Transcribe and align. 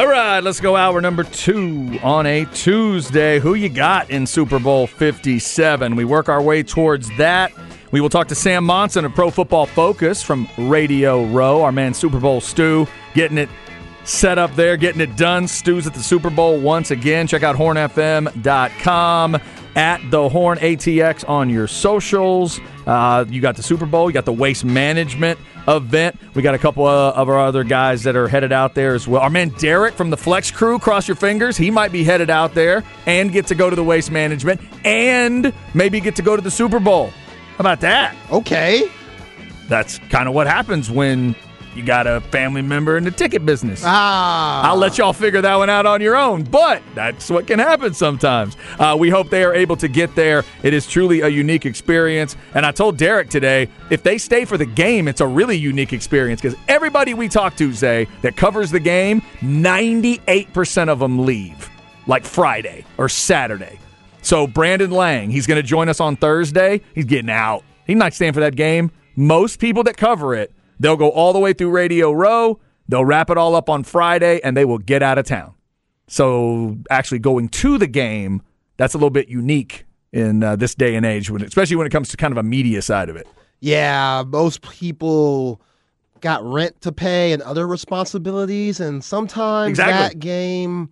All 0.00 0.06
right, 0.06 0.40
let's 0.42 0.60
go 0.60 0.76
hour 0.76 0.98
number 1.02 1.24
two 1.24 1.98
on 2.02 2.24
a 2.24 2.46
Tuesday. 2.54 3.38
Who 3.38 3.52
you 3.52 3.68
got 3.68 4.08
in 4.08 4.26
Super 4.26 4.58
Bowl 4.58 4.86
57? 4.86 5.94
We 5.94 6.06
work 6.06 6.30
our 6.30 6.40
way 6.40 6.62
towards 6.62 7.14
that. 7.18 7.52
We 7.90 8.00
will 8.00 8.08
talk 8.08 8.26
to 8.28 8.34
Sam 8.34 8.64
Monson 8.64 9.04
of 9.04 9.14
Pro 9.14 9.28
Football 9.30 9.66
Focus 9.66 10.22
from 10.22 10.48
Radio 10.56 11.26
Row, 11.26 11.62
our 11.62 11.70
man 11.70 11.92
Super 11.92 12.18
Bowl 12.18 12.40
Stu, 12.40 12.86
getting 13.12 13.36
it 13.36 13.50
set 14.04 14.38
up 14.38 14.56
there, 14.56 14.78
getting 14.78 15.02
it 15.02 15.18
done. 15.18 15.46
Stu's 15.46 15.86
at 15.86 15.92
the 15.92 16.02
Super 16.02 16.30
Bowl 16.30 16.58
once 16.58 16.90
again. 16.90 17.26
Check 17.26 17.42
out 17.42 17.54
hornfm.com 17.56 19.38
at 19.76 20.10
the 20.10 20.28
Horn 20.30 20.56
ATX 20.60 21.28
on 21.28 21.50
your 21.50 21.66
socials. 21.66 22.58
Uh, 22.86 23.26
you 23.28 23.42
got 23.42 23.54
the 23.54 23.62
Super 23.62 23.84
Bowl, 23.84 24.08
you 24.08 24.14
got 24.14 24.24
the 24.24 24.32
waste 24.32 24.64
management 24.64 25.38
event. 25.68 26.16
We 26.34 26.42
got 26.42 26.54
a 26.54 26.58
couple 26.58 26.86
of, 26.86 27.14
of 27.14 27.28
our 27.28 27.38
other 27.38 27.64
guys 27.64 28.02
that 28.04 28.16
are 28.16 28.28
headed 28.28 28.52
out 28.52 28.74
there 28.74 28.94
as 28.94 29.06
well. 29.06 29.22
Our 29.22 29.30
man 29.30 29.50
Derek 29.58 29.94
from 29.94 30.10
the 30.10 30.16
Flex 30.16 30.50
Crew, 30.50 30.78
cross 30.78 31.08
your 31.08 31.16
fingers. 31.16 31.56
He 31.56 31.70
might 31.70 31.92
be 31.92 32.04
headed 32.04 32.30
out 32.30 32.54
there 32.54 32.84
and 33.06 33.32
get 33.32 33.46
to 33.48 33.54
go 33.54 33.70
to 33.70 33.76
the 33.76 33.84
waste 33.84 34.10
management 34.10 34.60
and 34.84 35.52
maybe 35.74 36.00
get 36.00 36.16
to 36.16 36.22
go 36.22 36.36
to 36.36 36.42
the 36.42 36.50
Super 36.50 36.80
Bowl. 36.80 37.08
How 37.08 37.60
about 37.60 37.80
that? 37.80 38.16
Okay. 38.30 38.90
That's 39.68 39.98
kind 40.10 40.28
of 40.28 40.34
what 40.34 40.46
happens 40.46 40.90
when 40.90 41.36
you 41.74 41.84
got 41.84 42.06
a 42.06 42.20
family 42.20 42.62
member 42.62 42.96
in 42.96 43.04
the 43.04 43.10
ticket 43.10 43.46
business. 43.46 43.82
Ah. 43.84 44.68
I'll 44.68 44.76
let 44.76 44.98
y'all 44.98 45.12
figure 45.12 45.40
that 45.40 45.54
one 45.54 45.70
out 45.70 45.86
on 45.86 46.00
your 46.00 46.16
own, 46.16 46.42
but 46.42 46.82
that's 46.94 47.30
what 47.30 47.46
can 47.46 47.58
happen 47.58 47.94
sometimes. 47.94 48.56
Uh, 48.78 48.96
we 48.98 49.08
hope 49.08 49.30
they 49.30 49.44
are 49.44 49.54
able 49.54 49.76
to 49.76 49.88
get 49.88 50.14
there. 50.14 50.44
It 50.62 50.74
is 50.74 50.86
truly 50.86 51.20
a 51.20 51.28
unique 51.28 51.66
experience. 51.66 52.36
And 52.54 52.66
I 52.66 52.72
told 52.72 52.96
Derek 52.96 53.30
today, 53.30 53.68
if 53.88 54.02
they 54.02 54.18
stay 54.18 54.44
for 54.44 54.58
the 54.58 54.66
game, 54.66 55.06
it's 55.06 55.20
a 55.20 55.26
really 55.26 55.56
unique 55.56 55.92
experience 55.92 56.40
because 56.40 56.58
everybody 56.68 57.14
we 57.14 57.28
talk 57.28 57.56
to, 57.56 57.72
Zay, 57.72 58.08
that 58.22 58.36
covers 58.36 58.70
the 58.70 58.80
game, 58.80 59.22
98% 59.40 60.88
of 60.88 60.98
them 60.98 61.24
leave 61.24 61.70
like 62.06 62.24
Friday 62.24 62.84
or 62.98 63.08
Saturday. 63.08 63.78
So 64.22 64.46
Brandon 64.46 64.90
Lang, 64.90 65.30
he's 65.30 65.46
going 65.46 65.56
to 65.56 65.66
join 65.66 65.88
us 65.88 66.00
on 66.00 66.16
Thursday. 66.16 66.80
He's 66.94 67.06
getting 67.06 67.30
out. 67.30 67.64
He's 67.86 67.96
not 67.96 68.12
staying 68.12 68.32
for 68.32 68.40
that 68.40 68.56
game. 68.56 68.90
Most 69.16 69.58
people 69.58 69.82
that 69.84 69.96
cover 69.96 70.34
it, 70.34 70.52
they'll 70.80 70.96
go 70.96 71.10
all 71.10 71.32
the 71.32 71.38
way 71.38 71.52
through 71.52 71.70
Radio 71.70 72.10
Row. 72.10 72.58
They'll 72.88 73.04
wrap 73.04 73.30
it 73.30 73.38
all 73.38 73.54
up 73.54 73.70
on 73.70 73.84
Friday, 73.84 74.40
and 74.42 74.56
they 74.56 74.64
will 74.64 74.78
get 74.78 75.00
out 75.00 75.16
of 75.18 75.24
town. 75.26 75.54
So 76.08 76.76
actually 76.90 77.20
going 77.20 77.48
to 77.50 77.78
the 77.78 77.86
game, 77.86 78.42
that's 78.76 78.94
a 78.94 78.96
little 78.96 79.10
bit 79.10 79.28
unique 79.28 79.84
in 80.12 80.42
uh, 80.42 80.56
this 80.56 80.74
day 80.74 80.96
and 80.96 81.06
age, 81.06 81.30
when, 81.30 81.40
especially 81.42 81.76
when 81.76 81.86
it 81.86 81.90
comes 81.90 82.08
to 82.08 82.16
kind 82.16 82.32
of 82.32 82.38
a 82.38 82.42
media 82.42 82.82
side 82.82 83.08
of 83.08 83.14
it. 83.14 83.28
Yeah, 83.60 84.24
most 84.26 84.62
people 84.62 85.60
got 86.20 86.42
rent 86.44 86.80
to 86.80 86.90
pay 86.90 87.32
and 87.32 87.40
other 87.42 87.66
responsibilities, 87.68 88.80
and 88.80 89.04
sometimes 89.04 89.70
Exactly. 89.70 90.08
that 90.08 90.18
game 90.18 90.90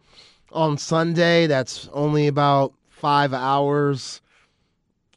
on 0.52 0.78
Sunday 0.78 1.48
that's 1.48 1.89
only 1.92 2.28
about 2.28 2.73
five 2.89 3.34
hours 3.34 4.20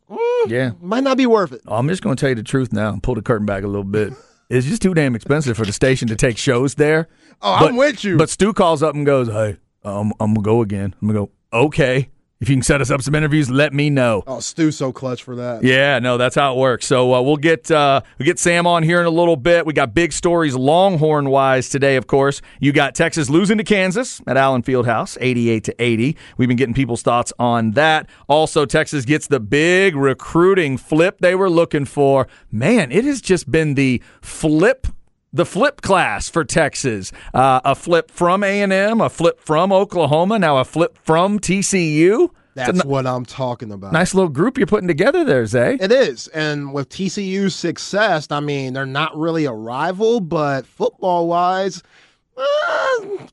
mm, 0.09 0.49
Yeah. 0.49 0.71
might 0.81 1.03
not 1.03 1.17
be 1.17 1.25
worth 1.27 1.51
it. 1.51 1.61
I'm 1.67 1.87
just 1.87 2.01
going 2.01 2.15
to 2.15 2.19
tell 2.19 2.29
you 2.29 2.35
the 2.35 2.43
truth 2.43 2.73
now 2.73 2.89
and 2.91 3.03
pull 3.03 3.15
the 3.15 3.21
curtain 3.21 3.45
back 3.45 3.63
a 3.63 3.67
little 3.67 3.83
bit. 3.83 4.13
It's 4.51 4.67
just 4.67 4.81
too 4.81 4.93
damn 4.93 5.15
expensive 5.15 5.55
for 5.57 5.65
the 5.65 5.71
station 5.71 6.07
to 6.09 6.15
take 6.15 6.37
shows 6.37 6.75
there. 6.75 7.07
Oh, 7.41 7.57
But- 7.59 7.69
I'm 7.69 7.75
with 7.77 8.03
you. 8.03 8.17
But 8.17 8.29
Stu 8.29 8.51
calls 8.53 8.83
up 8.83 8.93
and 8.95 9.05
goes, 9.05 9.27
"Hey, 9.29 9.57
um, 9.85 10.11
I'm 10.19 10.33
gonna 10.33 10.43
go 10.43 10.61
again." 10.61 10.93
I'm 11.01 11.07
gonna 11.07 11.19
go. 11.19 11.29
Okay, 11.53 12.09
if 12.41 12.49
you 12.49 12.55
can 12.55 12.63
set 12.63 12.81
us 12.81 12.91
up 12.91 13.01
some 13.01 13.15
interviews, 13.15 13.49
let 13.49 13.71
me 13.71 13.89
know. 13.89 14.23
oh, 14.27 14.39
Stu's 14.39 14.75
so 14.75 14.91
clutch 14.91 15.23
for 15.23 15.35
that. 15.35 15.63
Yeah, 15.63 15.99
no, 15.99 16.17
that's 16.17 16.35
how 16.35 16.53
it 16.53 16.57
works. 16.57 16.87
So 16.87 17.13
uh, 17.13 17.21
we'll 17.21 17.37
get 17.37 17.69
uh, 17.71 18.01
we 18.17 18.23
will 18.23 18.25
get 18.31 18.39
Sam 18.39 18.67
on 18.67 18.83
here 18.83 18.99
in 18.99 19.05
a 19.05 19.11
little 19.11 19.37
bit. 19.37 19.65
We 19.65 19.73
got 19.73 19.93
big 19.93 20.11
stories 20.11 20.55
Longhorn 20.55 21.29
wise 21.29 21.69
today. 21.69 21.95
Of 21.95 22.07
course, 22.07 22.41
you 22.59 22.73
got 22.73 22.95
Texas 22.95 23.29
losing 23.29 23.57
to 23.59 23.63
Kansas 23.63 24.21
at 24.27 24.37
Allen 24.37 24.63
Fieldhouse, 24.63 25.17
eighty-eight 25.21 25.63
to 25.65 25.75
eighty. 25.81 26.17
We've 26.37 26.47
been 26.47 26.57
getting 26.57 26.73
people's 26.73 27.03
thoughts 27.03 27.31
on 27.37 27.71
that. 27.71 28.09
Also, 28.27 28.65
Texas 28.65 29.05
gets 29.05 29.27
the 29.27 29.39
big 29.39 29.95
recruiting 29.95 30.77
flip 30.77 31.19
they 31.19 31.35
were 31.35 31.49
looking 31.49 31.85
for. 31.85 32.27
Man, 32.51 32.91
it 32.91 33.05
has 33.05 33.21
just 33.21 33.51
been 33.51 33.75
the 33.75 34.01
flip. 34.21 34.87
The 35.33 35.45
flip 35.45 35.81
class 35.81 36.27
for 36.27 36.43
Texas, 36.43 37.13
uh, 37.33 37.61
a 37.63 37.73
flip 37.73 38.11
from 38.11 38.43
A 38.43 38.61
and 38.61 38.73
M, 38.73 38.99
a 38.99 39.09
flip 39.09 39.39
from 39.39 39.71
Oklahoma, 39.71 40.37
now 40.37 40.57
a 40.57 40.65
flip 40.65 40.97
from 41.03 41.39
TCU. 41.39 42.29
That's 42.53 42.83
what 42.83 43.07
I'm 43.07 43.23
talking 43.23 43.71
about. 43.71 43.93
nice 43.93 44.13
little 44.13 44.29
group 44.29 44.57
you're 44.57 44.67
putting 44.67 44.89
together 44.89 45.23
there, 45.23 45.45
Zay. 45.45 45.77
It 45.79 45.89
is. 45.89 46.27
And 46.29 46.73
with 46.73 46.89
TCU's 46.89 47.55
success, 47.55 48.27
I 48.29 48.41
mean, 48.41 48.73
they're 48.73 48.85
not 48.85 49.17
really 49.17 49.45
a 49.45 49.53
rival, 49.53 50.19
but 50.19 50.65
football 50.65 51.29
wise, 51.29 51.81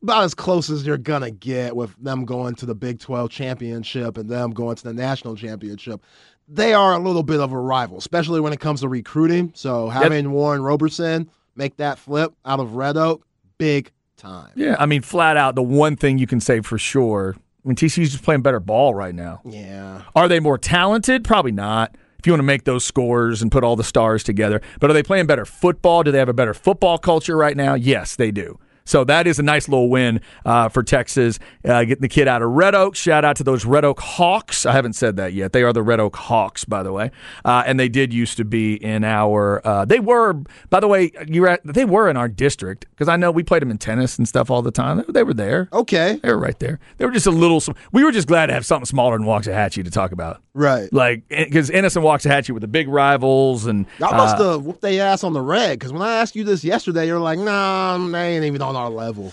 about 0.01 0.23
as 0.23 0.35
close 0.35 0.71
as 0.71 0.87
you're 0.87 0.99
going 0.99 1.23
to 1.23 1.33
get 1.33 1.75
with 1.75 1.97
them 1.97 2.25
going 2.25 2.55
to 2.57 2.67
the 2.67 2.77
Big 2.77 3.01
12 3.01 3.29
championship 3.29 4.17
and 4.19 4.31
them 4.31 4.53
going 4.53 4.77
to 4.77 4.85
the 4.85 4.95
national 4.95 5.35
championship. 5.35 6.01
They 6.47 6.75
are 6.75 6.95
a 6.95 6.99
little 6.99 7.25
bit 7.25 7.41
of 7.41 7.51
a 7.51 7.59
rival, 7.59 7.99
especially 7.99 8.39
when 8.41 8.53
it 8.53 8.61
comes 8.61 8.83
to 8.83 8.89
recruiting. 8.89 9.51
So 9.57 9.89
having 9.89 10.31
Warren 10.31 10.63
Roberson 10.63 11.29
make 11.59 11.77
that 11.77 11.99
flip 11.99 12.33
out 12.47 12.61
of 12.61 12.77
Red 12.77 12.97
Oak, 12.97 13.27
big 13.59 13.91
time. 14.17 14.53
Yeah, 14.55 14.77
I 14.79 14.87
mean, 14.87 15.03
flat 15.03 15.37
out, 15.37 15.57
the 15.57 15.63
one 15.63 15.97
thing 15.97 16.17
you 16.17 16.27
can 16.27 16.41
say 16.41 16.61
for 16.61 16.79
sure, 16.79 17.37
I 17.37 17.69
mean, 17.69 17.77
TCU's 17.77 18.13
just 18.13 18.25
playing 18.25 18.43
better 18.43 18.61
ball 18.61 18.95
right 18.95 19.15
now. 19.15 19.43
Yeah. 19.45 20.03
Are 20.15 20.29
they 20.29 20.41
more 20.41 20.57
talented? 20.57 21.25
Probably 21.25 21.53
not. 21.53 21.95
If 22.19 22.27
you 22.27 22.33
want 22.33 22.41
to 22.41 22.45
make 22.45 22.65
those 22.65 22.85
scores 22.85 23.43
and 23.43 23.53
put 23.53 23.63
all 23.63 23.77
the 23.77 23.85
stars 23.85 24.25
together, 24.25 24.61
but 24.81 24.91
are 24.91 24.93
they 24.93 25.03
playing 25.03 25.27
better 25.27 25.45
football? 25.45 26.03
Do 26.03 26.11
they 26.11 26.19
have 26.19 26.29
a 26.29 26.33
better 26.33 26.55
football 26.55 26.99
culture 26.99 27.37
right 27.37 27.57
now? 27.57 27.75
Yes, 27.75 28.17
they 28.17 28.31
do. 28.31 28.59
So 28.89 29.05
that 29.05 29.27
is 29.27 29.39
a 29.39 29.43
nice 29.43 29.69
little 29.69 29.91
win 29.91 30.23
uh, 30.47 30.71
for 30.71 30.83
Texas, 30.83 31.39
uh, 31.65 31.85
getting 31.85 32.01
the 32.01 32.09
kid 32.09 32.27
out 32.27 32.41
of 32.41 32.51
Red 32.51 32.75
Oak. 32.75 32.97
Shout 32.97 33.23
out 33.23 33.37
to 33.37 33.45
those 33.45 33.67
Red 33.67 33.85
Oak 33.85 34.01
Hawks. 34.01 34.65
I 34.65 34.73
haven't 34.73 34.95
said 34.95 35.17
that 35.17 35.35
yet. 35.35 35.53
They 35.53 35.63
are 35.63 35.75
the 35.75 35.83
Red 35.83 36.01
Oak 36.01 36.17
Hawks, 36.17 36.65
by 36.65 36.83
the 36.83 36.91
way, 36.91 37.11
uh, 37.45 37.63
and 37.67 37.79
they 37.79 37.91
did 37.91 38.15
used 38.15 38.39
to 38.39 38.47
be 38.47 38.75
in 38.83 39.05
our. 39.05 39.61
Uh, 39.67 39.85
they 39.85 40.01
were, 40.01 40.35
by 40.71 40.81
the 40.81 40.89
way, 40.89 41.13
you 41.27 41.43
were 41.43 41.49
at, 41.49 41.61
they 41.65 41.85
were 41.85 42.09
in 42.09 42.17
our 42.17 42.29
district 42.29 42.87
because 42.91 43.09
I 43.09 43.17
know 43.17 43.31
we 43.31 43.43
played 43.43 43.61
them 43.61 43.71
in 43.71 43.77
tennis 43.77 44.17
and 44.17 44.27
stuff 44.27 44.51
all 44.51 44.63
the 44.63 44.71
time. 44.71 45.05
They 45.09 45.23
were 45.23 45.35
there. 45.35 45.69
Okay. 45.73 46.19
They 46.23 46.31
were 46.31 46.39
right 46.39 46.59
there. 46.59 46.81
They 46.97 47.05
were 47.05 47.13
just 47.13 47.27
a 47.27 47.31
little. 47.31 47.63
We 47.93 48.05
were 48.05 48.13
just 48.13 48.27
glad 48.27 48.47
to 48.47 48.55
have 48.55 48.65
something 48.65 48.87
smaller 48.87 49.19
than 49.19 49.27
Waxahachie 49.27 49.85
to 49.85 49.91
talk 49.91 50.13
about. 50.13 50.41
Right. 50.55 50.93
Like, 50.93 51.29
because 51.29 51.71
Ennis 51.71 51.95
and 51.95 52.05
Waxahachie 52.05 52.51
were 52.51 52.61
the 52.61 52.67
big 52.67 52.89
rivals, 52.89 53.67
and 53.67 53.87
Y'all 53.99 54.17
must 54.17 54.37
uh, 54.39 54.53
have 54.53 54.65
whooped 54.65 54.81
their 54.81 55.07
ass 55.07 55.23
on 55.23 55.33
the 55.33 55.41
red 55.41 55.79
because 55.79 55.93
when 55.93 56.03
I 56.03 56.17
asked 56.17 56.35
you 56.35 56.43
this 56.43 56.65
yesterday, 56.65 57.07
you're 57.07 57.21
like, 57.21 57.39
nah, 57.39 57.99
they 57.99 58.37
ain't 58.37 58.45
even 58.45 58.63
on 58.63 58.75
our 58.79 58.91
level. 58.91 59.33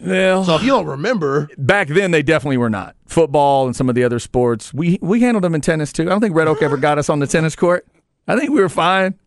well, 0.00 0.44
So 0.44 0.56
if 0.56 0.62
you 0.62 0.68
don't 0.68 0.86
remember, 0.86 1.48
back 1.58 1.88
then 1.88 2.10
they 2.10 2.22
definitely 2.22 2.56
were 2.56 2.70
not. 2.70 2.96
Football 3.06 3.66
and 3.66 3.76
some 3.76 3.88
of 3.88 3.94
the 3.94 4.04
other 4.04 4.18
sports, 4.18 4.72
we 4.72 4.98
we 5.02 5.20
handled 5.20 5.44
them 5.44 5.54
in 5.54 5.60
tennis 5.60 5.92
too. 5.92 6.04
I 6.04 6.06
don't 6.06 6.20
think 6.20 6.34
Red 6.34 6.48
Oak 6.48 6.62
ever 6.62 6.76
got 6.76 6.98
us 6.98 7.08
on 7.08 7.18
the 7.18 7.26
tennis 7.26 7.54
court. 7.56 7.86
I 8.28 8.36
think 8.36 8.50
we 8.50 8.60
were 8.60 8.68
fine. 8.68 9.18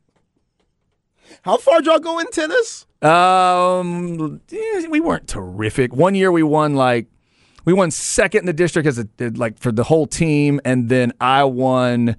how 1.43 1.57
far 1.57 1.79
did 1.79 1.87
y'all 1.87 1.99
go 1.99 2.19
in 2.19 2.27
tennis? 2.31 2.85
Um, 3.01 4.39
yeah, 4.49 4.87
we 4.87 4.99
weren't 5.01 5.27
terrific. 5.27 5.93
One 5.93 6.15
year 6.15 6.31
we 6.31 6.43
won 6.43 6.75
like 6.75 7.07
we 7.65 7.73
won 7.73 7.91
second 7.91 8.41
in 8.41 8.45
the 8.45 8.53
district 8.53 8.87
as 8.87 8.97
a 8.99 9.07
like 9.35 9.59
for 9.59 9.71
the 9.71 9.83
whole 9.83 10.07
team, 10.07 10.61
and 10.63 10.87
then 10.89 11.11
I 11.19 11.43
won 11.43 12.15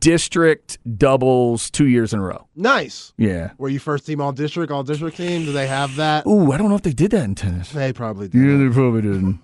district 0.00 0.78
doubles 0.98 1.70
two 1.70 1.86
years 1.86 2.12
in 2.12 2.20
a 2.20 2.22
row. 2.22 2.46
Nice. 2.54 3.12
Yeah. 3.16 3.52
Were 3.58 3.68
you 3.68 3.78
first 3.78 4.06
team 4.06 4.20
all 4.20 4.32
district, 4.32 4.72
all 4.72 4.82
district 4.82 5.16
team? 5.16 5.44
Do 5.44 5.52
they 5.52 5.66
have 5.66 5.96
that? 5.96 6.26
Ooh, 6.26 6.52
I 6.52 6.56
don't 6.56 6.68
know 6.68 6.76
if 6.76 6.82
they 6.82 6.92
did 6.92 7.10
that 7.12 7.24
in 7.24 7.34
tennis. 7.34 7.70
They 7.70 7.92
probably 7.92 8.28
did. 8.28 8.38
Yeah, 8.38 8.56
they 8.56 8.72
probably 8.72 9.02
didn't. 9.02 9.40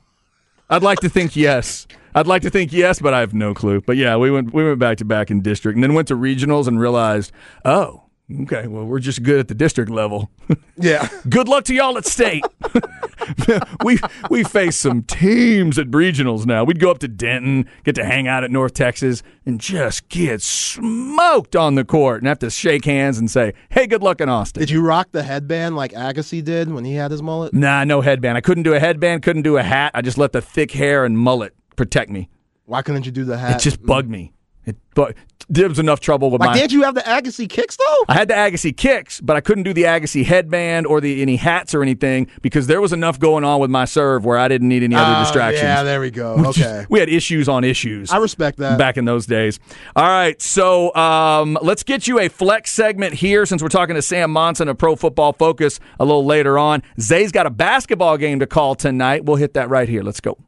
I'd 0.71 0.83
like 0.83 1.01
to 1.01 1.09
think 1.09 1.37
yes. 1.37 1.87
I'd 2.15 2.27
like 2.27 2.43
to 2.43 2.51
think 2.51 2.73
yes, 2.73 3.01
but 3.01 3.13
I 3.13 3.21
have 3.21 3.35
no 3.35 3.55
clue. 3.55 3.81
But 3.81 3.97
yeah, 3.97 4.17
we 4.17 4.31
went 4.31 4.55
we 4.55 4.65
went 4.65 4.79
back 4.79 4.99
to 4.99 5.05
back 5.05 5.31
in 5.31 5.43
district, 5.43 5.77
and 5.77 5.83
then 5.83 5.95
went 5.95 6.09
to 6.09 6.17
regionals 6.17 6.67
and 6.67 6.81
realized, 6.81 7.33
oh, 7.65 8.04
okay, 8.43 8.67
well 8.67 8.85
we're 8.85 8.99
just 9.01 9.23
good 9.23 9.39
at 9.41 9.49
the 9.49 9.55
district 9.55 9.91
level. 9.91 10.31
Yeah. 10.77 11.09
good 11.29 11.47
luck 11.47 11.63
to 11.67 11.75
y'all 11.75 11.97
at 11.97 12.05
state. 12.05 12.45
we 13.85 13.99
we 14.29 14.43
face 14.43 14.77
some 14.77 15.03
teams 15.05 15.79
at 15.79 15.87
regionals 15.87 16.47
now. 16.47 16.65
We'd 16.65 16.81
go 16.81 16.91
up 16.91 16.99
to 16.99 17.09
Denton, 17.09 17.69
get 17.85 17.95
to 17.95 18.05
hang 18.05 18.27
out 18.27 18.43
at 18.43 18.51
North 18.51 18.75
Texas, 18.75 19.23
and 19.47 19.61
just 19.61 20.09
get 20.09 20.43
smoked 20.43 21.55
on 21.55 21.77
the 21.77 21.85
court, 21.85 22.21
and 22.21 22.29
have 22.29 22.41
to 22.41 22.51
shake 22.51 22.85
hands 22.85 23.19
and 23.19 23.31
say, 23.31 23.55
"Hey, 23.71 23.87
good 23.87 24.03
luck 24.03 24.21
in 24.21 24.29
Austin." 24.29 24.61
Did 24.61 24.71
you 24.71 24.83
rock 24.85 25.09
the 25.13 25.23
headband 25.23 25.77
like 25.77 25.93
Agassi 25.93 26.43
did 26.43 26.71
when 26.73 26.85
he 26.85 26.95
had 26.95 27.13
his 27.13 27.23
mullet? 27.23 27.55
Nah, 27.55 27.85
no 27.85 28.01
headband. 28.01 28.37
I 28.37 28.41
couldn't 28.41 28.65
do 28.65 28.75
a 28.75 28.81
headband, 28.81 29.23
couldn't 29.23 29.43
do 29.43 29.57
a 29.57 29.63
hat. 29.63 29.93
I 29.95 30.03
just 30.03 30.19
let 30.19 30.33
the 30.33 30.43
thick 30.43 30.73
hair 30.73 31.05
and 31.05 31.17
mullet 31.17 31.55
protect 31.77 32.11
me. 32.11 32.29
Why 32.67 32.83
couldn't 32.83 33.07
you 33.07 33.13
do 33.13 33.25
the 33.25 33.39
hat? 33.39 33.57
It 33.57 33.63
just 33.63 33.81
bugged 33.83 34.11
me. 34.11 34.33
It, 34.67 34.77
but 34.95 35.15
there 35.51 35.69
was 35.69 35.79
enough 35.79 36.01
trouble 36.01 36.31
with 36.31 36.41
Like, 36.41 36.51
my. 36.51 36.55
didn't 36.57 36.73
you 36.73 36.85
have 36.85 36.95
the 36.95 37.03
Agassi 37.03 37.47
kicks 37.49 37.77
though? 37.77 38.05
I 38.09 38.15
had 38.15 38.29
the 38.29 38.35
Agassi 38.35 38.75
kicks, 38.75 39.21
but 39.21 39.37
I 39.37 39.43
couldn't 39.43 39.65
do 39.65 39.75
the 39.75 39.83
Agassi 39.83 40.25
headband 40.25 40.87
or 40.87 41.03
the 41.03 41.21
any 41.21 41.37
hats 41.37 41.75
or 41.75 41.83
anything 41.83 42.29
because 42.41 42.67
there 42.67 42.81
was 42.81 42.95
enough 42.95 43.19
going 43.21 43.45
on 43.45 43.61
with 43.61 43.69
my 43.71 43.85
serve 43.85 44.25
where 44.25 44.39
I 44.39 44.49
didn't 44.49 44.69
need 44.69 44.83
any 44.83 44.95
other 44.95 45.17
Oh, 45.19 45.21
distractions. 45.23 45.63
Yeah, 45.65 45.83
there 45.83 46.01
we 46.01 46.11
go. 46.11 46.37
Okay, 46.55 46.87
we 46.89 46.99
had 46.99 47.09
issues 47.11 47.47
on 47.49 47.63
issues. 47.63 48.11
I 48.11 48.17
respect 48.19 48.57
that. 48.59 48.79
back 48.79 48.97
in 48.97 49.05
those 49.05 49.27
days. 49.27 49.61
All 49.97 50.05
right, 50.09 50.41
so 50.41 50.95
um, 50.95 51.59
let's 51.61 51.83
get 51.83 52.09
you 52.09 52.21
a 52.21 52.29
flex 52.29 52.73
segment 52.73 53.13
here 53.15 53.45
since 53.45 53.63
we're 53.63 53.69
talking 53.69 53.97
to 53.97 54.03
Sam 54.03 54.31
Monson 54.31 54.69
of 54.69 54.79
Pro 54.79 54.97
Football 54.97 55.35
Focus 55.35 55.79
a 56.01 56.05
little 56.07 56.25
later 56.25 56.59
on. 56.59 56.83
Zay's 56.99 57.33
got 57.33 57.45
a 57.47 57.51
basketball 57.51 58.17
game 58.17 58.41
to 58.41 58.47
call 58.47 58.75
tonight. 58.77 59.25
We'll 59.27 59.37
hit 59.37 59.55
that 59.55 59.69
right 59.69 59.89
here. 59.91 60.03
Let's 60.03 60.21
go. 60.21 60.39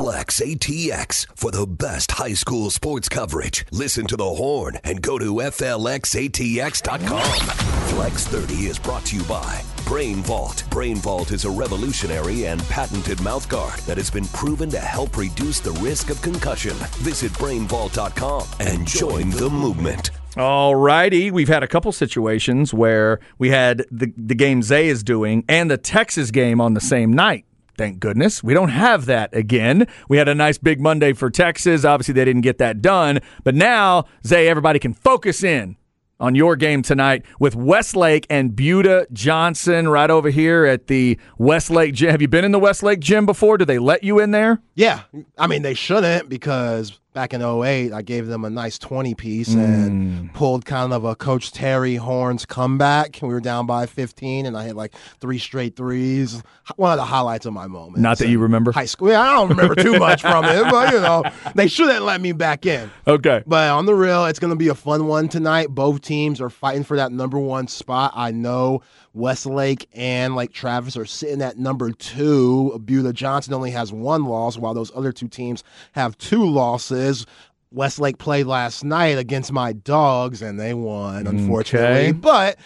Flex 0.00 0.40
ATX 0.40 1.26
for 1.36 1.50
the 1.50 1.66
best 1.66 2.12
high 2.12 2.32
school 2.32 2.70
sports 2.70 3.06
coverage. 3.06 3.66
Listen 3.70 4.06
to 4.06 4.16
the 4.16 4.24
horn 4.24 4.78
and 4.82 5.02
go 5.02 5.18
to 5.18 5.34
FLXATX.com. 5.34 7.40
Flex 7.88 8.26
30 8.26 8.54
is 8.68 8.78
brought 8.78 9.04
to 9.04 9.16
you 9.16 9.22
by 9.24 9.60
Brain 9.84 10.22
Vault. 10.22 10.64
Brain 10.70 10.96
Vault 10.96 11.32
is 11.32 11.44
a 11.44 11.50
revolutionary 11.50 12.46
and 12.46 12.62
patented 12.70 13.18
mouthguard 13.18 13.84
that 13.84 13.98
has 13.98 14.10
been 14.10 14.24
proven 14.28 14.70
to 14.70 14.78
help 14.78 15.18
reduce 15.18 15.60
the 15.60 15.72
risk 15.72 16.08
of 16.08 16.22
concussion. 16.22 16.76
Visit 17.00 17.32
brainvault.com 17.32 18.48
and 18.58 18.88
join 18.88 19.28
the 19.28 19.50
movement. 19.50 20.12
All 20.38 20.76
righty. 20.76 21.30
We've 21.30 21.46
had 21.46 21.62
a 21.62 21.68
couple 21.68 21.92
situations 21.92 22.72
where 22.72 23.20
we 23.36 23.50
had 23.50 23.84
the, 23.90 24.14
the 24.16 24.34
game 24.34 24.62
Zay 24.62 24.88
is 24.88 25.02
doing 25.02 25.44
and 25.46 25.70
the 25.70 25.76
Texas 25.76 26.30
game 26.30 26.58
on 26.58 26.72
the 26.72 26.80
same 26.80 27.12
night. 27.12 27.44
Thank 27.80 27.98
goodness. 27.98 28.44
We 28.44 28.52
don't 28.52 28.68
have 28.68 29.06
that 29.06 29.34
again. 29.34 29.86
We 30.06 30.18
had 30.18 30.28
a 30.28 30.34
nice 30.34 30.58
big 30.58 30.82
Monday 30.82 31.14
for 31.14 31.30
Texas. 31.30 31.82
Obviously, 31.82 32.12
they 32.12 32.26
didn't 32.26 32.42
get 32.42 32.58
that 32.58 32.82
done. 32.82 33.20
But 33.42 33.54
now, 33.54 34.04
Zay, 34.26 34.48
everybody 34.48 34.78
can 34.78 34.92
focus 34.92 35.42
in 35.42 35.78
on 36.20 36.34
your 36.34 36.56
game 36.56 36.82
tonight 36.82 37.24
with 37.38 37.56
Westlake 37.56 38.26
and 38.28 38.54
Buda 38.54 39.06
Johnson 39.14 39.88
right 39.88 40.10
over 40.10 40.28
here 40.28 40.66
at 40.66 40.88
the 40.88 41.18
Westlake 41.38 41.94
Gym. 41.94 42.10
Have 42.10 42.20
you 42.20 42.28
been 42.28 42.44
in 42.44 42.52
the 42.52 42.58
Westlake 42.58 43.00
Gym 43.00 43.24
before? 43.24 43.56
Do 43.56 43.64
they 43.64 43.78
let 43.78 44.04
you 44.04 44.18
in 44.20 44.30
there? 44.30 44.60
Yeah, 44.74 45.04
I 45.38 45.46
mean 45.46 45.62
they 45.62 45.72
shouldn't 45.72 46.28
because 46.28 47.00
back 47.12 47.34
in 47.34 47.42
08, 47.42 47.92
I 47.92 48.02
gave 48.02 48.26
them 48.26 48.44
a 48.44 48.50
nice 48.50 48.78
20 48.78 49.14
piece 49.14 49.48
and 49.48 50.30
mm. 50.30 50.34
pulled 50.34 50.64
kind 50.64 50.92
of 50.92 51.04
a 51.04 51.14
Coach 51.14 51.52
Terry 51.52 51.96
Horns 51.96 52.46
comeback. 52.46 53.18
We 53.20 53.28
were 53.28 53.40
down 53.40 53.66
by 53.66 53.86
15 53.86 54.46
and 54.46 54.56
I 54.56 54.64
hit 54.64 54.76
like 54.76 54.94
three 55.20 55.38
straight 55.38 55.76
threes. 55.76 56.42
One 56.76 56.92
of 56.92 56.98
the 56.98 57.04
highlights 57.04 57.46
of 57.46 57.52
my 57.52 57.66
moment. 57.66 57.98
Not 57.98 58.18
that 58.18 58.28
you 58.28 58.38
remember. 58.38 58.72
High 58.72 58.84
school. 58.84 59.08
Yeah, 59.08 59.20
I 59.20 59.32
don't 59.34 59.48
remember 59.48 59.74
too 59.74 59.98
much 59.98 60.22
from 60.22 60.44
it, 60.44 60.62
but 60.70 60.92
you 60.92 61.00
know, 61.00 61.24
they 61.54 61.66
shouldn't 61.66 62.04
let 62.04 62.20
me 62.20 62.32
back 62.32 62.66
in. 62.66 62.90
Okay. 63.06 63.42
But 63.46 63.70
on 63.70 63.86
the 63.86 63.94
real, 63.94 64.26
it's 64.26 64.38
going 64.38 64.52
to 64.52 64.56
be 64.56 64.68
a 64.68 64.74
fun 64.74 65.06
one 65.06 65.28
tonight. 65.28 65.68
Both 65.68 66.02
teams 66.02 66.40
are 66.40 66.50
fighting 66.50 66.84
for 66.84 66.96
that 66.96 67.12
number 67.12 67.38
one 67.38 67.66
spot. 67.66 68.12
I 68.14 68.30
know 68.30 68.82
Westlake 69.12 69.88
and 69.92 70.36
Lake 70.36 70.52
Travis 70.52 70.96
are 70.96 71.04
sitting 71.04 71.42
at 71.42 71.58
number 71.58 71.90
two. 71.90 72.78
Buda 72.84 73.12
Johnson 73.12 73.54
only 73.54 73.70
has 73.72 73.92
one 73.92 74.24
loss, 74.24 74.56
while 74.56 74.74
those 74.74 74.92
other 74.94 75.12
two 75.12 75.28
teams 75.28 75.64
have 75.92 76.16
two 76.18 76.44
losses. 76.44 77.26
Westlake 77.72 78.18
played 78.18 78.46
last 78.46 78.84
night 78.84 79.18
against 79.18 79.52
my 79.52 79.72
dogs, 79.72 80.42
and 80.42 80.58
they 80.58 80.74
won, 80.74 81.26
unfortunately. 81.26 82.08
Okay. 82.08 82.12
But 82.12 82.58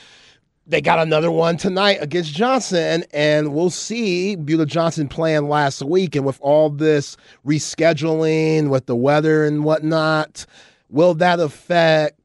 they 0.67 0.81
got 0.81 0.99
another 0.99 1.31
one 1.31 1.57
tonight 1.59 1.99
against 2.01 2.33
Johnson, 2.33 3.05
and 3.13 3.55
we'll 3.55 3.71
see. 3.71 4.35
Buda 4.37 4.65
Johnson 4.67 5.09
playing 5.09 5.49
last 5.49 5.83
week, 5.83 6.17
and 6.17 6.25
with 6.25 6.39
all 6.41 6.71
this 6.71 7.17
rescheduling, 7.47 8.71
with 8.71 8.87
the 8.87 8.97
weather 8.97 9.45
and 9.45 9.65
whatnot, 9.65 10.47
will 10.89 11.15
that 11.15 11.39
affect 11.41 12.19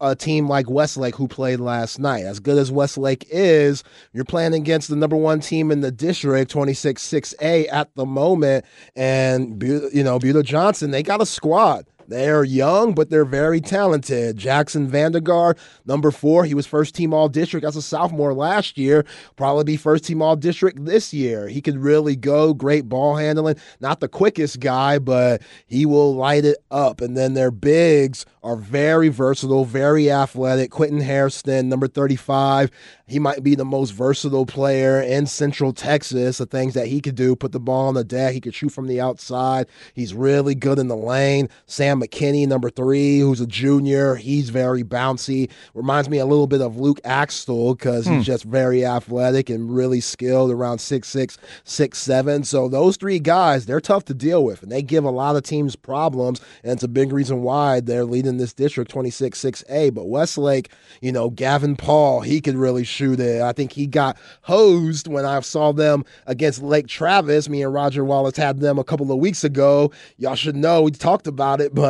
a 0.00 0.14
team 0.14 0.48
like 0.48 0.68
Westlake 0.68 1.14
who 1.14 1.28
played 1.28 1.60
last 1.60 1.98
night? 1.98 2.24
As 2.24 2.40
good 2.40 2.58
as 2.58 2.70
Westlake 2.70 3.26
is, 3.30 3.84
you're 4.12 4.24
playing 4.24 4.54
against 4.54 4.88
the 4.88 4.96
number 4.96 5.16
one 5.16 5.40
team 5.40 5.70
in 5.70 5.80
the 5.80 5.90
district, 5.90 6.50
26 6.50 7.02
6A 7.06 7.72
at 7.72 7.94
the 7.94 8.06
moment, 8.06 8.64
and 8.96 9.62
you 9.62 10.02
know 10.02 10.18
Buda 10.18 10.42
Johnson, 10.42 10.90
they 10.90 11.02
got 11.02 11.20
a 11.20 11.26
squad. 11.26 11.86
They're 12.08 12.44
young, 12.44 12.94
but 12.94 13.10
they're 13.10 13.24
very 13.24 13.60
talented. 13.60 14.36
Jackson 14.36 14.90
Vandergaard, 14.90 15.58
number 15.86 16.10
four, 16.10 16.44
he 16.44 16.54
was 16.54 16.66
first 16.66 16.94
team 16.94 17.14
all 17.14 17.28
district 17.28 17.64
as 17.66 17.76
a 17.76 17.82
sophomore 17.82 18.34
last 18.34 18.78
year. 18.78 19.04
Probably 19.36 19.64
be 19.64 19.76
first 19.76 20.04
team 20.04 20.22
all 20.22 20.36
district 20.36 20.84
this 20.84 21.12
year. 21.12 21.48
He 21.48 21.60
can 21.60 21.80
really 21.80 22.16
go, 22.16 22.54
great 22.54 22.88
ball 22.88 23.16
handling. 23.16 23.56
Not 23.80 24.00
the 24.00 24.08
quickest 24.08 24.60
guy, 24.60 24.98
but 24.98 25.42
he 25.66 25.86
will 25.86 26.14
light 26.14 26.44
it 26.44 26.58
up. 26.70 27.00
And 27.00 27.16
then 27.16 27.34
their 27.34 27.50
bigs 27.50 28.26
are 28.42 28.56
very 28.56 29.08
versatile, 29.08 29.64
very 29.64 30.10
athletic. 30.10 30.70
Quentin 30.70 31.00
Hairston, 31.00 31.68
number 31.68 31.88
35, 31.88 32.70
he 33.06 33.18
might 33.18 33.42
be 33.42 33.54
the 33.54 33.64
most 33.64 33.90
versatile 33.90 34.46
player 34.46 35.00
in 35.00 35.26
Central 35.26 35.72
Texas. 35.72 36.38
The 36.38 36.46
things 36.46 36.74
that 36.74 36.86
he 36.86 37.00
could 37.00 37.14
do, 37.14 37.36
put 37.36 37.52
the 37.52 37.60
ball 37.60 37.88
on 37.88 37.94
the 37.94 38.04
deck, 38.04 38.34
he 38.34 38.40
could 38.40 38.54
shoot 38.54 38.70
from 38.70 38.86
the 38.86 39.00
outside. 39.00 39.66
He's 39.94 40.14
really 40.14 40.54
good 40.54 40.78
in 40.78 40.88
the 40.88 40.96
lane. 40.96 41.48
Sam 41.66 41.93
McKinney, 42.00 42.46
number 42.46 42.70
three, 42.70 43.20
who's 43.20 43.40
a 43.40 43.46
junior, 43.46 44.14
he's 44.14 44.50
very 44.50 44.82
bouncy. 44.82 45.50
Reminds 45.74 46.08
me 46.08 46.18
a 46.18 46.26
little 46.26 46.46
bit 46.46 46.60
of 46.60 46.78
Luke 46.78 47.00
Axtell 47.04 47.74
because 47.74 48.06
he's 48.06 48.16
hmm. 48.16 48.22
just 48.22 48.44
very 48.44 48.84
athletic 48.84 49.50
and 49.50 49.74
really 49.74 50.00
skilled 50.00 50.50
around 50.50 50.78
six 50.78 51.08
six, 51.08 51.38
six 51.64 51.98
seven. 51.98 52.44
So 52.44 52.68
those 52.68 52.96
three 52.96 53.18
guys, 53.18 53.66
they're 53.66 53.80
tough 53.80 54.04
to 54.06 54.14
deal 54.14 54.44
with, 54.44 54.62
and 54.62 54.72
they 54.72 54.82
give 54.82 55.04
a 55.04 55.10
lot 55.10 55.36
of 55.36 55.42
teams 55.42 55.76
problems. 55.76 56.40
And 56.62 56.72
it's 56.72 56.82
a 56.82 56.88
big 56.88 57.12
reason 57.12 57.42
why 57.42 57.80
they're 57.80 58.04
leading 58.04 58.36
this 58.36 58.52
district 58.52 58.90
26 58.90 59.40
6A. 59.40 59.94
But 59.94 60.08
Westlake, 60.08 60.70
you 61.00 61.12
know, 61.12 61.30
Gavin 61.30 61.76
Paul, 61.76 62.20
he 62.20 62.40
could 62.40 62.56
really 62.56 62.84
shoot 62.84 63.20
it. 63.20 63.42
I 63.42 63.52
think 63.52 63.72
he 63.72 63.86
got 63.86 64.16
hosed 64.42 65.06
when 65.06 65.24
I 65.24 65.40
saw 65.40 65.72
them 65.72 66.04
against 66.26 66.62
Lake 66.62 66.86
Travis. 66.86 67.48
Me 67.48 67.62
and 67.62 67.72
Roger 67.72 68.04
Wallace 68.04 68.36
had 68.36 68.60
them 68.60 68.78
a 68.78 68.84
couple 68.84 69.10
of 69.12 69.18
weeks 69.18 69.44
ago. 69.44 69.92
Y'all 70.16 70.34
should 70.34 70.56
know 70.56 70.82
we 70.82 70.90
talked 70.90 71.26
about 71.26 71.60
it, 71.60 71.74
but 71.74 71.83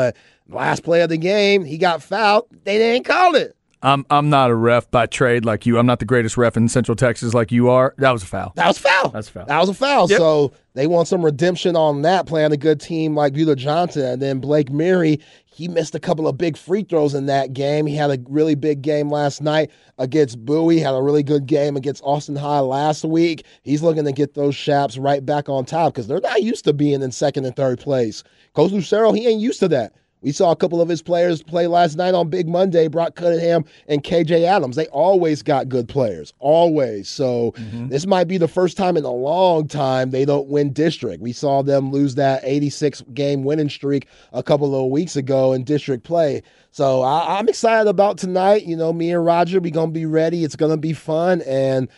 last 0.49 0.82
play 0.82 1.02
of 1.02 1.08
the 1.08 1.17
game, 1.17 1.64
he 1.64 1.79
got 1.79 2.02
fouled. 2.02 2.46
They 2.64 2.79
didn't 2.79 3.05
call 3.05 3.35
it. 3.35 3.56
I'm 3.84 4.06
I'm 4.08 4.31
not 4.31 4.50
a 4.50 4.54
ref 4.54 4.90
by 4.90 5.06
trade 5.06 5.44
like 5.44 5.66
you. 5.66 5.78
I'm 5.78 5.86
not 5.86 5.98
the 5.98 6.04
greatest 6.06 6.36
ref 6.36 6.56
in 6.56 6.69
Central 6.69 6.96
Texas 6.96 7.34
like 7.34 7.52
you 7.52 7.69
are. 7.69 7.94
That 7.98 8.12
was 8.12 8.22
a 8.22 8.26
foul. 8.26 8.52
That 8.56 8.69
was 8.69 8.78
foul. 8.78 9.10
That's 9.10 9.28
foul. 9.28 9.46
That 9.46 9.60
was 9.60 9.69
a 9.69 9.75
foul. 9.75 10.08
Yep. 10.08 10.19
So 10.19 10.52
they 10.72 10.86
want 10.86 11.06
some 11.06 11.25
redemption 11.25 11.76
on 11.76 12.02
that, 12.02 12.26
playing 12.26 12.52
a 12.52 12.56
good 12.56 12.81
team 12.81 13.14
like 13.14 13.34
Buda 13.34 13.54
Johnson. 13.56 14.04
And 14.04 14.22
then 14.22 14.40
Blake 14.40 14.70
Murray, 14.70 15.20
he 15.44 15.69
missed 15.69 15.94
a 15.94 16.00
couple 16.00 16.26
of 16.26 16.38
big 16.38 16.56
free 16.56 16.82
throws 16.82 17.14
in 17.14 17.26
that 17.26 17.52
game. 17.52 17.86
He 17.86 17.94
had 17.94 18.10
a 18.10 18.19
really 18.28 18.54
big 18.54 18.82
game 18.82 19.10
last 19.10 19.42
night 19.42 19.70
against 19.98 20.44
Bowie, 20.44 20.81
had 20.81 20.94
a 20.94 21.03
really 21.03 21.22
good 21.22 21.46
game 21.46 21.76
against 21.76 22.03
Austin 22.05 22.36
High 22.36 22.60
last 22.60 23.05
week. 23.05 23.44
He's 23.62 23.82
looking 23.82 24.05
to 24.05 24.12
get 24.12 24.34
those 24.34 24.56
Chaps 24.56 24.98
right 24.98 25.24
back 25.24 25.48
on 25.48 25.64
top 25.64 25.93
because 25.93 26.08
they're 26.08 26.20
not 26.20 26.43
used 26.43 26.64
to 26.64 26.72
being 26.72 27.03
in 27.03 27.12
second 27.12 27.44
and 27.44 27.55
third 27.55 27.79
place. 27.79 28.24
Coach 28.55 28.72
Lucero, 28.72 29.12
he 29.12 29.29
ain't 29.29 29.41
used 29.41 29.60
to 29.60 29.69
that. 29.69 29.93
We 30.24 30.32
saw 30.32 30.50
a 30.50 30.56
couple 30.56 30.81
of 30.81 30.88
his 30.88 31.02
players 31.02 31.43
play 31.43 31.66
last 31.66 31.96
night 31.96 32.14
on 32.14 32.31
Big 32.31 32.48
Monday, 32.48 32.88
Brock 32.88 33.14
Cunningham 33.14 33.66
and 33.88 34.02
KJ 34.02 34.44
Adams. 34.44 34.74
They 34.74 34.86
always 34.86 35.43
got 35.43 35.69
good 35.69 35.86
players, 35.86 36.32
always. 36.38 37.10
So 37.10 37.52
this 37.88 38.06
might 38.06 38.24
be 38.24 38.38
the 38.38 38.48
first 38.48 38.78
time 38.78 38.96
in 38.96 39.04
a 39.04 39.12
long 39.12 39.69
time 39.69 40.10
they 40.10 40.24
don't 40.24 40.48
win 40.48 40.72
district. 40.72 41.22
We 41.22 41.32
saw 41.32 41.62
them 41.62 41.93
lose 41.93 42.14
that 42.14 42.40
86 42.43 43.02
game 43.12 43.44
winning 43.44 43.69
streak 43.69 44.08
a 44.32 44.43
couple 44.43 44.74
of 44.74 44.90
weeks 44.90 45.14
ago 45.14 45.52
in 45.52 45.62
district 45.62 46.04
play. 46.04 46.43
So 46.70 47.02
I, 47.02 47.38
I'm 47.38 47.48
excited 47.48 47.88
about 47.88 48.16
tonight. 48.16 48.64
You 48.64 48.76
know, 48.76 48.93
me 48.94 49.12
and 49.12 49.24
Roger, 49.24 49.60
we're 49.60 49.70
going 49.70 49.90
to 49.90 49.94
be 49.94 50.06
ready. 50.06 50.43
It's 50.43 50.56
going 50.56 50.72
to 50.72 50.78
be 50.78 50.94
fun. 50.94 51.43
And 51.43 51.88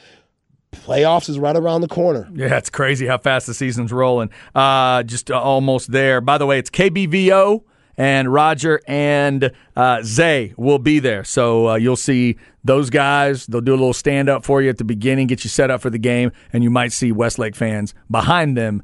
playoffs 0.73 1.28
is 1.28 1.38
right 1.38 1.56
around 1.56 1.83
the 1.83 1.88
corner. 1.88 2.28
Yeah, 2.35 2.59
it's 2.59 2.71
crazy 2.71 3.06
how 3.06 3.18
fast 3.18 3.47
the 3.47 3.54
season's 3.54 3.92
rolling. 3.92 4.30
Uh, 4.54 5.04
just 5.04 5.30
almost 5.30 5.92
there. 5.92 6.21
By 6.21 6.38
the 6.38 6.47
way, 6.47 6.59
it's 6.59 6.71
KBVO 6.71 7.62
and 7.97 8.33
Roger 8.33 8.81
and 8.87 9.50
uh, 9.75 10.03
Zay 10.03 10.55
will 10.57 10.79
be 10.79 10.99
there. 10.99 11.25
So 11.25 11.69
uh, 11.71 11.75
you'll 11.76 11.97
see 11.97 12.37
those 12.65 12.91
guys. 12.91 13.47
They'll 13.47 13.61
do 13.61 13.73
a 13.73 13.76
little 13.76 13.93
stand 13.93 14.29
up 14.29 14.45
for 14.45 14.61
you 14.62 14.69
at 14.69 14.79
the 14.79 14.85
beginning, 14.85 15.26
get 15.26 15.45
you 15.45 15.50
set 15.50 15.71
up 15.71 15.81
for 15.81 15.91
the 15.91 15.99
game, 15.99 16.33
and 16.53 16.62
you 16.62 16.71
might 16.71 16.93
see 16.93 17.12
Westlake 17.12 17.57
fans 17.57 17.95
behind 18.11 18.57
them 18.57 18.83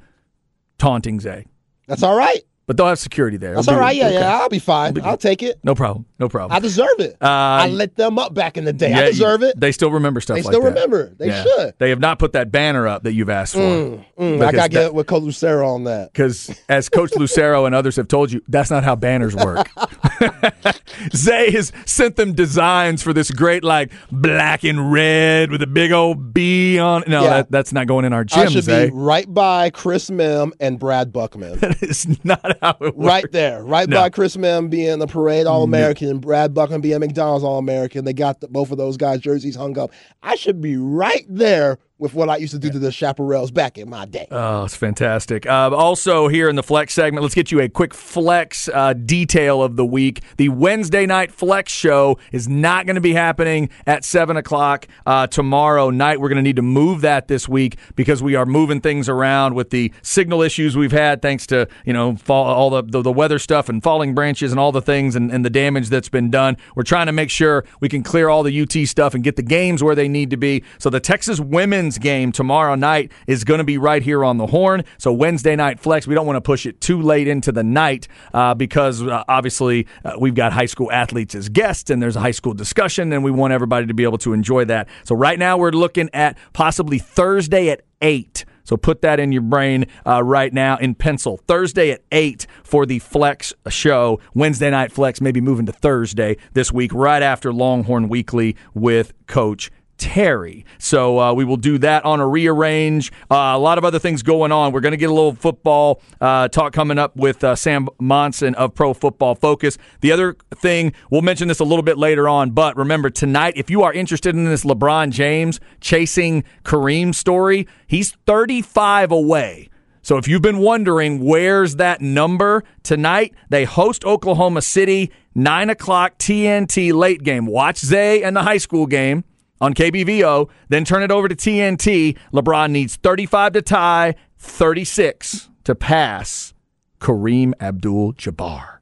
taunting 0.78 1.20
Zay. 1.20 1.46
That's 1.86 2.02
all 2.02 2.16
right. 2.16 2.42
But 2.66 2.76
they'll 2.76 2.86
have 2.86 2.98
security 3.00 3.36
there. 3.36 3.54
That's 3.56 3.66
It'll 3.66 3.74
all 3.74 3.80
be- 3.80 3.86
right. 3.86 3.96
Yeah, 3.96 4.06
okay. 4.06 4.14
yeah. 4.20 4.38
I'll 4.40 4.48
be 4.48 4.60
fine. 4.60 4.98
I'll 5.02 5.16
take 5.16 5.42
it. 5.42 5.58
No 5.64 5.74
problem. 5.74 6.06
No 6.20 6.28
problem. 6.28 6.56
I 6.56 6.60
deserve 6.60 7.00
it. 7.00 7.14
Uh, 7.20 7.26
I 7.26 7.68
let 7.68 7.96
them 7.96 8.20
up 8.20 8.34
back 8.34 8.56
in 8.56 8.64
the 8.64 8.72
day. 8.72 8.92
I 8.92 9.00
Yeah, 9.00 9.06
deserve 9.06 9.42
it. 9.42 9.58
They 9.58 9.72
still 9.72 9.90
remember 9.90 10.20
stuff 10.20 10.36
They 10.36 10.42
like 10.42 10.52
still 10.52 10.62
that. 10.62 10.68
remember. 10.68 11.12
They 11.18 11.26
Yeah. 11.26 11.42
should. 11.42 11.74
They 11.78 11.90
have 11.90 11.98
not 11.98 12.20
put 12.20 12.34
that 12.34 12.52
banner 12.52 12.86
up 12.86 13.02
that 13.02 13.14
you've 13.14 13.30
asked 13.30 13.54
for. 13.54 13.58
Mm, 13.60 14.42
I 14.46 14.52
gotta 14.52 14.68
get 14.68 14.94
with 14.94 15.08
Coach 15.08 15.24
Lucero 15.24 15.68
on 15.68 15.84
that. 15.84 16.12
Because 16.12 16.56
as 16.68 16.88
Coach 16.88 17.12
Lucero 17.16 17.66
and 17.66 17.74
others 17.74 17.96
have 17.96 18.06
told 18.06 18.30
you, 18.30 18.40
that's 18.46 18.70
not 18.70 18.84
how 18.84 18.94
banners 18.94 19.34
work. 19.34 19.68
Zay 21.14 21.50
has 21.50 21.72
sent 21.86 22.16
them 22.16 22.32
designs 22.32 23.02
for 23.02 23.12
this 23.12 23.30
great, 23.30 23.64
like 23.64 23.92
black 24.10 24.64
and 24.64 24.92
red 24.92 25.50
with 25.50 25.62
a 25.62 25.66
big 25.66 25.92
old 25.92 26.32
B 26.34 26.78
on. 26.78 27.04
No, 27.06 27.22
Yeah. 27.24 27.30
that, 27.30 27.50
that's 27.50 27.72
not 27.72 27.86
going 27.86 28.04
in 28.04 28.12
our 28.12 28.24
gym. 28.24 28.40
I 28.40 28.46
should 28.46 28.64
Zay. 28.64 28.86
be 28.86 28.92
right 28.94 29.32
by 29.32 29.70
Chris 29.70 30.10
Mihm 30.10 30.52
and 30.60 30.78
Brad 30.78 31.12
Buckman. 31.12 31.58
That 31.62 31.80
is 31.82 32.06
not 32.24 32.58
how 32.60 32.70
it 32.80 32.96
works. 32.96 32.96
right 32.96 33.32
there, 33.32 33.62
right 33.64 33.88
No. 33.88 33.96
by 34.00 34.10
Chris 34.10 34.36
Mihm 34.36 34.68
being 34.68 34.98
the 34.98 35.06
parade 35.06 35.46
All 35.46 35.62
American 35.62 36.08
and 36.08 36.20
Brad 36.20 36.52
Buckman 36.54 36.80
being 36.80 36.98
McDonald's 37.00 37.44
All 37.44 37.58
American. 37.58 38.04
They 38.04 38.12
got 38.12 38.40
the, 38.40 38.48
both 38.48 38.72
of 38.72 38.78
those 38.78 38.96
guys' 38.96 39.20
jerseys 39.20 39.54
hung 39.56 39.78
up. 39.78 39.92
I 40.22 40.34
should 40.34 40.60
be 40.60 40.76
right 40.76 41.24
there 41.28 41.78
with 42.02 42.14
what 42.14 42.28
I 42.28 42.36
used 42.36 42.52
to 42.52 42.58
do 42.58 42.68
to 42.68 42.80
the 42.80 42.88
chaparrals 42.88 43.54
back 43.54 43.78
in 43.78 43.88
my 43.88 44.04
day. 44.06 44.26
Oh, 44.32 44.64
it's 44.64 44.74
fantastic. 44.74 45.46
Uh, 45.46 45.70
also, 45.72 46.26
here 46.26 46.48
in 46.48 46.56
the 46.56 46.62
flex 46.64 46.92
segment, 46.92 47.22
let's 47.22 47.34
get 47.34 47.52
you 47.52 47.60
a 47.60 47.68
quick 47.68 47.94
flex 47.94 48.68
uh, 48.68 48.92
detail 48.92 49.62
of 49.62 49.76
the 49.76 49.86
week. 49.86 50.20
The 50.36 50.48
Wednesday 50.48 51.06
night 51.06 51.30
flex 51.30 51.70
show 51.70 52.18
is 52.32 52.48
not 52.48 52.86
going 52.86 52.96
to 52.96 53.00
be 53.00 53.12
happening 53.12 53.70
at 53.86 54.04
7 54.04 54.36
o'clock 54.36 54.88
uh, 55.06 55.28
tomorrow 55.28 55.90
night. 55.90 56.20
We're 56.20 56.28
going 56.28 56.36
to 56.36 56.42
need 56.42 56.56
to 56.56 56.62
move 56.62 57.02
that 57.02 57.28
this 57.28 57.48
week 57.48 57.78
because 57.94 58.20
we 58.20 58.34
are 58.34 58.46
moving 58.46 58.80
things 58.80 59.08
around 59.08 59.54
with 59.54 59.70
the 59.70 59.92
signal 60.02 60.42
issues 60.42 60.76
we've 60.76 60.90
had 60.90 61.22
thanks 61.22 61.46
to, 61.46 61.68
you 61.84 61.92
know, 61.92 62.16
fall, 62.16 62.46
all 62.46 62.70
the, 62.70 62.82
the, 62.82 63.02
the 63.02 63.12
weather 63.12 63.38
stuff 63.38 63.68
and 63.68 63.80
falling 63.80 64.12
branches 64.12 64.50
and 64.50 64.58
all 64.58 64.72
the 64.72 64.82
things 64.82 65.14
and, 65.14 65.30
and 65.30 65.44
the 65.44 65.50
damage 65.50 65.88
that's 65.88 66.08
been 66.08 66.32
done. 66.32 66.56
We're 66.74 66.82
trying 66.82 67.06
to 67.06 67.12
make 67.12 67.30
sure 67.30 67.64
we 67.78 67.88
can 67.88 68.02
clear 68.02 68.28
all 68.28 68.42
the 68.42 68.60
UT 68.60 68.72
stuff 68.88 69.14
and 69.14 69.22
get 69.22 69.36
the 69.36 69.42
games 69.42 69.84
where 69.84 69.94
they 69.94 70.08
need 70.08 70.30
to 70.30 70.36
be. 70.36 70.64
So 70.78 70.90
the 70.90 70.98
Texas 70.98 71.38
women's 71.38 71.91
game 71.98 72.32
tomorrow 72.32 72.74
night 72.74 73.12
is 73.26 73.44
going 73.44 73.58
to 73.58 73.64
be 73.64 73.78
right 73.78 74.02
here 74.02 74.24
on 74.24 74.38
the 74.38 74.46
horn. 74.46 74.84
So 74.98 75.12
Wednesday 75.12 75.56
night 75.56 75.80
flex, 75.80 76.06
we 76.06 76.14
don't 76.14 76.26
want 76.26 76.36
to 76.36 76.40
push 76.40 76.66
it 76.66 76.80
too 76.80 77.00
late 77.00 77.28
into 77.28 77.52
the 77.52 77.62
night 77.62 78.08
uh, 78.34 78.54
because 78.54 79.02
uh, 79.02 79.24
obviously 79.28 79.86
uh, 80.04 80.14
we've 80.18 80.34
got 80.34 80.52
high 80.52 80.66
school 80.66 80.90
athletes 80.90 81.34
as 81.34 81.48
guests 81.48 81.90
and 81.90 82.02
there's 82.02 82.16
a 82.16 82.20
high 82.20 82.30
school 82.30 82.54
discussion 82.54 83.12
and 83.12 83.24
we 83.24 83.30
want 83.30 83.52
everybody 83.52 83.86
to 83.86 83.94
be 83.94 84.04
able 84.04 84.18
to 84.18 84.32
enjoy 84.32 84.64
that. 84.64 84.88
So 85.04 85.14
right 85.14 85.38
now 85.38 85.56
we're 85.56 85.70
looking 85.70 86.10
at 86.12 86.36
possibly 86.52 86.98
Thursday 86.98 87.68
at 87.70 87.82
8. 88.00 88.44
So 88.64 88.76
put 88.76 89.02
that 89.02 89.18
in 89.18 89.32
your 89.32 89.42
brain 89.42 89.86
uh, 90.06 90.22
right 90.22 90.52
now 90.52 90.76
in 90.76 90.94
pencil. 90.94 91.38
Thursday 91.48 91.90
at 91.90 92.02
8 92.12 92.46
for 92.62 92.86
the 92.86 92.98
Flex 93.00 93.52
show. 93.68 94.20
Wednesday 94.34 94.70
night 94.70 94.92
Flex, 94.92 95.20
maybe 95.20 95.40
moving 95.40 95.66
to 95.66 95.72
Thursday 95.72 96.36
this 96.52 96.72
week, 96.72 96.92
right 96.94 97.22
after 97.22 97.52
Longhorn 97.52 98.08
Weekly 98.08 98.56
with 98.74 99.12
Coach 99.26 99.70
Terry. 100.02 100.66
So 100.78 101.20
uh, 101.20 101.32
we 101.32 101.44
will 101.44 101.56
do 101.56 101.78
that 101.78 102.04
on 102.04 102.18
a 102.18 102.26
rearrange. 102.26 103.12
Uh, 103.30 103.52
a 103.54 103.58
lot 103.58 103.78
of 103.78 103.84
other 103.84 104.00
things 104.00 104.24
going 104.24 104.50
on. 104.50 104.72
We're 104.72 104.80
going 104.80 104.90
to 104.90 104.98
get 104.98 105.08
a 105.08 105.14
little 105.14 105.32
football 105.32 106.02
uh, 106.20 106.48
talk 106.48 106.72
coming 106.72 106.98
up 106.98 107.14
with 107.14 107.44
uh, 107.44 107.54
Sam 107.54 107.88
Monson 108.00 108.56
of 108.56 108.74
Pro 108.74 108.94
Football 108.94 109.36
Focus. 109.36 109.78
The 110.00 110.10
other 110.10 110.36
thing, 110.56 110.92
we'll 111.08 111.22
mention 111.22 111.46
this 111.46 111.60
a 111.60 111.64
little 111.64 111.84
bit 111.84 111.98
later 111.98 112.28
on, 112.28 112.50
but 112.50 112.76
remember 112.76 113.10
tonight, 113.10 113.52
if 113.54 113.70
you 113.70 113.84
are 113.84 113.92
interested 113.92 114.34
in 114.34 114.44
this 114.44 114.64
LeBron 114.64 115.12
James 115.12 115.60
chasing 115.80 116.42
Kareem 116.64 117.14
story, 117.14 117.68
he's 117.86 118.10
35 118.26 119.12
away. 119.12 119.68
So 120.02 120.16
if 120.16 120.26
you've 120.26 120.42
been 120.42 120.58
wondering 120.58 121.24
where's 121.24 121.76
that 121.76 122.00
number 122.00 122.64
tonight, 122.82 123.34
they 123.50 123.64
host 123.64 124.04
Oklahoma 124.04 124.62
City, 124.62 125.12
9 125.36 125.70
o'clock 125.70 126.18
TNT 126.18 126.92
late 126.92 127.22
game. 127.22 127.46
Watch 127.46 127.78
Zay 127.78 128.24
and 128.24 128.34
the 128.34 128.42
high 128.42 128.58
school 128.58 128.86
game 128.86 129.22
on 129.62 129.72
KBVO, 129.72 130.50
then 130.68 130.84
turn 130.84 131.02
it 131.02 131.10
over 131.12 131.28
to 131.28 131.36
TNT. 131.36 132.18
LeBron 132.34 132.72
needs 132.72 132.96
35 132.96 133.52
to 133.52 133.62
tie, 133.62 134.14
36 134.38 135.48
to 135.64 135.74
pass 135.74 136.52
Kareem 137.00 137.54
Abdul 137.60 138.14
Jabbar. 138.14 138.78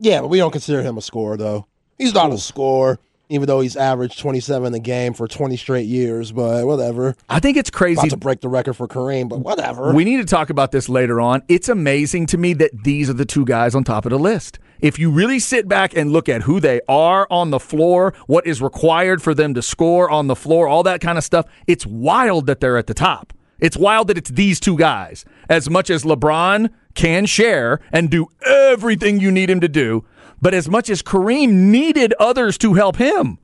Yeah, 0.00 0.22
but 0.22 0.28
we 0.28 0.38
don't 0.38 0.50
consider 0.50 0.82
him 0.82 0.96
a 0.96 1.02
scorer, 1.02 1.36
though. 1.36 1.66
He's 1.98 2.14
not 2.14 2.32
a 2.32 2.38
scorer, 2.38 2.98
even 3.28 3.46
though 3.46 3.60
he's 3.60 3.76
averaged 3.76 4.18
27 4.18 4.72
a 4.72 4.78
game 4.78 5.12
for 5.12 5.28
20 5.28 5.56
straight 5.56 5.86
years, 5.86 6.32
but 6.32 6.66
whatever. 6.66 7.14
I 7.28 7.38
think 7.38 7.58
it's 7.58 7.70
crazy. 7.70 8.00
About 8.00 8.10
to 8.10 8.16
break 8.16 8.40
the 8.40 8.48
record 8.48 8.74
for 8.74 8.88
Kareem, 8.88 9.28
but 9.28 9.40
whatever. 9.40 9.92
We 9.92 10.04
need 10.04 10.16
to 10.16 10.24
talk 10.24 10.48
about 10.48 10.72
this 10.72 10.88
later 10.88 11.20
on. 11.20 11.42
It's 11.48 11.68
amazing 11.68 12.26
to 12.26 12.38
me 12.38 12.54
that 12.54 12.70
these 12.84 13.10
are 13.10 13.14
the 13.14 13.26
two 13.26 13.44
guys 13.44 13.74
on 13.74 13.84
top 13.84 14.06
of 14.06 14.10
the 14.10 14.18
list. 14.18 14.58
If 14.82 14.98
you 14.98 15.12
really 15.12 15.38
sit 15.38 15.68
back 15.68 15.96
and 15.96 16.12
look 16.12 16.28
at 16.28 16.42
who 16.42 16.58
they 16.58 16.80
are 16.88 17.28
on 17.30 17.50
the 17.50 17.60
floor, 17.60 18.14
what 18.26 18.44
is 18.48 18.60
required 18.60 19.22
for 19.22 19.32
them 19.32 19.54
to 19.54 19.62
score 19.62 20.10
on 20.10 20.26
the 20.26 20.34
floor, 20.34 20.66
all 20.66 20.82
that 20.82 21.00
kind 21.00 21.16
of 21.16 21.22
stuff, 21.22 21.46
it's 21.68 21.86
wild 21.86 22.46
that 22.46 22.58
they're 22.58 22.76
at 22.76 22.88
the 22.88 22.94
top. 22.94 23.32
It's 23.60 23.76
wild 23.76 24.08
that 24.08 24.18
it's 24.18 24.30
these 24.30 24.58
two 24.58 24.76
guys. 24.76 25.24
As 25.48 25.70
much 25.70 25.88
as 25.88 26.02
LeBron 26.02 26.68
can 26.94 27.26
share 27.26 27.78
and 27.92 28.10
do 28.10 28.26
everything 28.44 29.20
you 29.20 29.30
need 29.30 29.50
him 29.50 29.60
to 29.60 29.68
do, 29.68 30.04
but 30.40 30.52
as 30.52 30.68
much 30.68 30.90
as 30.90 31.00
Kareem 31.00 31.52
needed 31.52 32.12
others 32.18 32.58
to 32.58 32.74
help 32.74 32.96
him. 32.96 33.38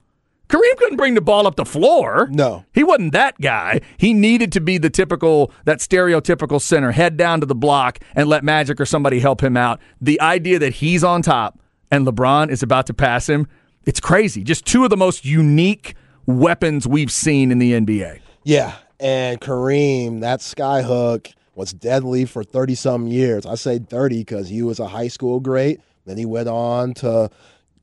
Kareem 0.48 0.76
couldn't 0.76 0.96
bring 0.96 1.14
the 1.14 1.20
ball 1.20 1.46
up 1.46 1.56
the 1.56 1.64
floor. 1.64 2.28
No. 2.30 2.64
He 2.72 2.82
wasn't 2.82 3.12
that 3.12 3.38
guy. 3.40 3.80
He 3.98 4.14
needed 4.14 4.50
to 4.52 4.60
be 4.60 4.78
the 4.78 4.88
typical, 4.90 5.52
that 5.64 5.78
stereotypical 5.78 6.60
center, 6.60 6.92
head 6.92 7.16
down 7.16 7.40
to 7.40 7.46
the 7.46 7.54
block 7.54 7.98
and 8.14 8.28
let 8.28 8.44
Magic 8.44 8.80
or 8.80 8.86
somebody 8.86 9.20
help 9.20 9.42
him 9.42 9.56
out. 9.56 9.80
The 10.00 10.20
idea 10.20 10.58
that 10.58 10.74
he's 10.74 11.04
on 11.04 11.22
top 11.22 11.58
and 11.90 12.06
LeBron 12.06 12.50
is 12.50 12.62
about 12.62 12.86
to 12.86 12.94
pass 12.94 13.28
him, 13.28 13.46
it's 13.84 14.00
crazy. 14.00 14.42
Just 14.42 14.64
two 14.64 14.84
of 14.84 14.90
the 14.90 14.96
most 14.96 15.24
unique 15.24 15.94
weapons 16.26 16.86
we've 16.86 17.12
seen 17.12 17.50
in 17.50 17.58
the 17.58 17.72
NBA. 17.72 18.20
Yeah, 18.44 18.76
and 19.00 19.40
Kareem, 19.40 20.20
that 20.20 20.40
skyhook 20.40 21.32
was 21.54 21.72
deadly 21.72 22.24
for 22.24 22.44
30 22.44 22.74
some 22.74 23.06
years. 23.06 23.44
I 23.44 23.56
say 23.56 23.78
30 23.78 24.18
because 24.18 24.48
he 24.48 24.62
was 24.62 24.78
a 24.78 24.86
high 24.86 25.08
school 25.08 25.40
great. 25.40 25.80
Then 26.06 26.16
he 26.16 26.24
went 26.24 26.48
on 26.48 26.94
to 26.94 27.30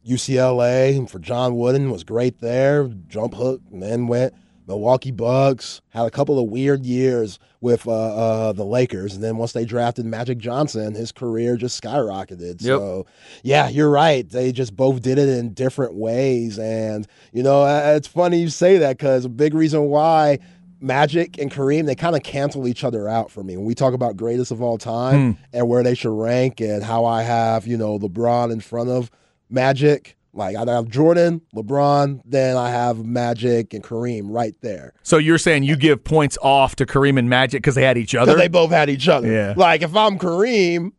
UCLA 0.07 1.09
for 1.09 1.19
John 1.19 1.57
Wooden, 1.57 1.89
was 1.89 2.03
great 2.03 2.39
there. 2.39 2.88
Jump 3.07 3.33
hook, 3.33 3.62
and 3.71 3.81
then 3.81 4.07
went 4.07 4.33
Milwaukee 4.67 5.12
Bucks. 5.12 5.81
Had 5.89 6.05
a 6.05 6.12
couple 6.12 6.38
of 6.39 6.50
weird 6.50 6.85
years 6.85 7.39
with 7.62 7.88
uh, 7.88 7.91
uh, 7.91 8.51
the 8.53 8.63
Lakers, 8.63 9.15
and 9.15 9.24
then 9.24 9.38
once 9.38 9.53
they 9.53 9.65
drafted 9.65 10.05
Magic 10.05 10.38
Johnson, 10.38 10.93
his 10.93 11.12
career 11.12 11.55
just 11.57 11.81
skyrocketed. 11.81 12.62
So, 12.77 13.05
yeah, 13.43 13.67
you're 13.69 13.89
right. 13.89 14.29
They 14.29 14.51
just 14.51 14.75
both 14.75 15.01
did 15.01 15.17
it 15.17 15.29
in 15.29 15.53
different 15.53 15.95
ways, 15.95 16.59
and 16.59 17.07
you 17.31 17.41
know, 17.43 17.63
uh, 17.63 17.93
it's 17.95 18.07
funny 18.07 18.39
you 18.39 18.50
say 18.50 18.77
that 18.77 18.97
because 18.97 19.25
a 19.25 19.29
big 19.29 19.53
reason 19.53 19.83
why. 19.85 20.39
Magic 20.81 21.39
and 21.39 21.50
Kareem, 21.50 21.85
they 21.88 21.95
kind 21.95 22.15
of 22.15 22.21
cancel 22.21 22.67
each 22.67 22.83
other 22.83 23.07
out 23.09 23.31
for 23.31 23.43
me. 23.43 23.55
When 23.57 23.65
we 23.65 23.74
talk 23.74 23.93
about 23.93 24.17
greatest 24.17 24.51
of 24.51 24.62
all 24.62 24.77
time 24.77 25.38
and 25.53 25.67
where 25.67 25.81
they 25.81 25.95
should 25.95 26.12
rank 26.12 26.59
and 26.59 26.83
how 26.83 27.05
I 27.05 27.24
have, 27.24 27.65
you 27.65 27.75
know, 27.77 27.97
LeBron 27.97 28.51
in 28.51 28.59
front 28.59 28.89
of 28.89 29.09
Magic, 29.49 30.15
like 30.33 30.55
I 30.55 30.69
have 30.71 30.89
Jordan, 30.89 31.41
LeBron, 31.55 32.21
then 32.25 32.57
I 32.57 32.69
have 32.69 33.05
Magic 33.05 33.73
and 33.73 33.83
Kareem 33.83 34.23
right 34.25 34.55
there. 34.61 34.93
So 35.03 35.17
you're 35.17 35.37
saying 35.37 35.63
you 35.63 35.75
give 35.75 36.03
points 36.03 36.37
off 36.41 36.75
to 36.77 36.85
Kareem 36.85 37.17
and 37.17 37.29
Magic 37.29 37.61
because 37.61 37.75
they 37.75 37.83
had 37.83 37.97
each 37.97 38.15
other? 38.15 38.35
They 38.35 38.47
both 38.47 38.71
had 38.71 38.89
each 38.89 39.07
other. 39.07 39.31
Yeah. 39.31 39.53
Like 39.55 39.81
if 39.81 39.95
I'm 39.95 40.19
Kareem, 40.19 40.91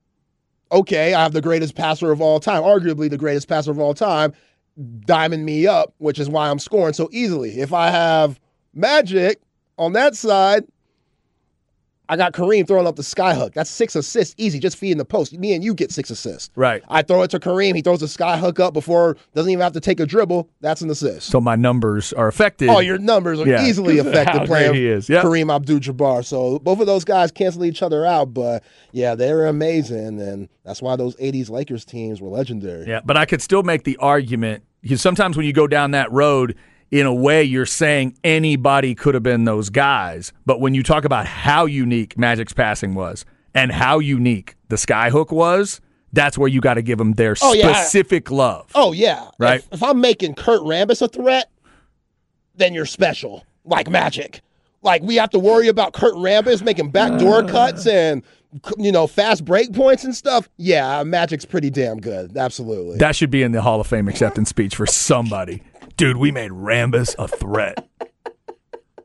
okay, 0.72 1.14
I 1.14 1.22
have 1.22 1.32
the 1.32 1.42
greatest 1.42 1.74
passer 1.74 2.10
of 2.12 2.20
all 2.20 2.40
time, 2.40 2.62
arguably 2.62 3.10
the 3.10 3.18
greatest 3.18 3.48
passer 3.48 3.70
of 3.70 3.78
all 3.78 3.94
time, 3.94 4.32
diamond 5.00 5.44
me 5.44 5.66
up, 5.66 5.94
which 5.98 6.18
is 6.18 6.28
why 6.28 6.50
I'm 6.50 6.58
scoring 6.58 6.94
so 6.94 7.08
easily. 7.12 7.60
If 7.60 7.72
I 7.72 7.90
have 7.90 8.40
Magic 8.74 9.40
on 9.78 9.92
that 9.92 10.14
side, 10.14 10.64
I 12.08 12.16
got 12.16 12.32
Kareem 12.32 12.66
throwing 12.66 12.86
up 12.86 12.96
the 12.96 13.02
skyhook. 13.02 13.52
That's 13.54 13.68
six 13.70 13.96
assists, 13.96 14.34
easy, 14.38 14.58
just 14.58 14.76
feeding 14.76 14.98
the 14.98 15.04
post. 15.04 15.32
Me 15.36 15.54
and 15.54 15.64
you 15.64 15.75
get 15.75 15.90
six 15.90 16.10
assists. 16.10 16.50
Right. 16.54 16.82
I 16.88 17.02
throw 17.02 17.22
it 17.22 17.30
to 17.30 17.40
Kareem. 17.40 17.75
He 17.75 17.82
throws 17.82 18.00
the 18.00 18.06
skyhook 18.06 18.60
up 18.60 18.72
before, 18.75 19.16
doesn't 19.34 19.50
even 19.50 19.62
have 19.62 19.72
to 19.72 19.80
take 19.80 19.98
a 20.00 20.06
dribble. 20.06 20.48
That's 20.60 20.80
an 20.82 20.90
assist. 20.90 21.28
So 21.28 21.40
my 21.40 21.56
numbers 21.56 22.12
are 22.12 22.28
affected. 22.28 22.68
Oh, 22.68 22.78
your 22.78 22.98
numbers 22.98 23.40
are 23.40 23.48
Yeah. 23.48 23.66
easily 23.66 23.98
affected 24.00 24.46
playing 24.46 24.75
he 24.75 24.86
is. 24.86 25.08
Yep. 25.08 25.25
Kareem 25.25 25.54
Abdul-Jabbar. 25.54 26.25
So 26.25 26.58
both 26.60 26.80
of 26.80 26.86
those 26.86 27.04
guys 27.04 27.30
cancel 27.32 27.64
each 27.64 27.82
other 27.82 28.06
out, 28.06 28.32
but 28.34 28.62
yeah, 28.92 29.14
they're 29.14 29.46
amazing, 29.46 30.20
and 30.20 30.48
that's 30.64 30.80
why 30.80 30.96
those 30.96 31.16
'80s 31.16 31.50
Lakers 31.50 31.84
teams 31.84 32.20
were 32.20 32.28
legendary. 32.28 32.86
Yeah, 32.86 33.00
but 33.04 33.16
I 33.16 33.25
could 33.26 33.42
still 33.42 33.62
make 33.62 33.84
the 33.84 33.96
argument 33.98 34.62
because 34.82 35.00
sometimes 35.00 35.36
when 35.36 35.46
you 35.46 35.52
go 35.52 35.66
down 35.66 35.90
that 35.90 36.10
road, 36.12 36.54
in 36.90 37.06
a 37.06 37.14
way, 37.14 37.42
you're 37.42 37.66
saying 37.66 38.16
anybody 38.22 38.94
could 38.94 39.14
have 39.14 39.22
been 39.22 39.44
those 39.44 39.70
guys. 39.70 40.32
But 40.44 40.60
when 40.60 40.74
you 40.74 40.82
talk 40.82 41.04
about 41.04 41.26
how 41.26 41.66
unique 41.66 42.16
Magic's 42.16 42.52
passing 42.52 42.94
was 42.94 43.24
and 43.54 43.72
how 43.72 43.98
unique 43.98 44.54
the 44.68 44.76
skyhook 44.76 45.32
was, 45.32 45.80
that's 46.12 46.38
where 46.38 46.48
you 46.48 46.60
got 46.60 46.74
to 46.74 46.82
give 46.82 46.98
them 46.98 47.12
their 47.14 47.34
Oh, 47.42 47.52
yeah. 47.52 47.72
specific 47.72 48.30
love. 48.30 48.70
Oh 48.74 48.92
yeah, 48.92 49.28
Right. 49.38 49.60
If, 49.60 49.74
if 49.74 49.82
I'm 49.82 50.00
making 50.00 50.34
Kurt 50.34 50.60
Rambis 50.62 51.02
a 51.02 51.08
threat, 51.08 51.50
then 52.54 52.72
you're 52.72 52.86
special, 52.86 53.44
like 53.64 53.88
Magic. 53.90 54.40
Like 54.82 55.02
we 55.02 55.16
have 55.16 55.30
to 55.30 55.38
worry 55.38 55.68
about 55.68 55.92
Kurt 55.92 56.14
Rambis 56.14 56.62
making 56.62 56.90
backdoor 56.90 57.44
uh. 57.44 57.48
cuts 57.48 57.86
and 57.86 58.22
you 58.78 58.92
know 58.92 59.06
fast 59.06 59.44
break 59.44 59.72
points 59.74 60.04
and 60.04 60.14
stuff. 60.14 60.48
Yeah, 60.56 61.02
Magic's 61.02 61.44
pretty 61.44 61.68
damn 61.70 61.98
good. 61.98 62.36
Absolutely. 62.36 62.96
That 62.98 63.16
should 63.16 63.30
be 63.30 63.42
in 63.42 63.50
the 63.52 63.60
Hall 63.60 63.80
of 63.80 63.86
Fame 63.88 64.06
acceptance 64.08 64.48
speech 64.48 64.76
for 64.76 64.86
somebody. 64.86 65.62
Dude, 65.96 66.18
we 66.18 66.30
made 66.30 66.50
Rambis 66.50 67.14
a 67.18 67.26
threat. 67.26 67.88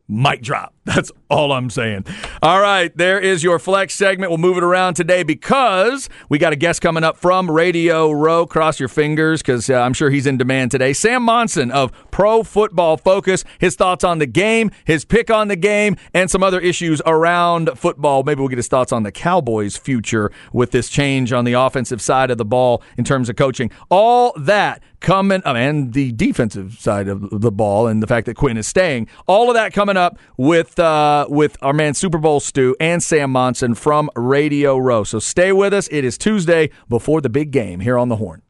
Mic 0.10 0.42
drop. 0.42 0.74
That's 0.86 1.12
all 1.30 1.52
I'm 1.52 1.70
saying. 1.70 2.06
All 2.42 2.60
right, 2.60 2.96
there 2.98 3.20
is 3.20 3.44
your 3.44 3.60
flex 3.60 3.94
segment. 3.94 4.32
We'll 4.32 4.40
move 4.40 4.58
it 4.58 4.64
around 4.64 4.96
today 4.96 5.22
because 5.22 6.10
we 6.28 6.40
got 6.40 6.54
a 6.54 6.56
guest 6.56 6.82
coming 6.82 7.04
up 7.04 7.18
from 7.18 7.52
Radio 7.52 8.12
Row. 8.12 8.48
Cross 8.48 8.80
your 8.80 8.90
fingers 8.90 9.44
because 9.44 9.70
uh, 9.70 9.76
I'm 9.76 9.94
sure 9.94 10.10
he's 10.10 10.26
in 10.26 10.38
demand 10.38 10.72
today. 10.72 10.94
Sam 10.94 11.22
Monson 11.22 11.70
of 11.70 11.92
Pro 12.10 12.42
Football 12.42 12.98
Focus. 12.98 13.44
His 13.60 13.76
thoughts 13.76 14.04
on 14.04 14.18
the 14.18 14.26
game, 14.26 14.72
his 14.84 15.06
pick 15.06 15.30
on 15.30 15.50
the 15.50 15.56
game, 15.56 15.98
and 16.16 16.32
some 16.32 16.42
other 16.42 16.60
issues 16.60 17.00
around 17.06 17.70
football. 17.76 18.24
Maybe 18.24 18.40
we'll 18.40 18.50
get 18.50 18.58
his 18.58 18.68
thoughts 18.68 18.92
on 18.92 19.04
the 19.04 19.12
Cowboys' 19.12 19.78
future 19.78 20.32
with 20.52 20.72
this 20.72 20.90
change 20.90 21.32
on 21.32 21.46
the 21.46 21.54
offensive 21.54 22.02
side 22.02 22.32
of 22.32 22.40
the 22.40 22.46
ball 22.46 22.82
in 22.98 23.04
terms 23.04 23.30
of 23.30 23.36
coaching. 23.36 23.70
All 23.92 24.34
that 24.36 24.82
coming 25.02 25.42
and 25.44 25.94
the 25.94 26.12
defensive 26.14 26.74
side 26.80 27.08
of 27.08 27.42
the 27.42 27.52
ball, 27.52 27.88
and 27.88 28.02
the 28.02 28.08
fact 28.08 28.28
that 28.28 28.36
Quinn 28.36 28.56
is 28.56 28.68
staying. 28.68 29.08
All 29.28 29.50
of 29.50 29.56
that 29.56 29.74
coming 29.74 29.98
up 29.98 30.18
with 30.38 30.71
uh, 30.80 31.26
with 31.30 31.58
our 31.62 31.74
man 31.74 31.94
Super 31.94 32.18
Bowl 32.18 32.40
Stu 32.40 32.76
and 32.80 33.02
Sam 33.02 33.32
Monson 33.32 33.76
from 33.76 34.10
Radio 34.16 34.78
Row. 34.78 35.04
So 35.04 35.20
stay 35.20 35.52
with 35.52 35.74
us. 35.74 35.88
It 35.92 36.04
is 36.04 36.18
Tuesday 36.18 36.70
before 36.90 37.22
the 37.22 37.30
big 37.30 37.52
game 37.52 37.80
here 37.80 37.98
on 37.98 38.10
the 38.10 38.18
Horn. 38.18 38.42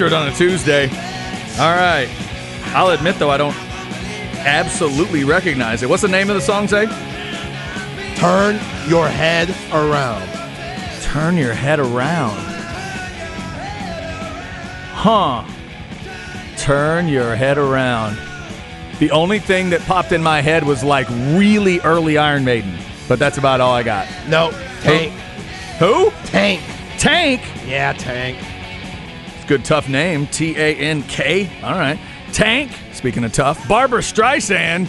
Getting 0.00 0.06
after 0.06 0.06
it 0.06 0.12
on 0.12 0.28
a 0.28 0.34
Tuesday. 0.34 0.88
All 1.58 1.74
right. 1.74 2.08
I'll 2.74 2.90
admit, 2.90 3.18
though, 3.18 3.30
I 3.30 3.36
don't 3.36 3.56
absolutely 4.46 5.24
recognize 5.24 5.82
it. 5.82 5.88
What's 5.88 6.02
the 6.02 6.08
name 6.08 6.30
of 6.30 6.36
the 6.36 6.40
song, 6.40 6.68
say? 6.68 6.86
Turn 8.16 8.54
your 8.88 9.08
head 9.08 9.50
around. 9.72 10.26
Turn 11.02 11.36
your 11.36 11.52
head 11.52 11.80
around. 11.80 12.38
Huh. 14.94 15.44
Turn 16.56 17.08
your 17.08 17.34
head 17.34 17.58
around. 17.58 18.18
The 18.98 19.10
only 19.10 19.38
thing 19.38 19.70
that 19.70 19.80
popped 19.82 20.12
in 20.12 20.22
my 20.22 20.40
head 20.40 20.64
was 20.64 20.84
like 20.84 21.08
really 21.10 21.80
early 21.80 22.18
Iron 22.18 22.44
Maiden, 22.44 22.76
but 23.08 23.18
that's 23.18 23.38
about 23.38 23.60
all 23.60 23.72
I 23.72 23.82
got. 23.82 24.06
No, 24.28 24.50
Tank. 24.82 25.12
Who? 25.78 26.10
Tank. 26.26 26.62
Tank? 26.98 27.40
Yeah, 27.66 27.94
Tank. 27.94 28.38
Good 29.50 29.64
tough 29.64 29.88
name. 29.88 30.28
T 30.28 30.54
A 30.56 30.76
N 30.76 31.02
K. 31.02 31.50
All 31.64 31.72
right. 31.72 31.98
Tank, 32.32 32.70
speaking 32.92 33.24
of 33.24 33.32
tough, 33.32 33.66
Barbra 33.66 34.00
Streisand 34.00 34.88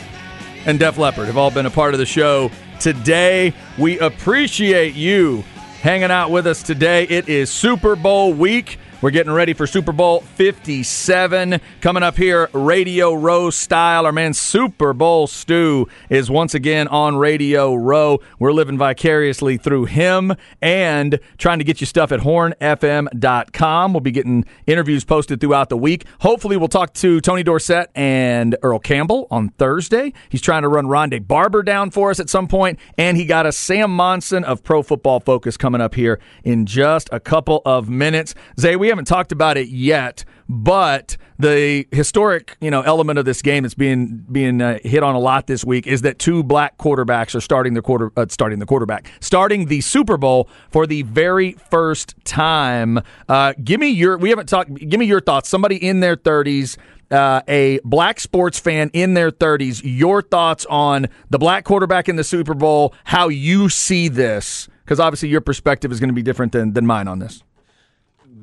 and 0.67 0.77
Def 0.77 0.99
Leppard 0.99 1.25
have 1.25 1.35
all 1.35 1.49
been 1.49 1.65
a 1.65 1.71
part 1.71 1.95
of 1.95 1.99
the 1.99 2.05
show 2.05 2.51
today. 2.79 3.55
We 3.79 3.97
appreciate 3.97 4.93
you 4.93 5.43
hanging 5.81 6.11
out 6.11 6.29
with 6.29 6.45
us 6.45 6.61
today. 6.61 7.05
It 7.05 7.27
is 7.27 7.49
Super 7.49 7.95
Bowl 7.95 8.33
week. 8.35 8.77
We're 9.01 9.09
getting 9.09 9.31
ready 9.31 9.53
for 9.53 9.65
Super 9.65 9.91
Bowl 9.91 10.19
57 10.19 11.59
coming 11.81 12.03
up 12.03 12.17
here, 12.17 12.51
Radio 12.53 13.15
Row 13.15 13.49
style. 13.49 14.05
Our 14.05 14.11
man 14.11 14.35
Super 14.35 14.93
Bowl 14.93 15.25
Stu 15.25 15.87
is 16.11 16.29
once 16.29 16.53
again 16.53 16.87
on 16.87 17.17
Radio 17.17 17.73
Row. 17.73 18.19
We're 18.37 18.51
living 18.51 18.77
vicariously 18.77 19.57
through 19.57 19.85
him 19.85 20.35
and 20.61 21.19
trying 21.39 21.57
to 21.57 21.65
get 21.65 21.81
you 21.81 21.87
stuff 21.87 22.11
at 22.11 22.19
hornfm.com. 22.19 23.93
We'll 23.93 24.01
be 24.01 24.11
getting 24.11 24.45
interviews 24.67 25.03
posted 25.03 25.41
throughout 25.41 25.69
the 25.69 25.77
week. 25.77 26.05
Hopefully, 26.19 26.55
we'll 26.55 26.67
talk 26.67 26.93
to 26.93 27.19
Tony 27.21 27.41
Dorsett 27.41 27.89
and 27.95 28.55
Earl 28.61 28.77
Campbell 28.77 29.27
on 29.31 29.49
Thursday. 29.49 30.13
He's 30.29 30.41
trying 30.41 30.61
to 30.61 30.67
run 30.67 30.85
Rondé 30.85 31.27
Barber 31.27 31.63
down 31.63 31.89
for 31.89 32.11
us 32.11 32.19
at 32.19 32.29
some 32.29 32.47
point, 32.47 32.77
and 32.99 33.17
he 33.17 33.25
got 33.25 33.47
a 33.47 33.51
Sam 33.51 33.89
Monson 33.95 34.43
of 34.43 34.63
Pro 34.63 34.83
Football 34.83 35.21
Focus 35.21 35.57
coming 35.57 35.81
up 35.81 35.95
here 35.95 36.19
in 36.43 36.67
just 36.67 37.09
a 37.11 37.19
couple 37.19 37.63
of 37.65 37.89
minutes. 37.89 38.35
Zay, 38.59 38.75
we 38.75 38.90
haven't 38.91 39.05
talked 39.05 39.31
about 39.31 39.57
it 39.57 39.69
yet, 39.69 40.23
but 40.47 41.17
the 41.39 41.87
historic, 41.91 42.57
you 42.61 42.69
know, 42.69 42.81
element 42.81 43.17
of 43.17 43.25
this 43.25 43.41
game 43.41 43.63
that's 43.63 43.73
being 43.73 44.25
being 44.31 44.61
uh, 44.61 44.79
hit 44.83 45.03
on 45.03 45.15
a 45.15 45.19
lot 45.19 45.47
this 45.47 45.65
week 45.65 45.87
is 45.87 46.01
that 46.03 46.19
two 46.19 46.43
black 46.43 46.77
quarterbacks 46.77 47.35
are 47.35 47.41
starting 47.41 47.73
the 47.73 47.81
quarter 47.81 48.11
uh, 48.15 48.25
starting 48.29 48.59
the 48.59 48.65
quarterback 48.65 49.11
starting 49.19 49.65
the 49.65 49.81
Super 49.81 50.17
Bowl 50.17 50.49
for 50.69 50.85
the 50.85 51.01
very 51.03 51.53
first 51.69 52.15
time. 52.23 52.99
Uh, 53.27 53.53
give 53.63 53.79
me 53.79 53.89
your 53.89 54.17
we 54.17 54.29
haven't 54.29 54.47
talked. 54.47 54.73
Give 54.73 54.99
me 54.99 55.05
your 55.05 55.21
thoughts. 55.21 55.49
Somebody 55.49 55.75
in 55.75 55.99
their 55.99 56.15
thirties. 56.15 56.77
Uh, 57.09 57.41
a 57.49 57.77
black 57.83 58.21
sports 58.21 58.57
fan 58.57 58.89
in 58.93 59.15
their 59.15 59.31
30s, 59.31 59.81
your 59.83 60.21
thoughts 60.21 60.65
on 60.69 61.09
the 61.29 61.37
black 61.37 61.65
quarterback 61.65 62.07
in 62.07 62.15
the 62.15 62.23
Super 62.23 62.53
Bowl, 62.53 62.93
how 63.03 63.27
you 63.27 63.67
see 63.67 64.07
this, 64.07 64.69
because 64.85 64.97
obviously 64.97 65.27
your 65.27 65.41
perspective 65.41 65.91
is 65.91 65.99
going 65.99 66.07
to 66.07 66.13
be 66.13 66.21
different 66.21 66.53
than, 66.53 66.71
than 66.71 66.85
mine 66.85 67.09
on 67.09 67.19
this 67.19 67.43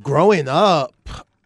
growing 0.02 0.48
up, 0.48 0.94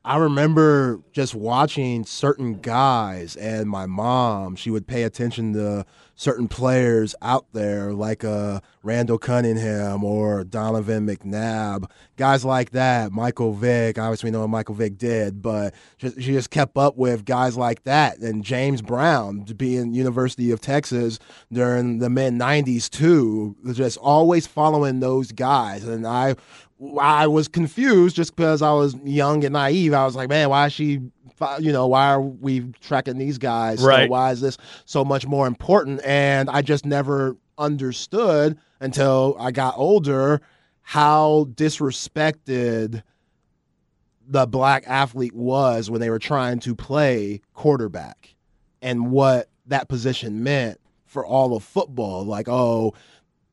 I 0.05 0.17
remember 0.17 1.01
just 1.13 1.33
watching 1.35 2.05
certain 2.05 2.61
guys, 2.61 3.37
and 3.37 3.71
my 3.71 3.87
mom, 3.87 4.57
she 4.57 4.69
would 4.69 4.89
pay 4.89 5.05
attention 5.05 5.53
to 5.53 5.87
certain 6.17 6.49
players 6.49 7.15
out 7.23 7.47
there, 7.53 7.93
like 7.93 8.25
uh, 8.25 8.61
Randall 8.83 9.19
Cunningham 9.19 10.03
or 10.03 10.43
Donovan 10.43 11.07
McNabb, 11.07 11.89
guys 12.17 12.45
like 12.45 12.71
that. 12.71 13.13
Michael 13.13 13.53
Vick, 13.53 13.97
obviously, 13.97 14.29
we 14.29 14.33
know 14.33 14.41
what 14.41 14.51
Michael 14.51 14.75
Vick 14.75 14.99
did, 14.99 15.41
but 15.41 15.73
she 15.99 16.11
just 16.33 16.51
kept 16.51 16.77
up 16.77 16.97
with 16.97 17.25
guys 17.25 17.57
like 17.57 17.85
that. 17.85 18.19
And 18.19 18.45
James 18.45 18.83
Brown, 18.83 19.45
being 19.57 19.95
University 19.95 20.51
of 20.51 20.61
Texas 20.61 21.21
during 21.53 21.99
the 21.99 22.11
mid 22.11 22.35
90s, 22.35 22.91
too, 22.91 23.57
just 23.73 23.99
always 23.99 24.49
following 24.49 24.99
those 24.99 25.31
guys. 25.31 25.85
And 25.85 26.07
I 26.07 26.35
I 26.99 27.27
was 27.27 27.49
confused 27.49 28.17
just 28.17 28.35
because 28.35 28.63
I 28.63 28.73
was 28.73 28.95
young 29.05 29.45
and 29.45 29.53
naive. 29.53 29.95
I 29.95 30.05
was 30.05 30.17
like, 30.17 30.29
man, 30.29 30.49
why 30.49 30.67
is 30.67 30.73
she, 30.73 31.01
you 31.61 31.73
know, 31.73 31.87
why 31.87 32.09
are 32.09 32.21
we 32.21 32.73
tracking 32.81 33.19
these 33.19 33.39
guys? 33.39 33.83
Right. 33.83 34.07
So 34.07 34.11
why 34.11 34.33
is 34.33 34.41
this 34.41 34.59
so 34.85 35.05
much 35.05 35.27
more 35.27 35.47
important? 35.47 36.01
And 36.05 36.51
I 36.51 36.63
just 36.63 36.85
never 36.85 37.37
understood 37.59 38.59
until 38.81 39.37
I 39.39 39.51
got 39.53 39.75
older 39.77 40.41
how 40.81 41.47
disrespected 41.55 43.03
the 44.27 44.47
black 44.47 44.85
athlete 44.87 45.35
was 45.35 45.91
when 45.91 46.01
they 46.01 46.11
were 46.11 46.19
trying 46.19 46.59
to 46.61 46.75
play 46.75 47.41
quarterback 47.55 48.35
and 48.81 49.11
what 49.11 49.49
that 49.67 49.89
position 49.89 50.43
meant 50.43 50.81
for 51.07 51.25
all 51.25 51.55
of 51.55 51.63
football. 51.63 52.25
Like, 52.25 52.49
oh, 52.49 52.95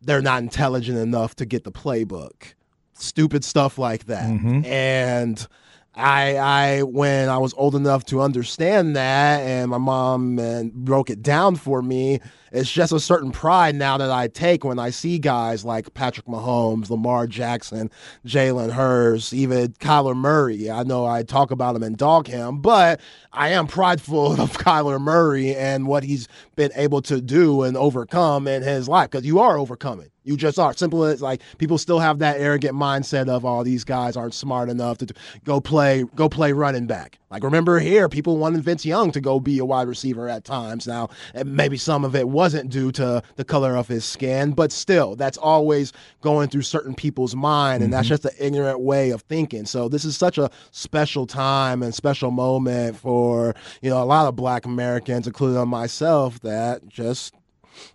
they're 0.02 0.22
not 0.22 0.42
intelligent 0.42 0.98
enough 0.98 1.36
to 1.36 1.46
get 1.46 1.64
the 1.64 1.72
playbook 1.72 2.54
stupid 3.02 3.44
stuff 3.44 3.78
like 3.78 4.06
that. 4.06 4.30
Mm-hmm. 4.30 4.66
And 4.66 5.48
I, 5.96 6.38
I, 6.38 6.84
when 6.84 7.30
I 7.30 7.38
was 7.38 7.54
old 7.56 7.76
enough 7.76 8.06
to 8.06 8.22
understand 8.22 8.96
that, 8.96 9.42
and 9.42 9.72
my 9.72 9.78
mom 9.78 10.40
and 10.40 10.74
broke 10.74 11.10
it 11.10 11.22
down 11.22 11.56
for 11.56 11.82
me, 11.82 12.20
it's 12.52 12.72
just 12.72 12.92
a 12.92 13.00
certain 13.00 13.32
pride 13.32 13.76
now 13.76 13.98
that 13.98 14.12
I 14.12 14.28
take 14.28 14.64
when 14.64 14.80
I 14.80 14.90
see 14.90 15.20
guys 15.20 15.64
like 15.64 15.94
Patrick 15.94 16.26
Mahomes, 16.26 16.90
Lamar 16.90 17.28
Jackson, 17.28 17.90
Jalen 18.26 18.72
Hurts, 18.72 19.34
even 19.34 19.74
Kyler 19.74 20.16
Murray. 20.16 20.70
I 20.70 20.84
know 20.84 21.06
I 21.06 21.24
talk 21.24 21.52
about 21.52 21.76
him 21.76 21.84
and 21.84 21.98
dog 21.98 22.28
him, 22.28 22.62
but 22.62 23.00
I 23.32 23.50
am 23.50 23.68
prideful 23.68 24.34
of 24.42 24.54
Kyler 24.54 25.00
Murray 25.00 25.56
and 25.56 25.88
what 25.88 26.04
he's 26.04 26.28
been 26.56 26.72
able 26.76 27.02
to 27.04 27.22
do 27.22 27.64
and 27.64 27.78
overcome 27.78 28.48
in 28.48 28.62
his 28.64 28.88
life 28.88 29.12
because 29.12 29.26
you 29.26 29.40
are 29.40 29.58
overcoming. 29.58 30.10
You 30.24 30.38
just 30.38 30.60
are. 30.60 30.74
Simple 30.74 31.06
as 31.06 31.22
like 31.22 31.42
people 31.58 31.78
still 31.78 31.98
have 32.00 32.20
that 32.20 32.40
arrogant 32.40 32.76
mindset 32.76 33.30
of 33.30 33.46
all 33.46 33.62
oh, 33.62 33.64
these 33.64 33.84
guys 33.84 34.16
aren't 34.16 34.36
smart 34.36 34.70
enough 34.70 35.00
to 35.00 35.08
go 35.44 35.60
play 35.60 36.04
go 36.16 36.30
play 36.30 36.54
running 36.54 36.86
back. 36.86 37.18
Like 37.32 37.44
remember 37.44 37.80
here, 37.80 38.08
people 38.10 38.38
wanted 38.38 38.64
Vince 38.64 38.86
Young 38.86 39.12
to 39.14 39.22
go 39.22 39.40
be 39.40 39.58
a 39.60 39.66
wide 39.66 39.88
receiver 39.88 40.30
at 40.30 40.44
times. 40.44 40.86
Now 40.86 41.10
maybe 41.46 41.78
some 41.78 42.06
of 42.06 42.16
it 42.16 42.30
wasn't 42.40 42.70
due 42.70 42.90
to 42.94 43.22
the 43.36 43.44
color 43.44 43.76
of 43.76 43.90
his 43.90 44.06
skin, 44.06 44.54
but 44.54 44.72
still, 44.72 45.18
that's 45.18 45.38
always 45.38 45.92
going 46.22 46.48
through 46.48 46.62
certain 46.62 46.96
people's 46.96 47.36
mind, 47.36 47.84
and 47.84 47.92
mm-hmm. 47.92 47.98
that's 47.98 48.08
just 48.08 48.24
an 48.24 48.32
ignorant 48.40 48.80
way 48.80 49.10
of 49.10 49.24
thinking. 49.24 49.66
So 49.66 49.90
this 49.90 50.06
is 50.06 50.16
such 50.16 50.38
a 50.38 50.50
special 50.72 51.28
time 51.28 51.84
and 51.84 51.94
special 51.94 52.32
moment 52.32 52.96
for 52.96 53.54
you 53.82 53.90
know 53.90 54.02
a 54.02 54.06
lot 54.06 54.26
of 54.26 54.38
Black 54.38 54.66
Americans, 54.66 55.28
including 55.28 55.68
myself, 55.68 56.40
that 56.40 56.88
just 56.88 57.36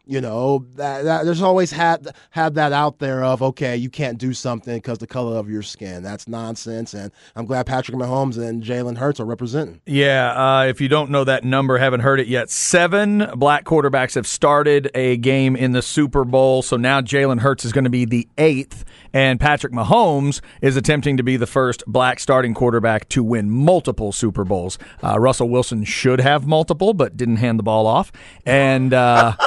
You 0.07 0.21
know, 0.21 0.67
that, 0.77 1.05
that 1.05 1.25
there's 1.25 1.43
always 1.43 1.73
had 1.73 2.15
had 2.31 2.55
that 2.55 2.73
out 2.73 2.99
there 2.99 3.25
of 3.25 3.43
okay, 3.43 3.77
you 3.77 3.89
can't 3.89 4.19
do 4.19 4.35
something 4.35 4.77
because 4.77 4.99
the 4.99 5.07
color 5.07 5.37
of 5.39 5.49
your 5.49 5.63
skin. 5.63 6.03
That's 6.03 6.29
nonsense, 6.29 6.95
and 6.95 7.11
I'm 7.37 7.47
glad 7.47 7.67
Patrick 7.67 7.97
Mahomes 7.97 8.39
and 8.39 8.63
Jalen 8.63 8.99
Hurts 8.99 9.19
are 9.19 9.25
representing. 9.25 9.81
Yeah, 9.87 10.33
uh, 10.33 10.65
if 10.65 10.81
you 10.81 10.89
don't 10.89 11.11
know 11.11 11.25
that 11.25 11.45
number, 11.45 11.79
haven't 11.79 12.01
heard 12.01 12.21
it 12.21 12.27
yet, 12.27 12.51
seven 12.51 13.31
black 13.37 13.65
quarterbacks 13.65 14.15
have 14.15 14.27
started 14.27 14.91
a 14.95 15.17
game 15.19 15.57
in 15.57 15.73
the 15.73 15.83
Super 15.83 16.25
Bowl. 16.25 16.63
So 16.63 16.77
now 16.77 17.01
Jalen 17.01 17.41
Hurts 17.41 17.65
is 17.65 17.73
going 17.73 17.85
to 17.85 17.91
be 17.91 18.05
the 18.05 18.29
eighth, 18.37 18.85
and 19.13 19.41
Patrick 19.41 19.73
Mahomes 19.73 20.43
is 20.61 20.77
attempting 20.77 21.17
to 21.17 21.23
be 21.23 21.37
the 21.37 21.47
first 21.47 21.83
black 21.87 22.21
starting 22.21 22.53
quarterback 22.53 23.09
to 23.11 23.23
win 23.23 23.51
multiple 23.51 24.13
Super 24.13 24.45
Bowls. 24.45 24.79
Uh, 25.03 25.19
Russell 25.19 25.49
Wilson 25.49 25.85
should 25.85 26.21
have 26.21 26.47
multiple, 26.47 26.93
but 26.93 27.17
didn't 27.17 27.37
hand 27.37 27.59
the 27.59 27.65
ball 27.65 27.87
off, 27.87 28.13
and. 28.45 28.93
Uh, 28.93 29.35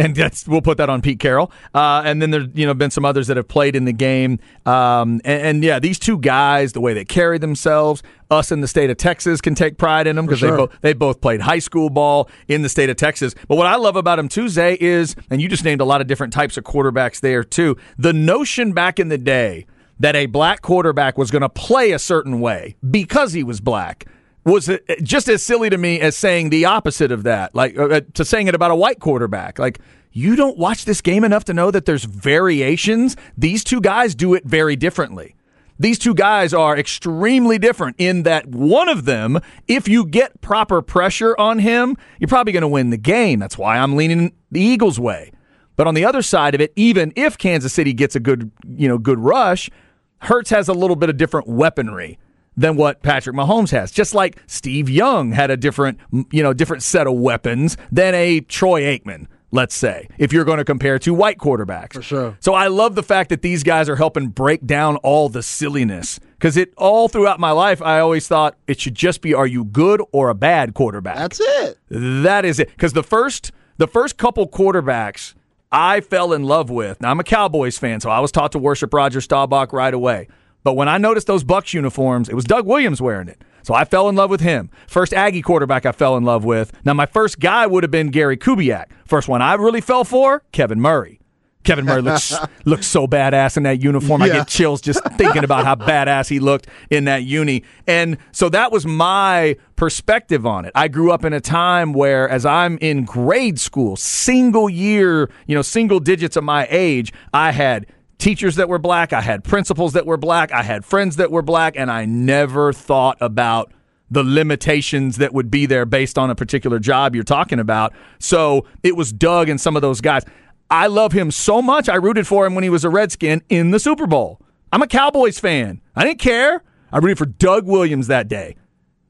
and 0.00 0.16
that's 0.16 0.48
we'll 0.48 0.62
put 0.62 0.78
that 0.78 0.88
on 0.88 1.02
Pete 1.02 1.20
Carroll. 1.20 1.52
Uh, 1.74 2.02
and 2.04 2.22
then 2.22 2.30
there's 2.30 2.48
you 2.54 2.66
know 2.66 2.74
been 2.74 2.90
some 2.90 3.04
others 3.04 3.26
that 3.26 3.36
have 3.36 3.48
played 3.48 3.76
in 3.76 3.84
the 3.84 3.92
game. 3.92 4.38
Um, 4.64 5.20
and, 5.24 5.42
and, 5.42 5.64
yeah, 5.64 5.78
these 5.78 5.98
two 5.98 6.18
guys, 6.18 6.72
the 6.72 6.80
way 6.80 6.94
they 6.94 7.04
carry 7.04 7.38
themselves, 7.38 8.02
us 8.30 8.50
in 8.50 8.60
the 8.60 8.68
state 8.68 8.90
of 8.90 8.96
Texas 8.96 9.40
can 9.40 9.54
take 9.54 9.76
pride 9.76 10.06
in 10.06 10.16
them 10.16 10.26
because 10.26 10.38
sure. 10.38 10.50
they 10.50 10.56
both 10.56 10.80
they 10.80 10.92
both 10.92 11.20
played 11.20 11.40
high 11.40 11.58
school 11.58 11.90
ball 11.90 12.30
in 12.48 12.62
the 12.62 12.68
state 12.68 12.88
of 12.88 12.96
Texas. 12.96 13.34
But 13.46 13.56
what 13.56 13.66
I 13.66 13.76
love 13.76 13.96
about 13.96 14.16
them 14.16 14.28
too, 14.28 14.48
Zay, 14.48 14.76
is 14.80 15.14
and 15.30 15.40
you 15.42 15.48
just 15.48 15.64
named 15.64 15.80
a 15.80 15.84
lot 15.84 16.00
of 16.00 16.06
different 16.06 16.32
types 16.32 16.56
of 16.56 16.64
quarterbacks 16.64 17.20
there 17.20 17.44
too. 17.44 17.76
The 17.98 18.12
notion 18.12 18.72
back 18.72 18.98
in 18.98 19.08
the 19.08 19.18
day 19.18 19.66
that 19.98 20.16
a 20.16 20.26
black 20.26 20.62
quarterback 20.62 21.18
was 21.18 21.30
going 21.30 21.42
to 21.42 21.48
play 21.48 21.92
a 21.92 21.98
certain 21.98 22.40
way 22.40 22.76
because 22.90 23.34
he 23.34 23.44
was 23.44 23.60
black 23.60 24.06
was 24.44 24.70
just 25.02 25.28
as 25.28 25.42
silly 25.42 25.70
to 25.70 25.78
me 25.78 26.00
as 26.00 26.16
saying 26.16 26.50
the 26.50 26.64
opposite 26.64 27.12
of 27.12 27.24
that, 27.24 27.54
like 27.54 27.78
uh, 27.78 27.86
uh, 27.86 28.00
to 28.14 28.24
saying 28.24 28.48
it 28.48 28.54
about 28.54 28.70
a 28.70 28.76
white 28.76 29.00
quarterback. 29.00 29.58
Like, 29.58 29.80
you 30.12 30.34
don't 30.34 30.58
watch 30.58 30.86
this 30.86 31.00
game 31.00 31.24
enough 31.24 31.44
to 31.44 31.54
know 31.54 31.70
that 31.70 31.84
there's 31.84 32.04
variations. 32.04 33.16
These 33.36 33.62
two 33.64 33.80
guys 33.80 34.14
do 34.14 34.34
it 34.34 34.44
very 34.44 34.76
differently. 34.76 35.36
These 35.78 35.98
two 35.98 36.14
guys 36.14 36.52
are 36.52 36.76
extremely 36.76 37.58
different 37.58 37.96
in 37.98 38.24
that 38.24 38.46
one 38.46 38.88
of 38.88 39.06
them, 39.06 39.40
if 39.66 39.88
you 39.88 40.04
get 40.04 40.40
proper 40.42 40.82
pressure 40.82 41.34
on 41.38 41.58
him, 41.60 41.96
you're 42.18 42.28
probably 42.28 42.52
going 42.52 42.62
to 42.62 42.68
win 42.68 42.90
the 42.90 42.98
game. 42.98 43.38
That's 43.38 43.56
why 43.56 43.78
I'm 43.78 43.96
leaning 43.96 44.32
the 44.50 44.60
Eagles' 44.60 45.00
way. 45.00 45.32
But 45.76 45.86
on 45.86 45.94
the 45.94 46.04
other 46.04 46.20
side 46.20 46.54
of 46.54 46.60
it, 46.60 46.74
even 46.76 47.14
if 47.16 47.38
Kansas 47.38 47.72
City 47.72 47.94
gets 47.94 48.14
a 48.14 48.20
good, 48.20 48.50
you 48.76 48.88
know, 48.88 48.98
good 48.98 49.18
rush, 49.18 49.70
Hurts 50.18 50.50
has 50.50 50.68
a 50.68 50.74
little 50.74 50.96
bit 50.96 51.08
of 51.08 51.16
different 51.16 51.48
weaponry 51.48 52.18
than 52.60 52.76
what 52.76 53.02
Patrick 53.02 53.34
Mahomes 53.34 53.70
has. 53.70 53.90
Just 53.90 54.14
like 54.14 54.36
Steve 54.46 54.90
Young 54.90 55.32
had 55.32 55.50
a 55.50 55.56
different, 55.56 55.98
you 56.30 56.42
know, 56.42 56.52
different 56.52 56.82
set 56.82 57.06
of 57.06 57.14
weapons 57.14 57.76
than 57.90 58.14
a 58.14 58.40
Troy 58.40 58.82
Aikman, 58.82 59.26
let's 59.50 59.74
say, 59.74 60.08
if 60.18 60.30
you're 60.30 60.44
going 60.44 60.58
to 60.58 60.64
compare 60.64 60.98
two 60.98 61.14
white 61.14 61.38
quarterbacks. 61.38 61.94
For 61.94 62.02
sure. 62.02 62.36
So 62.40 62.52
I 62.52 62.66
love 62.66 62.94
the 62.94 63.02
fact 63.02 63.30
that 63.30 63.40
these 63.40 63.62
guys 63.62 63.88
are 63.88 63.96
helping 63.96 64.28
break 64.28 64.66
down 64.66 64.96
all 64.96 65.30
the 65.30 65.42
silliness 65.42 66.20
because 66.32 66.58
it 66.58 66.74
all 66.76 67.08
throughout 67.08 67.40
my 67.40 67.50
life, 67.50 67.80
I 67.80 68.00
always 68.00 68.28
thought 68.28 68.58
it 68.66 68.78
should 68.78 68.94
just 68.94 69.22
be, 69.22 69.32
are 69.32 69.46
you 69.46 69.64
good 69.64 70.02
or 70.12 70.28
a 70.28 70.34
bad 70.34 70.74
quarterback? 70.74 71.16
That's 71.16 71.40
it. 71.40 71.78
That 71.88 72.44
is 72.44 72.60
it. 72.60 72.68
Because 72.68 72.92
the 72.92 73.02
first, 73.02 73.52
the 73.78 73.88
first 73.88 74.18
couple 74.18 74.46
quarterbacks 74.46 75.34
I 75.72 76.00
fell 76.00 76.34
in 76.34 76.44
love 76.44 76.68
with. 76.68 77.00
Now 77.00 77.10
I'm 77.10 77.20
a 77.20 77.24
Cowboys 77.24 77.78
fan, 77.78 78.00
so 78.00 78.10
I 78.10 78.20
was 78.20 78.32
taught 78.32 78.52
to 78.52 78.58
worship 78.58 78.92
Roger 78.92 79.20
Staubach 79.20 79.72
right 79.72 79.94
away. 79.94 80.28
But 80.62 80.74
when 80.74 80.88
I 80.88 80.98
noticed 80.98 81.26
those 81.26 81.44
Bucks 81.44 81.72
uniforms, 81.74 82.28
it 82.28 82.34
was 82.34 82.44
Doug 82.44 82.66
Williams 82.66 83.00
wearing 83.00 83.28
it. 83.28 83.42
So 83.62 83.74
I 83.74 83.84
fell 83.84 84.08
in 84.08 84.16
love 84.16 84.30
with 84.30 84.40
him. 84.40 84.70
First 84.86 85.12
Aggie 85.12 85.42
quarterback 85.42 85.86
I 85.86 85.92
fell 85.92 86.16
in 86.16 86.24
love 86.24 86.44
with. 86.44 86.72
Now 86.84 86.94
my 86.94 87.06
first 87.06 87.40
guy 87.40 87.66
would 87.66 87.84
have 87.84 87.90
been 87.90 88.08
Gary 88.08 88.36
Kubiak. 88.36 88.86
First 89.06 89.28
one 89.28 89.42
I 89.42 89.54
really 89.54 89.80
fell 89.80 90.04
for, 90.04 90.42
Kevin 90.52 90.80
Murray. 90.80 91.20
Kevin 91.62 91.84
Murray 91.84 92.00
looks 92.00 92.34
looks 92.64 92.86
so 92.86 93.06
badass 93.06 93.56
in 93.56 93.64
that 93.64 93.82
uniform. 93.82 94.22
Yeah. 94.22 94.26
I 94.28 94.30
get 94.30 94.48
chills 94.48 94.80
just 94.80 95.04
thinking 95.18 95.44
about 95.44 95.64
how 95.64 95.74
badass 95.74 96.28
he 96.28 96.40
looked 96.40 96.68
in 96.88 97.04
that 97.04 97.24
uni. 97.24 97.64
And 97.86 98.16
so 98.32 98.48
that 98.48 98.72
was 98.72 98.86
my 98.86 99.56
perspective 99.76 100.46
on 100.46 100.64
it. 100.64 100.72
I 100.74 100.88
grew 100.88 101.12
up 101.12 101.24
in 101.24 101.32
a 101.32 101.40
time 101.40 101.92
where 101.92 102.28
as 102.28 102.46
I'm 102.46 102.78
in 102.78 103.04
grade 103.04 103.60
school, 103.60 103.96
single 103.96 104.70
year, 104.70 105.30
you 105.46 105.54
know, 105.54 105.62
single 105.62 106.00
digits 106.00 106.36
of 106.36 106.44
my 106.44 106.66
age, 106.70 107.12
I 107.34 107.52
had 107.52 107.86
teachers 108.20 108.56
that 108.56 108.68
were 108.68 108.78
black, 108.78 109.12
I 109.12 109.20
had 109.20 109.42
principals 109.42 109.94
that 109.94 110.06
were 110.06 110.16
black, 110.16 110.52
I 110.52 110.62
had 110.62 110.84
friends 110.84 111.16
that 111.16 111.30
were 111.30 111.42
black, 111.42 111.74
and 111.76 111.90
I 111.90 112.04
never 112.04 112.72
thought 112.72 113.18
about 113.20 113.72
the 114.10 114.22
limitations 114.22 115.16
that 115.18 115.32
would 115.32 115.50
be 115.50 115.66
there 115.66 115.86
based 115.86 116.18
on 116.18 116.30
a 116.30 116.34
particular 116.34 116.78
job 116.78 117.14
you're 117.14 117.24
talking 117.24 117.58
about. 117.58 117.92
So 118.18 118.66
it 118.82 118.96
was 118.96 119.12
Doug 119.12 119.48
and 119.48 119.60
some 119.60 119.76
of 119.76 119.82
those 119.82 120.00
guys. 120.00 120.24
I 120.70 120.86
love 120.86 121.12
him 121.12 121.30
so 121.30 121.62
much. 121.62 121.88
I 121.88 121.96
rooted 121.96 122.26
for 122.26 122.46
him 122.46 122.54
when 122.54 122.64
he 122.64 122.70
was 122.70 122.84
a 122.84 122.90
Redskin 122.90 123.42
in 123.48 123.70
the 123.70 123.80
Super 123.80 124.06
Bowl. 124.06 124.40
I'm 124.72 124.82
a 124.82 124.86
Cowboys 124.86 125.38
fan. 125.38 125.80
I 125.96 126.04
didn't 126.04 126.20
care. 126.20 126.62
I 126.92 126.98
rooted 126.98 127.18
for 127.18 127.26
Doug 127.26 127.66
Williams 127.66 128.06
that 128.08 128.28
day. 128.28 128.56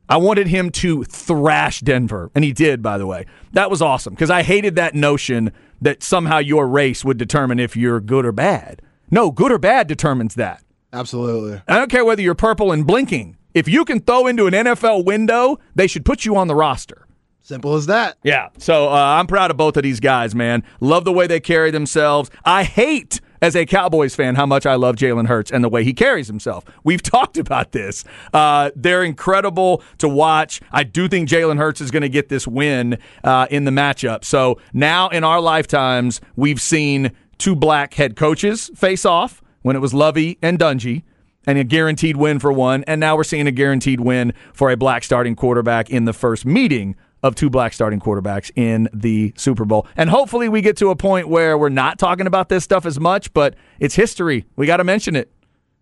I 0.08 0.16
wanted 0.16 0.48
him 0.48 0.70
to 0.70 1.04
thrash 1.04 1.80
Denver, 1.80 2.30
and 2.34 2.44
he 2.44 2.52
did, 2.52 2.82
by 2.82 2.98
the 2.98 3.06
way. 3.06 3.26
That 3.52 3.70
was 3.70 3.80
awesome 3.80 4.14
because 4.14 4.30
I 4.30 4.42
hated 4.42 4.74
that 4.76 4.94
notion 4.94 5.52
that 5.80 6.02
somehow 6.02 6.38
your 6.38 6.66
race 6.66 7.04
would 7.04 7.16
determine 7.16 7.58
if 7.58 7.76
you're 7.76 8.00
good 8.00 8.26
or 8.26 8.32
bad. 8.32 8.82
No, 9.10 9.30
good 9.30 9.52
or 9.52 9.58
bad 9.58 9.86
determines 9.86 10.34
that. 10.36 10.62
Absolutely. 10.92 11.60
I 11.68 11.76
don't 11.78 11.90
care 11.90 12.04
whether 12.04 12.22
you're 12.22 12.34
purple 12.34 12.72
and 12.72 12.86
blinking. 12.86 13.36
If 13.54 13.68
you 13.68 13.84
can 13.84 14.00
throw 14.00 14.26
into 14.26 14.46
an 14.46 14.54
NFL 14.54 15.04
window, 15.04 15.58
they 15.74 15.86
should 15.86 16.04
put 16.04 16.24
you 16.24 16.36
on 16.36 16.48
the 16.48 16.54
roster. 16.54 17.06
Simple 17.42 17.74
as 17.74 17.86
that. 17.86 18.16
Yeah. 18.22 18.50
So 18.58 18.88
uh, 18.88 18.92
I'm 18.94 19.26
proud 19.26 19.50
of 19.50 19.56
both 19.56 19.76
of 19.76 19.82
these 19.82 19.98
guys, 19.98 20.34
man. 20.34 20.62
Love 20.80 21.04
the 21.04 21.12
way 21.12 21.26
they 21.26 21.40
carry 21.40 21.70
themselves. 21.72 22.30
I 22.44 22.62
hate 22.62 23.20
as 23.42 23.56
a 23.56 23.66
Cowboys 23.66 24.14
fan 24.14 24.34
how 24.34 24.46
much 24.46 24.66
I 24.66 24.74
love 24.74 24.96
Jalen 24.96 25.26
Hurts 25.26 25.50
and 25.50 25.64
the 25.64 25.68
way 25.68 25.82
he 25.82 25.92
carries 25.92 26.26
himself. 26.26 26.64
We've 26.84 27.02
talked 27.02 27.38
about 27.38 27.72
this. 27.72 28.04
Uh, 28.32 28.70
they're 28.76 29.02
incredible 29.02 29.82
to 29.98 30.08
watch. 30.08 30.60
I 30.70 30.84
do 30.84 31.08
think 31.08 31.28
Jalen 31.28 31.58
Hurts 31.58 31.80
is 31.80 31.90
going 31.90 32.02
to 32.02 32.08
get 32.08 32.28
this 32.28 32.46
win 32.46 32.98
uh, 33.24 33.46
in 33.50 33.64
the 33.64 33.70
matchup. 33.70 34.24
So 34.24 34.60
now 34.72 35.08
in 35.08 35.24
our 35.24 35.40
lifetimes, 35.40 36.20
we've 36.36 36.60
seen 36.60 37.12
two 37.40 37.56
black 37.56 37.94
head 37.94 38.14
coaches 38.14 38.70
face 38.76 39.04
off 39.04 39.42
when 39.62 39.74
it 39.74 39.80
was 39.80 39.92
Lovie 39.92 40.38
and 40.42 40.58
Dungy 40.58 41.02
and 41.46 41.58
a 41.58 41.64
guaranteed 41.64 42.16
win 42.16 42.38
for 42.38 42.52
one. 42.52 42.84
And 42.86 43.00
now 43.00 43.16
we're 43.16 43.24
seeing 43.24 43.46
a 43.46 43.52
guaranteed 43.52 44.00
win 44.00 44.32
for 44.52 44.70
a 44.70 44.76
black 44.76 45.02
starting 45.02 45.34
quarterback 45.34 45.90
in 45.90 46.04
the 46.04 46.12
first 46.12 46.44
meeting 46.44 46.96
of 47.22 47.34
two 47.34 47.50
black 47.50 47.72
starting 47.72 47.98
quarterbacks 48.00 48.50
in 48.54 48.88
the 48.92 49.32
Super 49.36 49.64
Bowl. 49.64 49.86
And 49.96 50.08
hopefully 50.08 50.48
we 50.48 50.60
get 50.60 50.76
to 50.78 50.90
a 50.90 50.96
point 50.96 51.28
where 51.28 51.58
we're 51.58 51.68
not 51.68 51.98
talking 51.98 52.26
about 52.26 52.48
this 52.48 52.64
stuff 52.64 52.86
as 52.86 53.00
much, 53.00 53.32
but 53.32 53.54
it's 53.78 53.94
history. 53.94 54.46
We 54.56 54.66
got 54.66 54.78
to 54.78 54.84
mention 54.84 55.16
it. 55.16 55.30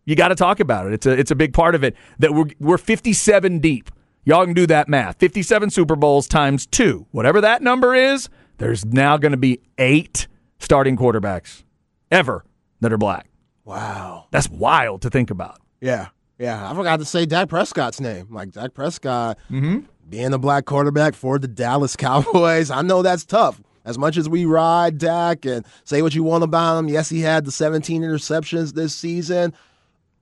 You 0.05 0.17
got 0.17 0.29
to 0.29 0.35
talk 0.35 0.59
about 0.59 0.87
it. 0.87 0.95
It's 0.95 1.07
a 1.07 1.11
it's 1.11 1.31
a 1.31 1.37
big 1.37 1.53
part 1.53 1.75
of 1.75 1.85
it 1.85 1.95
that 2.19 2.33
we're 2.33 2.47
we're 2.59 2.79
57 2.79 3.59
deep. 3.59 3.91
Y'all 4.25 4.45
can 4.45 4.55
do 4.55 4.67
that 4.67 4.89
math. 4.89 5.19
57 5.19 5.71
Super 5.71 5.97
Bowls 5.97 6.27
times 6.27 6.67
2. 6.67 7.07
Whatever 7.11 7.41
that 7.41 7.63
number 7.63 7.95
is, 7.95 8.29
there's 8.57 8.85
now 8.85 9.17
going 9.17 9.33
to 9.33 9.39
be 9.39 9.61
8 9.77 10.27
starting 10.59 10.97
quarterbacks 10.97 11.65
ever 12.11 12.45
that 12.81 12.93
are 12.93 12.99
black. 12.99 13.29
Wow. 13.65 14.27
That's 14.31 14.49
wild 14.49 15.03
to 15.03 15.11
think 15.11 15.31
about. 15.31 15.61
Yeah. 15.81 16.09
Yeah. 16.39 16.71
I 16.71 16.75
forgot 16.75 16.99
to 16.99 17.05
say 17.05 17.27
Dak 17.27 17.49
Prescott's 17.49 18.01
name. 18.01 18.29
Like 18.31 18.53
Dak 18.53 18.75
Prescott 18.75 19.39
mm-hmm. 19.51 19.81
being 20.09 20.33
a 20.33 20.39
black 20.39 20.65
quarterback 20.65 21.15
for 21.15 21.39
the 21.39 21.49
Dallas 21.49 21.97
Cowboys. 21.97 22.71
I 22.71 22.83
know 22.83 23.03
that's 23.03 23.25
tough. 23.25 23.61
As 23.85 23.97
much 23.97 24.17
as 24.17 24.29
we 24.29 24.45
ride 24.45 24.99
Dak 24.99 25.47
and 25.47 25.65
say 25.85 26.03
what 26.03 26.15
you 26.15 26.23
want 26.23 26.45
about 26.45 26.79
him, 26.79 26.89
yes, 26.89 27.09
he 27.09 27.21
had 27.21 27.45
the 27.45 27.53
17 27.53 28.03
interceptions 28.03 28.75
this 28.75 28.95
season. 28.95 29.55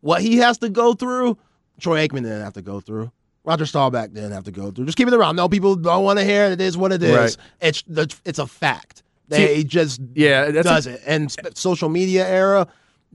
What 0.01 0.22
he 0.22 0.37
has 0.37 0.59
to 0.59 0.68
go 0.68 0.94
through, 0.94 1.37
Troy 1.81 2.07
Aikman 2.07 2.22
didn't 2.22 2.42
have 2.42 2.53
to 2.55 2.62
go 2.62 2.81
through. 2.81 3.11
Roger 3.44 3.66
Staubach 3.66 4.12
didn't 4.12 4.33
have 4.33 4.44
to 4.44 4.53
go 4.53 4.70
through. 4.70 4.87
Just 4.87 4.99
keep 4.99 5.09
it 5.09 5.14
around. 5.14 5.37
No, 5.37 5.49
people 5.49 5.77
don't 5.77 6.05
want 6.05 6.18
to 6.18 6.25
hear 6.25 6.44
it. 6.44 6.53
It 6.53 6.61
is 6.61 6.77
what 6.77 6.92
it 6.92 7.03
is. 7.03 7.16
Right. 7.16 7.37
It's 7.61 7.85
it's 8.25 8.38
a 8.38 8.46
fact. 8.46 9.03
They 9.29 9.57
See, 9.57 9.65
just 9.65 10.01
yeah 10.15 10.51
does 10.51 10.87
a, 10.87 10.95
it. 10.95 11.03
And 11.07 11.35
social 11.55 11.89
media 11.89 12.27
era 12.27 12.69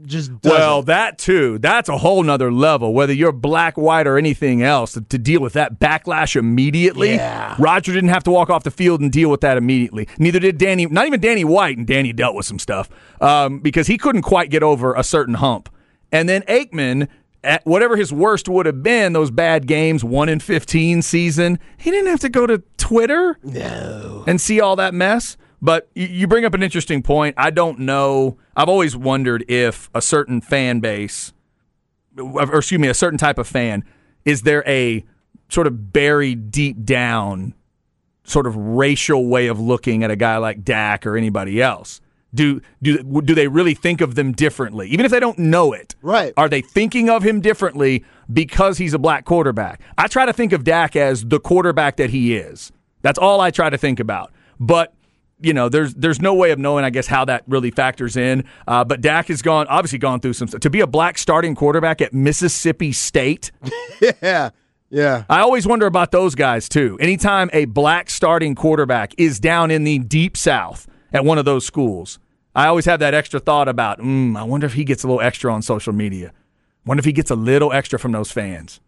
just 0.05 0.31
well 0.43 0.79
it. 0.79 0.85
that 0.87 1.17
too 1.17 1.59
that's 1.59 1.89
a 1.89 1.97
whole 1.97 2.23
nother 2.23 2.51
level 2.51 2.93
whether 2.93 3.13
you're 3.13 3.31
black 3.31 3.77
white 3.77 4.07
or 4.07 4.17
anything 4.17 4.63
else 4.63 4.93
to, 4.93 5.01
to, 5.01 5.17
deal 5.17 5.41
with 5.41 5.53
that 5.53 5.79
backlash 5.79 6.35
immediately 6.35 7.11
yeah. 7.15 7.55
roger 7.59 7.93
didn't 7.93 8.09
have 8.09 8.23
to 8.23 8.31
walk 8.31 8.49
off 8.49 8.63
the 8.63 8.71
field 8.71 9.01
and 9.01 9.11
deal 9.11 9.29
with 9.29 9.41
that 9.41 9.57
immediately 9.57 10.07
neither 10.17 10.39
did 10.39 10.57
danny 10.57 10.85
not 10.85 11.05
even 11.05 11.19
danny 11.19 11.43
white 11.43 11.77
and 11.77 11.85
danny 11.85 12.13
dealt 12.13 12.35
with 12.35 12.45
some 12.45 12.57
stuff 12.57 12.89
um, 13.19 13.59
because 13.59 13.85
he 13.87 13.97
couldn't 13.97 14.23
quite 14.23 14.49
get 14.49 14.63
over 14.63 14.93
a 14.95 15.03
certain 15.03 15.35
hump 15.35 15.69
and 16.11 16.27
then 16.27 16.41
aikman 16.43 17.07
at 17.43 17.65
whatever 17.65 17.97
his 17.97 18.13
worst 18.13 18.47
would 18.47 18.65
have 18.65 18.83
been, 18.83 19.13
those 19.13 19.31
bad 19.31 19.65
games, 19.65 20.03
one 20.03 20.29
in 20.29 20.39
fifteen 20.39 21.01
season, 21.01 21.59
he 21.77 21.89
didn't 21.89 22.09
have 22.09 22.19
to 22.19 22.29
go 22.29 22.45
to 22.45 22.61
Twitter 22.77 23.37
no. 23.43 24.23
and 24.27 24.39
see 24.39 24.61
all 24.61 24.75
that 24.75 24.93
mess. 24.93 25.37
But 25.61 25.89
you 25.93 26.27
bring 26.27 26.43
up 26.43 26.53
an 26.53 26.63
interesting 26.63 27.03
point. 27.03 27.35
I 27.37 27.51
don't 27.51 27.79
know. 27.79 28.37
I've 28.55 28.69
always 28.69 28.97
wondered 28.97 29.45
if 29.47 29.89
a 29.93 30.01
certain 30.01 30.41
fan 30.41 30.79
base, 30.79 31.33
or 32.17 32.57
excuse 32.57 32.79
me, 32.79 32.87
a 32.87 32.95
certain 32.95 33.19
type 33.19 33.37
of 33.37 33.47
fan, 33.47 33.83
is 34.25 34.41
there 34.41 34.63
a 34.67 35.05
sort 35.49 35.67
of 35.67 35.93
buried 35.93 36.49
deep 36.49 36.83
down 36.83 37.53
sort 38.23 38.47
of 38.47 38.55
racial 38.55 39.27
way 39.27 39.47
of 39.47 39.59
looking 39.59 40.03
at 40.03 40.09
a 40.09 40.15
guy 40.15 40.37
like 40.37 40.63
Dak 40.63 41.05
or 41.05 41.15
anybody 41.15 41.61
else? 41.61 42.01
Do 42.33 42.61
do 42.81 43.03
do 43.21 43.35
they 43.35 43.47
really 43.47 43.73
think 43.73 43.99
of 44.01 44.15
them 44.15 44.31
differently, 44.31 44.87
even 44.89 45.05
if 45.05 45.11
they 45.11 45.19
don't 45.19 45.37
know 45.37 45.73
it? 45.73 45.95
Right. 46.01 46.33
Are 46.37 46.47
they 46.47 46.61
thinking 46.61 47.09
of 47.09 47.23
him 47.23 47.41
differently 47.41 48.05
because 48.31 48.77
he's 48.77 48.93
a 48.93 48.99
black 48.99 49.25
quarterback? 49.25 49.81
I 49.97 50.07
try 50.07 50.25
to 50.25 50.33
think 50.33 50.53
of 50.53 50.63
Dak 50.63 50.95
as 50.95 51.25
the 51.25 51.41
quarterback 51.41 51.97
that 51.97 52.09
he 52.09 52.35
is. 52.35 52.71
That's 53.01 53.19
all 53.19 53.41
I 53.41 53.51
try 53.51 53.69
to 53.69 53.77
think 53.77 53.99
about. 53.99 54.31
But 54.59 54.93
you 55.41 55.53
know, 55.53 55.69
there's 55.69 55.93
there's 55.93 56.21
no 56.21 56.33
way 56.33 56.51
of 56.51 56.59
knowing, 56.59 56.83
I 56.83 56.89
guess, 56.89 57.07
how 57.07 57.25
that 57.25 57.43
really 57.47 57.71
factors 57.71 58.17
in. 58.17 58.45
Uh, 58.67 58.83
but 58.83 59.01
Dak 59.01 59.27
has 59.27 59.41
gone, 59.41 59.67
obviously, 59.67 59.99
gone 59.99 60.19
through 60.19 60.33
some. 60.33 60.47
To 60.47 60.69
be 60.69 60.81
a 60.81 60.87
black 60.87 61.17
starting 61.17 61.55
quarterback 61.55 62.01
at 62.01 62.13
Mississippi 62.13 62.91
State, 62.91 63.51
yeah. 64.21 64.51
Yeah. 64.91 65.23
I 65.29 65.39
always 65.39 65.65
wonder 65.65 65.85
about 65.85 66.11
those 66.11 66.35
guys 66.35 66.67
too. 66.67 66.97
Anytime 66.99 67.49
a 67.53 67.63
black 67.63 68.09
starting 68.09 68.55
quarterback 68.55 69.13
is 69.17 69.39
down 69.39 69.71
in 69.71 69.85
the 69.85 69.99
deep 69.99 70.35
south 70.35 70.85
at 71.13 71.23
one 71.23 71.37
of 71.37 71.45
those 71.45 71.65
schools, 71.65 72.19
I 72.53 72.67
always 72.67 72.83
have 72.85 72.99
that 72.99 73.13
extra 73.13 73.39
thought 73.39 73.69
about, 73.69 73.99
mm, 73.99 74.35
I 74.35 74.43
wonder 74.43 74.67
if 74.67 74.73
he 74.73 74.83
gets 74.83 75.03
a 75.03 75.07
little 75.07 75.21
extra 75.21 75.53
on 75.53 75.61
social 75.61 75.93
media. 75.93 76.33
Wonder 76.85 76.99
if 76.99 77.05
he 77.05 77.13
gets 77.13 77.31
a 77.31 77.35
little 77.35 77.71
extra 77.71 77.97
from 77.97 78.11
those 78.11 78.31
fans. 78.31 78.81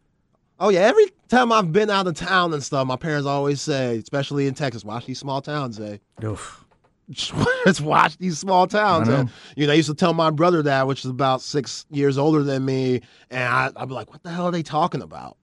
Oh 0.63 0.69
yeah, 0.69 0.79
every 0.79 1.07
time 1.27 1.51
I've 1.51 1.73
been 1.73 1.89
out 1.89 2.07
of 2.07 2.15
town 2.15 2.53
and 2.53 2.63
stuff, 2.63 2.87
my 2.87 2.95
parents 2.95 3.27
always 3.27 3.59
say, 3.59 3.97
especially 3.97 4.47
in 4.47 4.53
Texas, 4.53 4.85
watch 4.85 5.05
these 5.05 5.19
small 5.19 5.41
towns, 5.41 5.77
eh? 5.77 5.97
Oof. 6.23 6.63
Just 7.09 7.81
watch 7.81 8.17
these 8.17 8.39
small 8.39 8.65
towns. 8.65 9.09
Know. 9.09 9.15
And, 9.15 9.29
you 9.57 9.67
know, 9.67 9.73
I 9.73 9.75
used 9.75 9.89
to 9.89 9.93
tell 9.93 10.13
my 10.13 10.29
brother 10.29 10.61
that, 10.61 10.87
which 10.87 10.99
is 10.99 11.11
about 11.11 11.41
six 11.41 11.85
years 11.89 12.17
older 12.17 12.43
than 12.43 12.63
me, 12.63 13.01
and 13.29 13.43
I, 13.43 13.71
I'd 13.75 13.89
be 13.89 13.93
like, 13.93 14.09
"What 14.11 14.23
the 14.23 14.29
hell 14.29 14.45
are 14.45 14.53
they 14.53 14.63
talking 14.63 15.01
about?" 15.01 15.35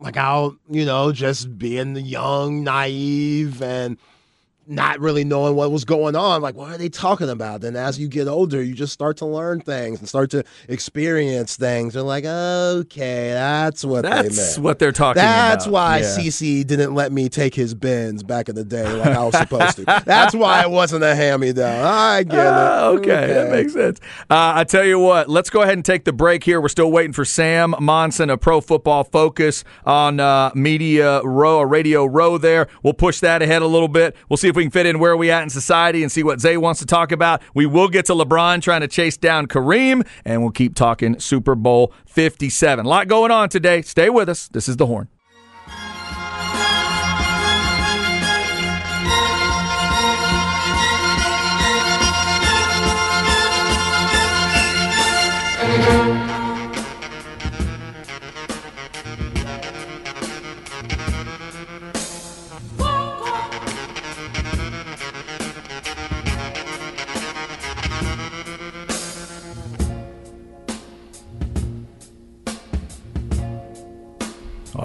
Like 0.00 0.16
I'll, 0.16 0.56
you 0.70 0.86
know, 0.86 1.12
just 1.12 1.58
being 1.58 1.92
the 1.92 2.00
young, 2.00 2.64
naive, 2.64 3.60
and 3.60 3.98
not 4.66 5.00
really 5.00 5.24
knowing 5.24 5.56
what 5.56 5.70
was 5.72 5.84
going 5.84 6.14
on. 6.14 6.40
Like, 6.40 6.54
what 6.54 6.70
are 6.70 6.78
they 6.78 6.88
talking 6.88 7.28
about? 7.28 7.60
Then 7.62 7.74
as 7.76 7.98
you 7.98 8.08
get 8.08 8.28
older, 8.28 8.62
you 8.62 8.74
just 8.74 8.92
start 8.92 9.16
to 9.18 9.26
learn 9.26 9.60
things 9.60 9.98
and 9.98 10.08
start 10.08 10.30
to 10.30 10.44
experience 10.68 11.56
things. 11.56 11.94
They're 11.94 12.02
like, 12.02 12.24
okay, 12.24 13.30
that's 13.32 13.84
what 13.84 14.02
they 14.02 14.10
That's 14.10 14.36
meant. 14.56 14.64
what 14.64 14.78
they're 14.78 14.92
talking 14.92 15.20
about. 15.22 15.48
That's 15.50 15.64
about. 15.66 15.72
why 15.72 15.98
Yeah. 15.98 16.16
CC 16.18 16.66
didn't 16.66 16.94
let 16.94 17.12
me 17.12 17.28
take 17.28 17.54
his 17.54 17.74
bins 17.74 18.22
back 18.22 18.48
in 18.48 18.54
the 18.54 18.64
day 18.64 18.90
like 18.92 19.08
I 19.16 19.24
was 19.24 19.36
supposed 19.38 19.76
to. 19.76 19.84
That's 20.04 20.34
why 20.34 20.62
it 20.62 20.70
wasn't 20.70 21.04
a 21.04 21.14
hand 21.14 21.40
me 21.40 21.52
down. 21.52 21.84
I 21.84 22.22
get 22.22 22.38
Ah, 22.46 22.90
it. 22.90 22.98
okay, 22.98 23.26
that 23.32 23.50
makes 23.50 23.72
sense. 23.72 23.98
Uh, 24.30 24.52
I 24.56 24.64
tell 24.64 24.84
you 24.84 24.98
what, 24.98 25.28
let's 25.28 25.50
go 25.50 25.62
ahead 25.62 25.74
and 25.74 25.84
take 25.84 26.04
the 26.04 26.12
break 26.12 26.44
here. 26.44 26.60
We're 26.60 26.68
still 26.68 26.90
waiting 26.92 27.12
for 27.12 27.24
Sam 27.24 27.74
Monson 27.80 28.30
of 28.30 28.40
Pro 28.40 28.60
Football 28.60 29.04
Focus 29.04 29.64
on 29.84 30.20
uh, 30.20 30.50
Media 30.54 31.20
Row, 31.22 31.58
or 31.58 31.66
Radio 31.66 32.04
Row. 32.04 32.38
There, 32.38 32.68
we'll 32.82 32.92
push 32.94 33.20
that 33.20 33.42
ahead 33.42 33.62
a 33.62 33.66
little 33.66 33.88
bit. 33.88 34.14
We'll 34.28 34.36
see 34.36 34.48
if 34.52 34.56
we 34.56 34.64
can 34.64 34.70
fit 34.70 34.86
in 34.86 34.98
where 34.98 35.16
we 35.16 35.30
at 35.30 35.42
in 35.42 35.50
society 35.50 36.02
and 36.02 36.12
see 36.12 36.22
what 36.22 36.40
Zay 36.40 36.56
wants 36.56 36.80
to 36.80 36.86
talk 36.86 37.10
about. 37.10 37.42
We 37.54 37.66
will 37.66 37.88
get 37.88 38.06
to 38.06 38.12
LeBron 38.12 38.62
trying 38.62 38.82
to 38.82 38.88
chase 38.88 39.16
down 39.16 39.46
Kareem, 39.48 40.06
and 40.24 40.42
we'll 40.42 40.52
keep 40.52 40.74
talking 40.74 41.18
Super 41.18 41.54
Bowl 41.54 41.92
Fifty 42.06 42.50
Seven. 42.50 42.86
A 42.86 42.88
lot 42.88 43.08
going 43.08 43.30
on 43.30 43.48
today. 43.48 43.82
Stay 43.82 44.10
with 44.10 44.28
us. 44.28 44.48
This 44.48 44.68
is 44.68 44.76
the 44.76 44.86
Horn. 44.86 45.08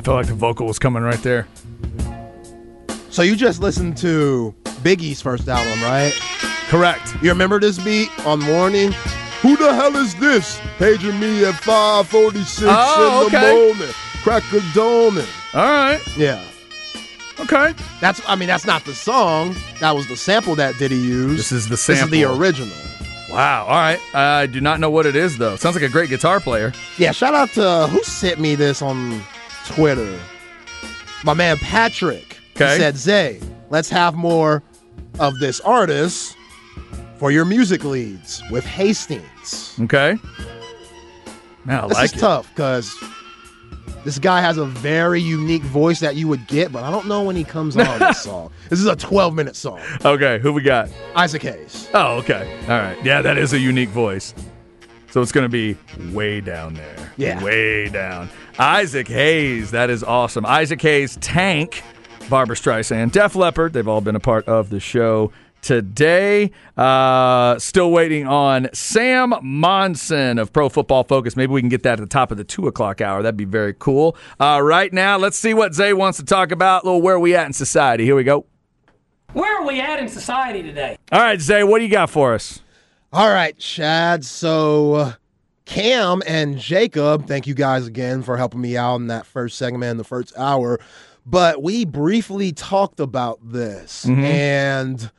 I 0.08 0.10
feel 0.10 0.16
like 0.16 0.28
the 0.28 0.36
vocal 0.36 0.66
was 0.68 0.80
coming 0.80 1.04
right 1.04 1.22
there. 1.22 1.50
So 3.10 3.24
you 3.24 3.36
just 3.36 3.60
listened 3.60 3.98
to 3.98 4.56
Biggie's 4.82 5.22
first 5.22 5.50
album, 5.50 5.84
right? 5.84 6.14
Correct. 6.70 7.14
You 7.22 7.28
remember 7.28 7.60
this 7.60 7.78
beat 7.78 8.10
on 8.26 8.40
Morning? 8.40 8.94
Who 9.42 9.58
the 9.58 9.76
hell 9.76 9.98
is 9.98 10.16
this? 10.16 10.62
Paging 10.78 11.20
me 11.20 11.44
at 11.44 11.56
546 11.56 12.62
Oh, 12.66 13.26
in 13.26 13.32
the 13.34 13.38
okay. 13.38 13.54
morning. 13.54 13.94
Crack 14.24 14.44
a 14.54 14.62
dawning. 14.74 15.28
All 15.54 15.62
right. 15.66 16.00
Yeah. 16.16 16.42
Okay. 17.42 17.74
That's 18.00 18.22
I 18.30 18.38
mean, 18.38 18.48
that's 18.48 18.66
not 18.66 18.86
the 18.86 18.96
song. 18.96 19.58
That 19.82 19.92
was 19.94 20.08
the 20.08 20.16
sample 20.16 20.56
that 20.56 20.78
Diddy 20.78 20.96
used. 20.96 21.38
This 21.38 21.52
is 21.52 21.68
the 21.68 21.76
sample. 21.76 22.08
This 22.08 22.22
is 22.22 22.30
the 22.30 22.34
original. 22.34 22.78
Wow. 23.30 23.66
All 23.66 23.76
right. 23.76 24.00
I 24.16 24.46
do 24.46 24.62
not 24.62 24.80
know 24.80 24.90
what 24.90 25.06
it 25.06 25.18
is 25.18 25.38
though. 25.38 25.58
Sounds 25.58 25.76
like 25.76 25.84
a 25.84 25.90
great 25.90 26.10
guitar 26.10 26.40
player. 26.40 26.72
Yeah, 26.98 27.12
shout 27.12 27.34
out 27.34 27.50
to 27.56 27.88
who 27.88 28.02
sent 28.04 28.40
me 28.40 28.56
this 28.56 28.82
on 28.82 29.22
Twitter. 29.68 30.20
My 31.24 31.34
man 31.34 31.58
Patrick. 31.58 32.38
Okay. 32.56 32.78
said, 32.78 32.98
Zay, 32.98 33.40
let's 33.70 33.90
have 33.90 34.16
more 34.16 34.64
of 35.20 35.38
this 35.40 35.60
artist 35.62 36.36
for 37.18 37.32
your 37.32 37.46
music 37.46 37.84
leads 37.84 38.42
with 38.52 38.66
Hastings. 38.66 39.76
Okay. 39.82 40.18
Now, 41.66 41.88
This 41.88 41.98
like 41.98 42.06
is 42.06 42.14
it. 42.14 42.20
tough 42.20 42.50
because 42.56 42.92
this 44.04 44.18
guy 44.20 44.42
has 44.42 44.58
a 44.58 44.66
very 44.66 45.22
unique 45.22 45.64
voice 45.64 46.00
that 46.00 46.16
you 46.16 46.28
would 46.28 46.48
get, 46.48 46.72
but 46.72 46.84
I 46.84 46.90
don't 46.90 47.08
know 47.08 47.24
when 47.24 47.36
he 47.36 47.44
comes 47.44 47.76
on 47.78 48.00
this 48.00 48.22
song. 48.24 48.52
This 48.70 48.80
is 48.80 48.86
a 48.88 48.96
12 48.96 49.34
minute 49.36 49.56
song. 49.56 49.80
Okay. 50.06 50.40
Who 50.40 50.54
we 50.54 50.62
got? 50.62 50.90
Isaac 51.16 51.42
Hayes. 51.44 51.90
Oh, 51.94 52.16
okay. 52.18 52.58
All 52.64 52.80
right. 52.80 52.98
Yeah, 53.04 53.22
that 53.22 53.38
is 53.38 53.54
a 53.54 53.60
unique 53.60 53.90
voice. 53.90 54.34
So 55.12 55.22
it's 55.22 55.32
going 55.32 55.46
to 55.46 55.50
be 55.50 55.78
way 56.14 56.42
down 56.42 56.74
there. 56.76 57.12
Yeah. 57.18 57.44
Way 57.44 57.90
down. 57.90 58.30
Isaac 58.60 59.08
Hayes. 59.08 59.72
That 59.72 59.90
is 59.90 60.04
awesome. 60.04 60.46
Isaac 60.46 60.82
Hayes, 60.82 61.18
Tank, 61.22 61.84
Barbra 62.30 62.56
Streisand, 62.56 63.12
Def 63.12 63.36
Leppard. 63.36 63.74
They've 63.74 63.88
all 63.88 64.02
been 64.02 64.16
a 64.16 64.20
part 64.20 64.48
of 64.48 64.70
the 64.70 64.80
show 64.80 65.32
today. 65.62 66.52
Uh, 66.76 67.60
still 67.60 67.92
waiting 67.92 68.26
on 68.26 68.70
Sam 68.74 69.34
Monson 69.44 70.40
of 70.40 70.52
Pro 70.52 70.70
Football 70.70 71.04
Focus. 71.04 71.36
Maybe 71.36 71.54
we 71.54 71.62
can 71.62 71.70
get 71.70 71.84
that 71.84 71.94
at 71.94 72.00
the 72.00 72.08
top 72.08 72.32
of 72.32 72.38
the 72.38 72.44
two 72.44 72.68
o'clock 72.68 73.00
hour. 73.00 73.22
That'd 73.22 73.38
be 73.38 73.46
very 73.46 73.76
cool. 73.78 74.18
Uh, 74.40 74.60
right 74.64 74.92
now, 74.92 75.18
let's 75.18 75.38
see 75.38 75.54
what 75.54 75.76
Zay 75.76 75.94
wants 75.94 76.18
to 76.18 76.26
talk 76.26 76.52
about. 76.52 76.84
A 76.84 76.88
little 76.88 77.02
where 77.02 77.20
we 77.20 77.36
at 77.36 77.46
in 77.46 77.54
society. 77.54 78.06
Here 78.06 78.16
we 78.16 78.24
go. 78.24 78.46
Where 79.34 79.62
are 79.62 79.68
we 79.68 79.80
at 79.82 80.00
in 80.00 80.08
society 80.08 80.64
today? 80.64 80.98
All 81.12 81.20
right, 81.20 81.40
Zay, 81.40 81.64
what 81.64 81.78
do 81.78 81.86
you 81.86 81.92
got 81.92 82.10
for 82.10 82.34
us? 82.34 82.62
All 83.14 83.30
right, 83.30 83.58
Chad. 83.58 84.26
So 84.26 84.94
uh, 84.94 85.14
Cam 85.68 86.22
and 86.26 86.58
Jacob, 86.58 87.28
thank 87.28 87.46
you 87.46 87.54
guys 87.54 87.86
again 87.88 88.24
for 88.24 88.38
helping 88.38 88.62
me 88.62 88.78
out 88.78 88.96
in 88.96 89.08
that 89.08 89.26
first 89.26 89.58
segment 89.58 89.92
in 89.92 89.98
the 89.98 90.04
first 90.06 90.32
hour. 90.38 90.80
But 91.26 91.62
we 91.62 91.84
briefly 91.84 92.54
talked 92.54 93.02
about 93.02 93.40
this, 93.44 94.06
mm-hmm. 94.06 94.24
and 94.24 95.12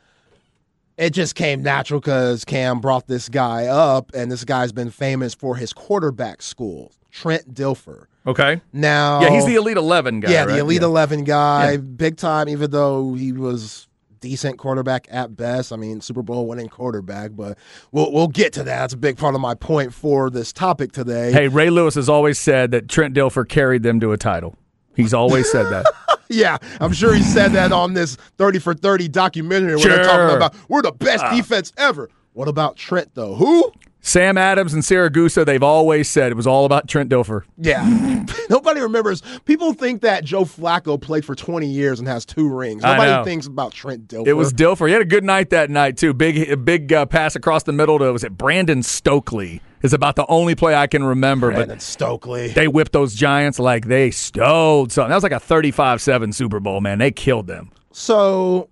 it 0.97 1.11
just 1.11 1.35
came 1.35 1.63
natural 1.63 2.01
because 2.01 2.47
Cam 2.47 2.81
brought 2.81 3.07
this 3.09 3.29
guy 3.29 3.67
up, 3.67 4.11
and 4.15 4.33
this 4.33 4.45
guy's 4.45 4.73
been 4.73 4.91
famous 4.91 5.35
for 5.35 5.55
his 5.57 5.75
quarterback 5.75 6.41
school, 6.41 6.93
Trent 7.11 7.53
Dilfer. 7.53 8.07
Okay. 8.27 8.63
Now, 8.73 9.21
Yeah, 9.21 9.31
he's 9.31 9.45
the 9.45 9.57
Elite 9.57 9.77
11 9.77 10.21
guy. 10.21 10.31
yeah, 10.33 10.45
right? 10.45 10.55
the 10.55 10.59
Elite 10.61 10.81
Yeah. 10.81 10.87
11 10.89 11.25
guy, 11.25 11.73
Yeah. 11.73 11.77
big 11.79 12.17
time, 12.17 12.49
even 12.49 12.71
though 12.71 13.13
he 13.15 13.33
was 13.33 13.87
decent 14.21 14.59
quarterback 14.59 15.07
at 15.11 15.37
best. 15.37 15.73
I 15.73 15.77
mean, 15.77 16.01
Super 16.01 16.23
Bowl 16.23 16.47
winning 16.47 16.69
quarterback, 16.69 17.33
but 17.35 17.59
we'll, 17.93 18.13
we'll 18.13 18.29
get 18.29 18.53
to 18.55 18.65
that. 18.65 18.79
That's 18.79 18.95
a 18.95 18.99
big 18.99 19.17
part 19.19 19.35
of 19.35 19.41
my 19.41 19.55
point 19.55 19.93
for 19.95 20.31
this 20.31 20.53
topic 20.53 20.93
today. 20.93 21.33
Hey, 21.33 21.49
Ray 21.49 21.71
Lewis 21.71 21.95
has 21.95 22.09
always 22.09 22.39
said 22.39 22.71
that 22.73 22.89
Trent 22.89 23.15
Dilfer 23.15 23.49
carried 23.49 23.83
them 23.83 24.01
to 24.01 24.13
a 24.13 24.17
title. 24.17 24.57
He's 24.95 25.15
always 25.15 25.51
said 25.51 25.65
that. 25.71 25.87
Yeah, 26.31 26.59
I'm 26.79 26.93
sure 26.93 27.15
he 27.15 27.23
said 27.23 27.53
that 27.53 27.73
on 27.73 27.95
this 27.95 28.17
30 28.37 28.59
for 28.59 28.75
30 28.75 29.09
documentary 29.09 29.77
where 29.77 29.85
they're 29.85 30.05
Sure. 30.05 30.05
talking 30.05 30.37
about 30.37 30.55
we're 30.69 30.83
the 30.83 30.93
best 30.93 31.25
ah. 31.25 31.35
defense 31.35 31.73
ever. 31.79 32.11
What 32.35 32.49
about 32.49 32.77
Trent, 32.77 33.15
though? 33.15 33.35
Who? 33.35 33.73
Sam 34.09 34.39
Adams 34.39 34.73
and 34.73 34.83
Siragusa, 34.83 35.45
they've 35.45 35.63
always 35.63 36.09
said 36.09 36.33
it 36.33 36.35
was 36.35 36.47
all 36.47 36.65
about 36.65 36.89
Trent 36.89 37.11
Dilfer. 37.11 37.43
Yeah. 37.59 38.25
Nobody 38.51 38.81
remembers. 38.81 39.23
People 39.45 39.75
think 39.75 40.01
that 40.01 40.25
Joe 40.25 40.45
Flacco 40.45 40.99
played 41.01 41.25
for 41.27 41.35
20 41.35 41.67
years 41.67 41.99
and 41.99 42.09
has 42.09 42.25
two 42.25 42.49
rings. 42.49 42.83
Nobody 42.83 43.23
thinks 43.29 43.47
about 43.47 43.73
Trent 43.73 44.09
Dilfer. 44.09 44.27
It 44.27 44.33
was 44.33 44.53
Dilfer. 44.55 44.87
He 44.87 44.93
had 44.95 45.03
a 45.03 45.07
good 45.07 45.25
night 45.25 45.51
that 45.51 45.69
night 45.69 45.99
too. 45.99 46.15
Big, 46.15 46.65
big 46.65 46.91
uh, 46.93 47.05
pass 47.05 47.37
across 47.37 47.65
the 47.65 47.73
middle 47.73 47.99
to 47.99 48.11
was 48.13 48.25
it 48.25 48.37
Brandon 48.37 48.83
Stokley? 48.83 49.61
Is 49.83 49.93
about 49.93 50.17
the 50.17 50.27
only 50.27 50.57
play 50.57 50.75
I 50.75 50.89
can 50.89 51.05
remember. 51.05 51.51
Brandon 51.51 51.77
But 51.77 51.83
Stokley. 51.83 52.49
they 52.49 52.67
whipped 52.67 52.93
those 52.93 53.15
Giants 53.15 53.59
like 53.61 53.87
they 53.87 54.11
stowed 54.11 54.91
something. 54.91 55.11
That 55.11 55.15
was 55.17 55.23
like 55.23 55.31
a 55.31 55.37
35-7 55.37 56.35
Super 56.35 56.59
Bowl. 56.59 56.81
Man, 56.81 56.99
they 56.99 57.13
killed 57.13 57.47
them. 57.47 57.71
So, 57.93 58.71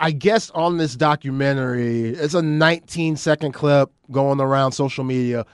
I 0.00 0.12
guess 0.12 0.50
on 0.52 0.78
this 0.78 0.96
documentary, 0.96 2.08
it's 2.08 2.32
a 2.32 2.40
19 2.40 3.16
second 3.16 3.52
clip 3.52 3.90
going 4.10 4.40
around 4.40 4.72
social 4.72 5.04
media 5.04 5.44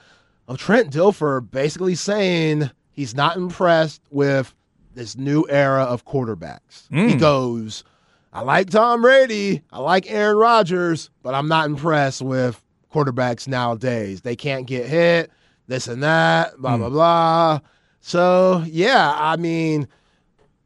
of 0.47 0.57
Trent 0.57 0.91
Dilfer 0.91 1.41
basically 1.51 1.95
saying 1.95 2.71
he's 2.89 3.13
not 3.13 3.35
impressed 3.35 4.01
with 4.09 4.55
this 4.93 5.17
new 5.17 5.45
era 5.49 5.83
of 5.83 6.05
quarterbacks. 6.05 6.87
He 6.89 7.11
hmm. 7.11 7.17
goes, 7.17 7.83
I 8.31 8.41
like 8.41 8.69
Tom 8.69 9.01
Brady, 9.01 9.63
I 9.69 9.79
like 9.79 10.09
Aaron 10.09 10.37
Rodgers, 10.37 11.09
but 11.23 11.35
I'm 11.35 11.49
not 11.49 11.65
impressed 11.65 12.21
with 12.21 12.63
quarterbacks 12.93 13.49
nowadays. 13.49 14.21
They 14.21 14.37
can't 14.37 14.65
get 14.65 14.85
hit, 14.85 15.29
this 15.67 15.89
and 15.89 16.01
that, 16.03 16.57
blah, 16.57 16.75
hmm. 16.75 16.83
blah, 16.83 16.89
blah. 16.89 17.59
So, 17.99 18.63
yeah, 18.65 19.13
I 19.13 19.35
mean, 19.35 19.89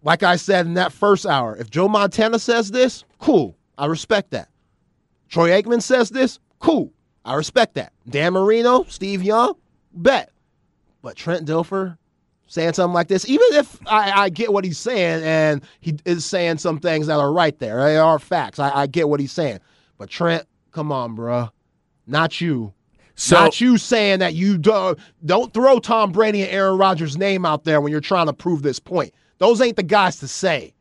like 0.04 0.22
I 0.22 0.36
said 0.36 0.68
in 0.68 0.76
that 0.76 0.94
first 0.94 1.26
hour, 1.26 1.56
if 1.58 1.72
Joe 1.72 1.88
Montana 1.88 2.38
says 2.38 2.70
this, 2.70 3.06
cool. 3.18 3.58
I 3.78 3.86
respect 3.86 4.32
that. 4.32 4.50
Troy 5.30 5.50
Aikman 5.50 5.82
says 5.82 6.10
this, 6.10 6.40
cool. 6.60 6.92
I 7.24 7.36
respect 7.36 7.76
that. 7.76 7.94
Dan 8.10 8.34
Marino, 8.34 8.84
Steve 8.90 9.24
Young, 9.24 9.54
bet. 9.94 10.32
But 11.02 11.16
Trent 11.16 11.48
Dilfer 11.48 11.98
saying 12.48 12.74
something 12.74 12.94
like 12.94 13.08
this, 13.08 13.28
even 13.30 13.48
if 13.54 13.80
I, 13.88 14.12
I 14.24 14.30
get 14.30 14.52
what 14.52 14.66
he's 14.66 14.78
saying 14.78 15.24
and 15.24 15.64
he 15.80 15.98
is 16.06 16.26
saying 16.26 16.58
some 16.58 16.80
things 16.80 17.08
that 17.08 17.20
are 17.20 17.32
right 17.32 17.58
there, 17.60 17.84
they 17.86 17.98
are 17.98 18.20
facts. 18.20 18.60
I, 18.60 18.82
I 18.82 18.88
get 18.88 19.08
what 19.08 19.20
he's 19.20 19.32
saying. 19.32 19.60
But 19.98 20.10
Trent, 20.10 20.46
come 20.72 20.92
on, 20.92 21.16
bruh. 21.16 21.50
Not 22.08 22.42
you. 22.42 22.74
So- 23.16 23.36
Not 23.40 23.62
you 23.62 23.78
saying 23.78 24.20
that 24.20 24.34
you 24.34 24.58
don't, 24.58 25.00
don't 25.26 25.54
throw 25.54 25.80
Tom 25.80 26.12
Brady 26.12 26.42
and 26.44 26.52
Aaron 26.52 26.78
Rodgers' 26.78 27.18
name 27.18 27.46
out 27.46 27.64
there 27.64 27.80
when 27.80 27.92
you're 27.92 28.02
trying 28.02 28.26
to 28.28 28.34
prove 28.34 28.64
this 28.64 28.80
point. 28.80 29.14
Those 29.38 29.62
ain't 29.62 29.78
the 29.78 29.84
guys 29.84 30.18
to 30.18 30.28
say. 30.28 30.74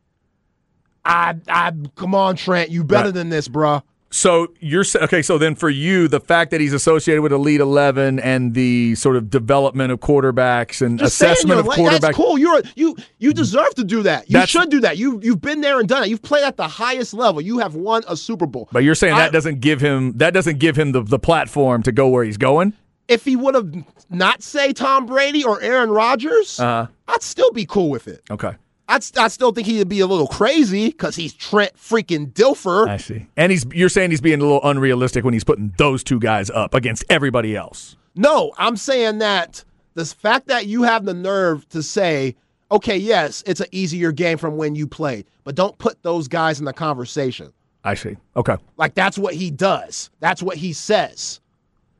I, 1.05 1.35
I, 1.47 1.71
come 1.95 2.13
on, 2.15 2.35
Trent, 2.35 2.69
you 2.69 2.83
better 2.83 3.05
Right. 3.05 3.13
than 3.13 3.29
this, 3.29 3.47
bruh. 3.47 3.81
So 4.13 4.49
you're 4.59 4.83
okay. 5.03 5.21
So 5.21 5.37
then, 5.37 5.55
for 5.55 5.69
you, 5.69 6.09
the 6.09 6.19
fact 6.19 6.51
that 6.51 6.59
he's 6.59 6.73
associated 6.73 7.21
with 7.21 7.31
Elite 7.31 7.61
Eleven 7.61 8.19
and 8.19 8.53
the 8.53 8.93
sort 8.95 9.15
of 9.15 9.29
development 9.29 9.93
of 9.93 10.01
quarterbacks 10.01 10.85
and 10.85 10.99
Just 10.99 11.13
assessment 11.15 11.61
of 11.61 11.65
like- 11.65 11.79
quarterbacks, 11.79 12.13
cool. 12.15 12.37
You're 12.37 12.61
you 12.75 12.97
you 13.19 13.31
deserve 13.33 13.73
to 13.75 13.85
do 13.85 14.03
that. 14.03 14.29
You 14.29 14.45
should 14.45 14.69
do 14.69 14.81
that. 14.81 14.97
You 14.97 15.21
you've 15.23 15.39
been 15.39 15.61
there 15.61 15.79
and 15.79 15.87
done 15.87 16.03
it. 16.03 16.09
You've 16.09 16.21
played 16.23 16.43
at 16.43 16.57
the 16.57 16.67
highest 16.67 17.13
level. 17.13 17.39
You 17.39 17.59
have 17.59 17.73
won 17.75 18.03
a 18.05 18.17
Super 18.17 18.45
Bowl. 18.45 18.67
But 18.73 18.83
you're 18.83 18.95
saying 18.95 19.15
that 19.15 19.31
doesn't 19.31 19.61
give 19.61 19.79
him 19.79 20.11
that 20.17 20.33
doesn't 20.33 20.59
give 20.59 20.75
him 20.77 20.91
the, 20.91 21.03
the 21.03 21.17
platform 21.19 21.81
to 21.83 21.93
go 21.93 22.09
where 22.09 22.25
he's 22.25 22.37
going. 22.37 22.73
if 23.07 23.23
he 23.23 23.37
would 23.37 23.55
have 23.55 23.73
not 24.09 24.43
say 24.43 24.73
Tom 24.73 25.05
Brady 25.05 25.45
or 25.45 25.61
Aaron 25.61 25.89
Rodgers, 25.89 26.59
Uh-huh. 26.59 26.87
I'd 27.07 27.23
still 27.23 27.51
be 27.51 27.65
cool 27.65 27.89
with 27.89 28.09
it. 28.09 28.23
Okay, 28.29 28.51
I'd, 28.91 29.17
I 29.17 29.27
still 29.29 29.51
think 29.51 29.67
he'd 29.67 29.87
be 29.87 30.01
a 30.01 30.07
little 30.07 30.27
crazy 30.27 30.87
because 30.87 31.15
he's 31.15 31.33
Trent 31.33 31.75
freaking 31.75 32.31
Dilfer. 32.33 32.87
I 32.87 32.97
see. 32.97 33.27
And 33.37 33.51
he's 33.51 33.65
you're 33.73 33.89
saying 33.89 34.11
he's 34.11 34.21
being 34.21 34.39
a 34.39 34.43
little 34.43 34.63
unrealistic 34.63 35.23
when 35.23 35.33
he's 35.33 35.43
putting 35.43 35.73
those 35.77 36.03
two 36.03 36.19
guys 36.19 36.49
up 36.49 36.73
against 36.73 37.03
everybody 37.09 37.55
else. 37.55 37.95
No, 38.15 38.53
I'm 38.57 38.75
saying 38.77 39.19
that 39.19 39.63
the 39.93 40.05
fact 40.05 40.47
that 40.47 40.67
you 40.67 40.83
have 40.83 41.05
the 41.05 41.13
nerve 41.13 41.67
to 41.69 41.81
say, 41.81 42.35
okay, 42.71 42.97
yes, 42.97 43.43
it's 43.45 43.59
an 43.59 43.67
easier 43.71 44.11
game 44.11 44.37
from 44.37 44.57
when 44.57 44.75
you 44.75 44.87
played, 44.87 45.25
but 45.43 45.55
don't 45.55 45.77
put 45.77 46.01
those 46.03 46.27
guys 46.27 46.59
in 46.59 46.65
the 46.65 46.73
conversation. 46.73 47.53
I 47.83 47.95
see. 47.95 48.15
Okay. 48.35 48.57
Like 48.77 48.93
that's 48.93 49.17
what 49.17 49.33
he 49.33 49.51
does. 49.51 50.09
That's 50.19 50.43
what 50.43 50.57
he 50.57 50.73
says. 50.73 51.40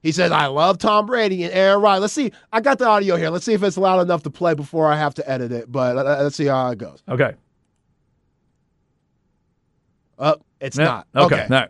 He 0.02 0.12
says, 0.12 0.32
"I 0.32 0.48
love 0.48 0.78
Tom 0.78 1.06
Brady 1.06 1.44
and 1.44 1.54
Aaron 1.54 1.82
Rodgers." 1.82 2.02
Let's 2.02 2.14
see. 2.14 2.32
I 2.52 2.62
got 2.62 2.80
the 2.80 2.88
audio 2.88 3.16
here. 3.18 3.30
Let's 3.30 3.46
see 3.46 3.54
if 3.54 3.64
it's 3.64 3.78
loud 3.78 4.02
enough 4.02 4.24
to 4.24 4.30
play 4.30 4.54
before 4.54 4.92
I 4.92 4.98
have 4.98 5.14
to 5.16 5.30
edit 5.30 5.52
it. 5.52 5.72
But 5.72 5.96
let's 5.96 6.36
see 6.36 6.46
how 6.46 6.70
it 6.70 6.78
goes. 6.78 7.04
Okay. 7.08 7.36
Uh, 10.18 10.36
it's 10.60 10.78
not. 10.78 11.08
Okay. 11.16 11.42
All 11.44 11.48
right. 11.50 11.70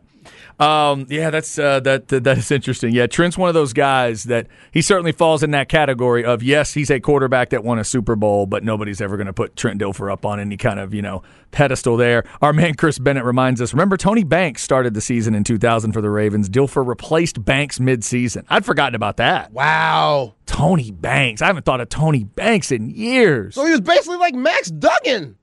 Um, 0.59 1.05
yeah, 1.09 1.29
that's 1.29 1.57
uh, 1.57 1.79
that, 1.81 2.07
that 2.09 2.23
that 2.23 2.37
is 2.37 2.51
interesting. 2.51 2.93
Yeah, 2.93 3.07
Trent's 3.07 3.37
one 3.37 3.49
of 3.49 3.53
those 3.53 3.73
guys 3.73 4.23
that 4.25 4.47
he 4.71 4.81
certainly 4.81 5.11
falls 5.11 5.43
in 5.43 5.51
that 5.51 5.69
category 5.69 6.23
of 6.23 6.43
yes, 6.43 6.73
he's 6.73 6.89
a 6.89 6.99
quarterback 6.99 7.49
that 7.49 7.63
won 7.63 7.79
a 7.79 7.83
Super 7.83 8.15
Bowl, 8.15 8.45
but 8.45 8.63
nobody's 8.63 9.01
ever 9.01 9.17
going 9.17 9.27
to 9.27 9.33
put 9.33 9.55
Trent 9.55 9.81
Dilfer 9.81 10.11
up 10.11 10.25
on 10.25 10.39
any 10.39 10.57
kind 10.57 10.79
of 10.79 10.93
you 10.93 11.01
know 11.01 11.23
pedestal 11.51 11.97
there. 11.97 12.23
Our 12.41 12.53
man 12.53 12.75
Chris 12.75 12.99
Bennett 12.99 13.23
reminds 13.23 13.61
us. 13.61 13.73
Remember, 13.73 13.97
Tony 13.97 14.23
Banks 14.23 14.61
started 14.61 14.93
the 14.93 15.01
season 15.01 15.35
in 15.35 15.43
2000 15.43 15.91
for 15.91 16.01
the 16.01 16.09
Ravens. 16.09 16.49
Dilfer 16.49 16.85
replaced 16.85 17.43
Banks 17.43 17.79
mid-season. 17.79 18.45
I'd 18.49 18.65
forgotten 18.65 18.95
about 18.95 19.17
that. 19.17 19.51
Wow. 19.51 20.35
Tony 20.45 20.91
Banks. 20.91 21.41
I 21.41 21.47
haven't 21.47 21.65
thought 21.65 21.81
of 21.81 21.89
Tony 21.89 22.23
Banks 22.23 22.71
in 22.71 22.89
years. 22.89 23.55
So 23.55 23.65
he 23.65 23.71
was 23.71 23.81
basically 23.81 24.17
like 24.17 24.35
Max 24.35 24.69
Duggan. 24.69 25.37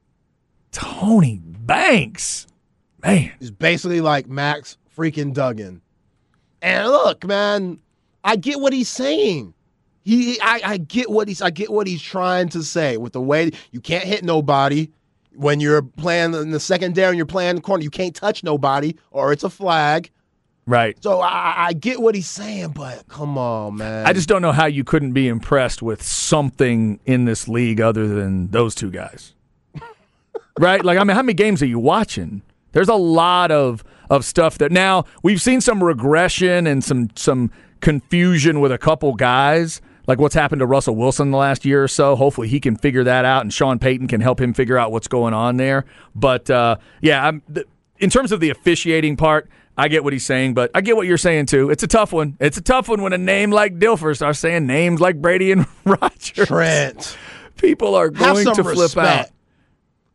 Tony 0.71 1.41
Banks, 1.43 2.47
man. 3.03 3.33
He's 3.39 3.51
basically 3.51 4.01
like 4.01 4.29
Max 4.29 4.77
freaking 4.97 5.33
Duggan. 5.33 5.81
And 6.61 6.89
look, 6.89 7.25
man, 7.25 7.79
I 8.25 8.37
get 8.37 8.61
what 8.61 8.73
he's 8.73 8.89
saying. 8.89 9.55
He, 10.03 10.41
I, 10.41 10.61
I 10.65 10.77
get 10.79 11.11
what 11.11 11.29
he's, 11.29 11.43
I 11.43 11.51
get 11.51 11.71
what 11.71 11.87
he's 11.87 12.03
trying 12.03 12.49
to 12.51 12.63
say 12.63 12.97
with 12.97 13.13
the 13.13 13.21
way 13.21 13.51
you 13.73 13.81
can't 13.81 14.05
hit 14.05 14.25
nobody 14.25 14.89
when 15.35 15.61
you're 15.61 15.83
playing 15.83 16.35
in 16.35 16.51
the 16.51 16.61
secondary 16.61 17.09
and 17.09 17.17
you're 17.17 17.27
playing 17.27 17.57
the 17.57 17.61
corner. 17.61 17.83
You 17.83 17.91
can't 17.91 18.15
touch 18.15 18.43
nobody 18.43 18.95
or 19.11 19.33
it's 19.33 19.45
a 19.45 19.51
flag. 19.51 20.11
Right. 20.67 21.03
So 21.03 21.21
I, 21.21 21.69
I 21.69 21.73
get 21.73 22.01
what 22.01 22.15
he's 22.15 22.29
saying, 22.29 22.71
but 22.71 23.09
come 23.09 23.39
on, 23.39 23.77
man. 23.77 24.07
I 24.07 24.13
just 24.13 24.29
don't 24.29 24.43
know 24.43 24.53
how 24.53 24.67
you 24.67 24.85
couldn't 24.85 25.13
be 25.13 25.27
impressed 25.29 25.81
with 25.81 26.03
something 26.03 27.01
in 27.07 27.25
this 27.25 27.49
league 27.49 27.81
other 27.81 28.07
than 28.07 28.49
those 28.49 28.75
two 28.75 28.91
guys. 28.91 29.35
right? 30.59 30.85
Like, 30.85 30.99
I 30.99 31.05
mean, 31.05 31.15
how 31.15 31.23
many 31.23 31.35
games 31.35 31.63
are 31.63 31.67
you 31.67 31.79
watching? 31.79 32.43
There's 32.73 32.89
a 32.89 32.95
lot 32.95 33.51
of 33.51 33.85
of 34.11 34.25
stuff 34.25 34.59
that 34.59 34.73
now 34.73 35.05
we've 35.23 35.41
seen 35.41 35.61
some 35.61 35.83
regression 35.85 36.67
and 36.67 36.83
some 36.83 37.09
some 37.15 37.51
confusion 37.81 38.61
with 38.61 38.73
a 38.73 38.79
couple 38.79 39.15
guys, 39.15 39.81
like 40.07 40.19
what's 40.19 40.35
happened 40.35 40.61
to 40.61 40.67
Russell 40.67 40.97
Wilson 40.97 41.31
the 41.31 41.37
last 41.37 41.65
year 41.65 41.83
or 41.85 41.89
so. 41.89 42.17
Hopefully, 42.17 42.49
he 42.49 42.61
can 42.61 42.77
figure 42.77 43.05
that 43.05 43.25
out, 43.25 43.43
and 43.43 43.53
Sean 43.53 43.79
Payton 43.79 44.09
can 44.09 44.21
help 44.21 44.41
him 44.41 44.53
figure 44.55 44.79
out 44.79 44.93
what's 44.93 45.09
going 45.09 45.35
on 45.35 45.57
there. 45.57 45.85
But 46.15 46.51
uh, 46.51 46.77
yeah, 47.01 47.27
I'm, 47.27 47.43
th- 47.53 47.67
in 47.99 48.11
terms 48.11 48.33
of 48.33 48.41
the 48.41 48.51
officiating 48.51 49.17
part, 49.17 49.49
I 49.77 49.89
get 49.89 50.05
what 50.05 50.13
he's 50.13 50.27
saying, 50.27 50.55
but 50.55 50.71
I 50.75 50.81
get 50.81 50.97
what 50.97 51.07
you're 51.07 51.19
saying 51.19 51.47
too. 51.47 51.71
It's 51.71 51.83
a 51.83 51.87
tough 51.87 52.13
one. 52.13 52.37
It's 52.41 52.57
a 52.57 52.61
tough 52.63 52.89
one 52.89 53.03
when 53.03 53.13
a 53.13 53.19
name 53.19 53.51
like 53.51 53.79
Dilfer 53.79 54.15
starts 54.17 54.39
saying 54.41 54.67
names 54.67 55.01
like 55.01 55.21
Brady 55.21 55.53
and 55.53 55.67
Rodgers. 55.85 56.49
Trent. 56.49 57.17
People 57.57 57.95
are 57.95 58.09
going 58.09 58.45
to 58.45 58.55
flip 58.55 58.77
respect. 58.77 59.31
out. 59.31 59.31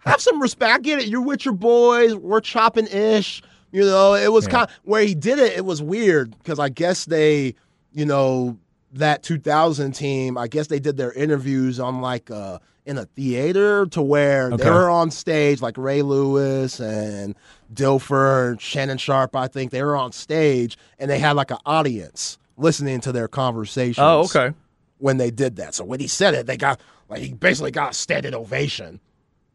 Have 0.06 0.22
some 0.22 0.42
respect. 0.42 0.72
I 0.74 0.80
get 0.80 1.00
it. 1.00 1.08
You're 1.08 1.22
with 1.22 1.46
your 1.46 1.54
boys. 1.54 2.16
We're 2.16 2.42
chopping 2.42 2.88
ish. 2.88 3.42
You 3.72 3.82
know, 3.86 4.14
it 4.14 4.32
was 4.32 4.48
kind 4.48 4.70
where 4.84 5.02
he 5.04 5.16
did 5.16 5.40
it. 5.40 5.54
It 5.54 5.66
was 5.66 5.82
weird 5.82 6.38
because 6.38 6.60
I 6.60 6.70
guess 6.70 7.06
they, 7.06 7.56
you 7.92 8.06
know, 8.06 8.58
that 8.94 9.24
2000 9.24 9.94
team. 9.94 10.38
I 10.38 10.48
guess 10.48 10.68
they 10.68 10.80
did 10.80 10.98
their 10.98 11.12
interviews 11.14 11.80
on 11.80 12.00
like 12.02 12.30
uh 12.30 12.60
in 12.86 12.98
a 12.98 13.06
theater 13.06 13.86
to 13.88 14.02
where 14.02 14.48
Okay. 14.52 14.64
they 14.64 14.70
were 14.70 14.90
on 14.90 15.10
stage, 15.10 15.62
like 15.62 15.78
Ray 15.78 16.02
Lewis 16.02 16.80
and 16.82 17.34
Dilfer 17.74 18.52
and 18.52 18.62
Shannon 18.62 18.98
Sharpe. 18.98 19.36
I 19.36 19.48
think 19.48 19.72
they 19.72 19.82
were 19.82 19.96
on 19.96 20.12
stage 20.12 20.78
and 21.00 21.10
they 21.10 21.18
had 21.18 21.36
like 21.36 21.50
an 21.50 21.58
audience 21.66 22.38
listening 22.58 23.00
to 23.02 23.12
their 23.12 23.28
conversations 23.28 23.98
Oh, 24.00 24.26
okay. 24.26 24.54
when 25.00 25.18
they 25.18 25.32
did 25.32 25.56
that. 25.56 25.74
So 25.74 25.84
when 25.86 26.00
he 26.00 26.08
said 26.08 26.34
it, 26.36 26.46
they 26.46 26.58
got 26.58 26.80
like 27.10 27.22
he 27.22 27.34
basically 27.34 27.72
got 27.72 27.92
a 27.92 27.94
standing 27.96 28.36
ovation. 28.36 29.00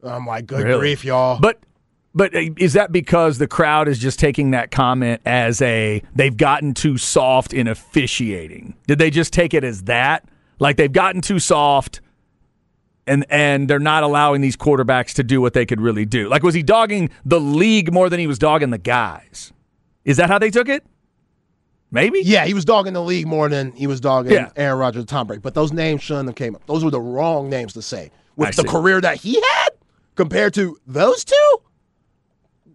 I'm 0.03 0.25
like, 0.25 0.45
good 0.45 0.63
Really? 0.65 0.79
grief, 0.79 1.03
y'all. 1.05 1.39
But 1.39 1.59
but 2.15 2.33
uh, 2.35 2.41
is 2.57 2.73
that 2.73 2.91
because 2.91 3.37
the 3.37 3.47
crowd 3.47 3.87
is 3.87 3.99
just 3.99 4.19
taking 4.19 4.51
that 4.51 4.71
comment 4.71 5.21
as 5.25 5.61
a 5.61 6.01
they've 6.15 6.35
gotten 6.35 6.73
too 6.73 6.97
soft 6.97 7.53
in 7.53 7.67
officiating? 7.67 8.75
Did 8.87 8.99
they 8.99 9.09
just 9.09 9.31
take 9.33 9.53
it 9.53 9.63
as 9.63 9.83
that? 9.83 10.27
Like 10.59 10.77
they've 10.77 10.91
gotten 10.91 11.21
too 11.21 11.39
soft 11.39 12.01
and 13.07 13.25
and 13.29 13.69
they're 13.69 13.79
not 13.79 14.03
allowing 14.03 14.41
these 14.41 14.57
quarterbacks 14.57 15.13
to 15.15 15.23
do 15.23 15.39
what 15.41 15.53
they 15.53 15.65
could 15.65 15.81
really 15.81 16.05
do. 16.05 16.29
Like 16.29 16.43
was 16.43 16.53
he 16.55 16.63
dogging 16.63 17.09
the 17.25 17.39
league 17.39 17.93
more 17.93 18.09
than 18.09 18.19
he 18.19 18.27
was 18.27 18.39
dogging 18.39 18.69
the 18.71 18.77
guys? 18.77 19.53
Is 20.05 20.17
that 20.17 20.29
how 20.29 20.39
they 20.39 20.49
took 20.49 20.69
it? 20.69 20.83
Maybe? 21.91 22.21
yeah, 22.23 22.45
he 22.45 22.53
was 22.53 22.65
dogging 22.65 22.93
the 22.93 23.01
league 23.01 23.25
more 23.25 23.49
than 23.49 23.71
he 23.71 23.87
was 23.87 23.99
dogging 23.99 24.31
Yeah. 24.33 24.51
Aaron 24.55 24.77
Rodgers 24.77 25.01
and 25.01 25.09
Tom 25.09 25.25
Brady. 25.27 25.41
But 25.41 25.55
those 25.55 25.71
names 25.73 26.03
shouldn't 26.03 26.29
have 26.29 26.35
came 26.35 26.55
up. 26.55 26.63
Those 26.67 26.83
were 26.83 26.91
the 26.91 27.01
wrong 27.01 27.49
names 27.49 27.73
to 27.73 27.81
say. 27.81 28.11
With 28.35 28.49
I 28.49 28.51
the 28.51 28.61
see. 28.61 28.67
career 28.67 29.01
that 29.01 29.17
he 29.17 29.35
had 29.35 29.68
compared 30.19 30.53
to 30.53 30.77
those 30.85 31.23
two? 31.23 31.61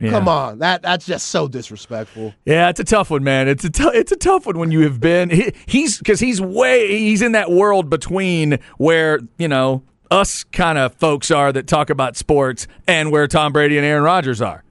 Yeah. 0.01 0.11
Come 0.13 0.29
on. 0.29 0.61
That 0.61 0.81
that's 0.81 1.05
just 1.05 1.27
so 1.27 1.47
disrespectful. 1.47 2.33
Yeah, 2.47 2.71
it's 2.71 2.81
a 2.81 2.85
tough 2.85 3.11
one, 3.11 3.23
man. 3.23 3.49
It's 3.49 3.67
a 3.67 3.71
it's 3.89 4.13
a 4.13 4.17
tough 4.17 4.47
one 4.47 4.59
when 4.59 4.71
you 4.71 4.81
have 4.81 4.99
been 4.99 5.29
he, 5.29 5.53
he's 5.67 5.99
because 5.99 6.21
he's 6.21 6.41
way 6.41 6.99
he's 6.99 7.21
in 7.21 7.33
that 7.33 7.51
world 7.51 7.91
between 7.91 8.59
where 8.79 9.21
you 9.37 9.47
know 9.47 9.83
us 10.11 10.43
kind 10.45 10.79
of 10.79 10.95
folks 10.95 11.31
are 11.31 11.53
that 11.53 11.67
talk 11.67 11.91
about 11.91 12.17
sports 12.17 12.67
and 12.87 13.13
where 13.13 13.27
Tom 13.27 13.53
Brady 13.53 13.77
and 13.77 13.85
Aaron 13.87 14.05
Rodgers 14.05 14.41
are. 14.41 14.65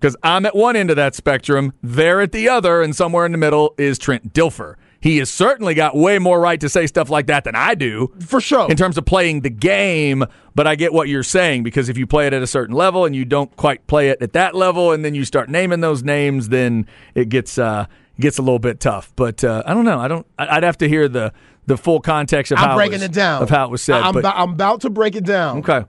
Because 0.00 0.16
I'm 0.24 0.44
at 0.46 0.56
one 0.56 0.74
end 0.74 0.90
of 0.90 0.96
that 0.96 1.14
spectrum, 1.14 1.72
they're 1.80 2.20
at 2.20 2.32
the 2.32 2.48
other, 2.48 2.82
and 2.82 2.94
somewhere 2.94 3.24
in 3.24 3.32
the 3.32 3.38
middle 3.38 3.72
is 3.78 3.98
Trent 3.98 4.32
Dilfer. 4.34 4.74
He 5.06 5.18
has 5.18 5.30
certainly 5.30 5.74
got 5.74 5.96
way 5.96 6.18
more 6.18 6.40
right 6.40 6.58
to 6.58 6.68
say 6.68 6.88
stuff 6.88 7.08
like 7.08 7.28
that 7.28 7.44
than 7.44 7.54
I 7.54 7.76
do 7.76 8.12
For 8.26 8.40
sure. 8.40 8.68
in 8.68 8.76
terms 8.76 8.98
of 8.98 9.04
playing 9.04 9.42
the 9.42 9.50
game, 9.50 10.24
but 10.56 10.66
I 10.66 10.74
get 10.74 10.92
what 10.92 11.06
you're 11.06 11.22
saying 11.22 11.62
because 11.62 11.88
if 11.88 11.96
you 11.96 12.08
play 12.08 12.26
it 12.26 12.32
at 12.32 12.42
a 12.42 12.46
certain 12.48 12.74
level 12.74 13.04
and 13.04 13.14
you 13.14 13.24
don't 13.24 13.54
quite 13.54 13.86
play 13.86 14.08
it 14.08 14.20
at 14.20 14.32
that 14.32 14.56
level, 14.56 14.90
and 14.90 15.04
then 15.04 15.14
you 15.14 15.24
start 15.24 15.48
naming 15.48 15.78
those 15.78 16.02
names, 16.02 16.48
then 16.48 16.88
it 17.14 17.28
gets 17.28 17.56
uh, 17.56 17.86
gets 18.18 18.38
a 18.38 18.42
little 18.42 18.58
bit 18.58 18.80
tough. 18.80 19.12
But 19.14 19.44
uh, 19.44 19.62
I 19.64 19.74
don't 19.74 19.84
know. 19.84 20.00
I 20.00 20.08
don't. 20.08 20.26
I'd 20.40 20.64
have 20.64 20.78
to 20.78 20.88
hear 20.88 21.06
the 21.08 21.32
the 21.66 21.76
full 21.76 22.00
context 22.00 22.50
of 22.50 22.58
I'm 22.58 22.70
how 22.70 22.74
breaking 22.74 22.94
it, 22.94 22.96
was, 22.96 23.02
it 23.04 23.12
down. 23.12 23.42
of 23.44 23.48
how 23.48 23.66
it 23.66 23.70
was 23.70 23.82
said. 23.82 24.02
I'm, 24.02 24.12
but, 24.12 24.20
about, 24.20 24.36
I'm 24.36 24.50
about 24.54 24.80
to 24.80 24.90
break 24.90 25.14
it 25.14 25.24
down. 25.24 25.58
okay. 25.58 25.84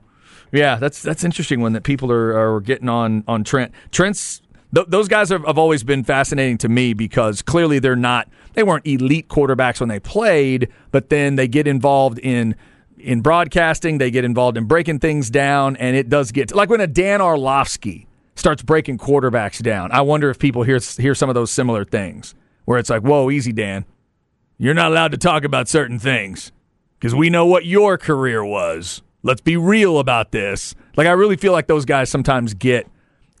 Yeah, 0.52 0.76
that's 0.76 1.02
that's 1.02 1.24
interesting 1.24 1.60
one 1.60 1.72
that 1.72 1.82
people 1.82 2.12
are, 2.12 2.54
are 2.56 2.60
getting 2.60 2.88
on 2.88 3.24
on 3.26 3.42
Trent. 3.42 3.72
Trent's 3.90 4.42
th- 4.74 4.86
those 4.88 5.08
guys 5.08 5.28
have, 5.30 5.44
have 5.44 5.58
always 5.58 5.82
been 5.82 6.04
fascinating 6.04 6.58
to 6.58 6.68
me 6.68 6.94
because 6.94 7.42
clearly 7.42 7.78
they're 7.78 7.96
not 7.96 8.28
they 8.54 8.62
weren't 8.62 8.86
elite 8.86 9.28
quarterbacks 9.28 9.80
when 9.80 9.88
they 9.88 10.00
played, 10.00 10.68
but 10.90 11.10
then 11.10 11.36
they 11.36 11.48
get 11.48 11.66
involved 11.66 12.18
in 12.18 12.54
in 12.98 13.20
broadcasting, 13.20 13.98
they 13.98 14.10
get 14.10 14.24
involved 14.24 14.56
in 14.56 14.64
breaking 14.64 14.98
things 14.98 15.30
down, 15.30 15.76
and 15.76 15.96
it 15.96 16.08
does 16.08 16.32
get 16.32 16.54
like 16.54 16.68
when 16.68 16.80
a 16.80 16.86
Dan 16.86 17.20
Orlovsky 17.20 18.06
starts 18.34 18.62
breaking 18.62 18.98
quarterbacks 18.98 19.62
down. 19.62 19.92
I 19.92 20.00
wonder 20.00 20.30
if 20.30 20.38
people 20.38 20.62
hear 20.62 20.78
hear 20.96 21.14
some 21.14 21.28
of 21.28 21.34
those 21.34 21.50
similar 21.50 21.84
things 21.84 22.34
where 22.64 22.78
it's 22.78 22.90
like, 22.90 23.02
"Whoa, 23.02 23.30
easy, 23.30 23.52
Dan, 23.52 23.84
you're 24.58 24.74
not 24.74 24.90
allowed 24.90 25.12
to 25.12 25.18
talk 25.18 25.44
about 25.44 25.68
certain 25.68 25.98
things 25.98 26.52
because 26.98 27.14
we 27.14 27.30
know 27.30 27.46
what 27.46 27.64
your 27.66 27.98
career 27.98 28.44
was." 28.44 29.02
Let's 29.24 29.40
be 29.40 29.56
real 29.56 29.98
about 29.98 30.30
this. 30.30 30.76
Like, 30.96 31.08
I 31.08 31.10
really 31.10 31.36
feel 31.36 31.52
like 31.52 31.66
those 31.66 31.84
guys 31.84 32.08
sometimes 32.08 32.54
get 32.54 32.86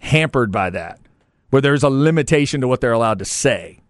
hampered 0.00 0.50
by 0.50 0.70
that, 0.70 0.98
where 1.50 1.62
there's 1.62 1.82
a 1.82 1.88
limitation 1.90 2.60
to 2.60 2.68
what 2.68 2.80
they're 2.80 2.92
allowed 2.92 3.18
to 3.20 3.24
say. 3.24 3.80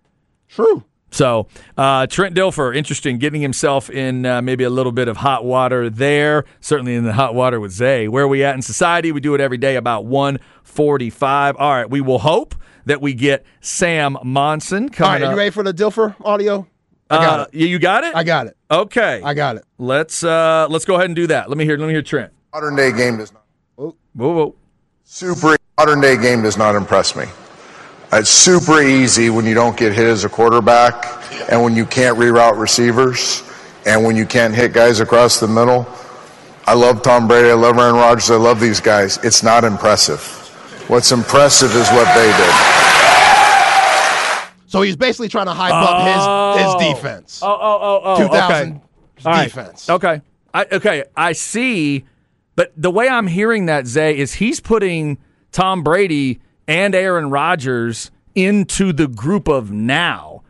True. 0.48 0.84
So, 1.10 1.48
uh, 1.78 2.06
Trent 2.06 2.34
Dilfer, 2.36 2.76
interesting, 2.76 3.16
getting 3.16 3.40
himself 3.40 3.88
in 3.88 4.26
uh, 4.26 4.42
maybe 4.42 4.64
a 4.64 4.68
little 4.70 4.92
bit 4.92 5.08
of 5.08 5.16
hot 5.16 5.42
water 5.42 5.88
there. 5.88 6.44
Certainly 6.60 6.94
in 6.96 7.04
the 7.04 7.14
hot 7.14 7.34
water 7.34 7.58
with 7.60 7.72
Zay. 7.72 8.08
Where 8.08 8.24
are 8.24 8.28
we 8.28 8.44
at 8.44 8.54
in 8.54 8.60
society? 8.60 9.10
We 9.10 9.20
do 9.20 9.34
it 9.34 9.40
every 9.40 9.56
day 9.56 9.76
about 9.76 10.04
145. 10.04 11.56
All 11.56 11.72
right, 11.72 11.88
we 11.88 12.00
will 12.02 12.18
hope 12.18 12.54
that 12.84 13.00
we 13.00 13.14
get 13.14 13.44
Sam 13.60 14.18
Monson 14.22 14.84
All 14.84 14.88
coming 14.90 15.12
right, 15.12 15.22
up. 15.22 15.30
you 15.32 15.38
ready 15.38 15.50
for 15.50 15.62
the 15.62 15.72
Dilfer 15.72 16.14
audio? 16.24 16.66
I 17.10 17.16
got 17.16 17.40
Uh, 17.40 17.42
it. 17.44 17.48
yeah, 17.54 17.66
You 17.68 17.78
got 17.78 18.04
it? 18.04 18.14
I 18.14 18.22
got 18.22 18.46
it. 18.48 18.56
Okay. 18.70 19.22
I 19.24 19.32
got 19.32 19.56
it. 19.56 19.64
let's 19.78 20.22
uh, 20.22 20.66
let's 20.68 20.84
go 20.84 20.96
ahead 20.96 21.06
and 21.06 21.16
do 21.16 21.26
that. 21.28 21.48
Let 21.48 21.56
me 21.56 21.64
hear 21.64 21.78
let 21.78 21.86
me 21.86 21.94
hear 21.94 22.02
Trent. 22.02 22.32
Modern 22.52 22.76
day 22.76 22.92
game 22.92 23.16
does 23.16 23.32
not 23.32 23.44
Whoa, 23.76 23.94
whoa. 24.14 24.54
super 25.04 25.56
modern 25.78 26.02
day 26.02 26.18
game 26.20 26.42
does 26.42 26.58
not 26.58 26.74
impress 26.74 27.16
me. 27.16 27.24
It's 28.10 28.30
super 28.30 28.80
easy 28.80 29.28
when 29.28 29.44
you 29.44 29.52
don't 29.52 29.76
get 29.76 29.92
hit 29.92 30.06
as 30.06 30.24
a 30.24 30.30
quarterback 30.30 31.04
and 31.50 31.62
when 31.62 31.76
you 31.76 31.84
can't 31.84 32.16
reroute 32.16 32.58
receivers 32.58 33.42
and 33.84 34.02
when 34.02 34.16
you 34.16 34.24
can't 34.24 34.54
hit 34.54 34.72
guys 34.72 35.00
across 35.00 35.40
the 35.40 35.48
middle. 35.48 35.86
I 36.66 36.72
love 36.74 37.02
Tom 37.02 37.28
Brady, 37.28 37.50
I 37.50 37.54
love 37.54 37.76
Aaron 37.76 37.96
Rodgers, 37.96 38.30
I 38.30 38.36
love 38.36 38.60
these 38.60 38.80
guys. 38.80 39.18
It's 39.22 39.42
not 39.42 39.62
impressive. 39.64 40.20
What's 40.88 41.12
impressive 41.12 41.70
is 41.74 41.88
what 41.90 42.06
they 42.14 42.26
did. 42.36 42.78
So 44.68 44.82
he's 44.82 44.96
basically 44.96 45.28
trying 45.28 45.46
to 45.46 45.54
hype 45.54 45.72
up 45.72 46.06
his 46.06 46.64
his 46.64 46.74
oh. 46.74 46.94
defense. 46.94 47.40
Oh, 47.42 47.58
oh, 47.60 47.78
oh, 47.80 48.00
oh. 48.04 48.26
2000 48.26 48.72
okay. 48.72 48.80
All 49.24 49.32
right. 49.32 49.44
defense. 49.44 49.90
Okay. 49.90 50.22
I, 50.54 50.66
okay. 50.72 51.04
I 51.16 51.32
see. 51.32 52.04
But 52.54 52.72
the 52.76 52.90
way 52.90 53.08
I'm 53.08 53.26
hearing 53.26 53.66
that, 53.66 53.86
Zay, 53.86 54.16
is 54.16 54.34
he's 54.34 54.60
putting 54.60 55.18
Tom 55.52 55.82
Brady 55.82 56.40
and 56.68 56.94
Aaron 56.94 57.30
Rodgers 57.30 58.10
into 58.34 58.92
the 58.92 59.08
group 59.08 59.48
of 59.48 59.72
now. 59.72 60.42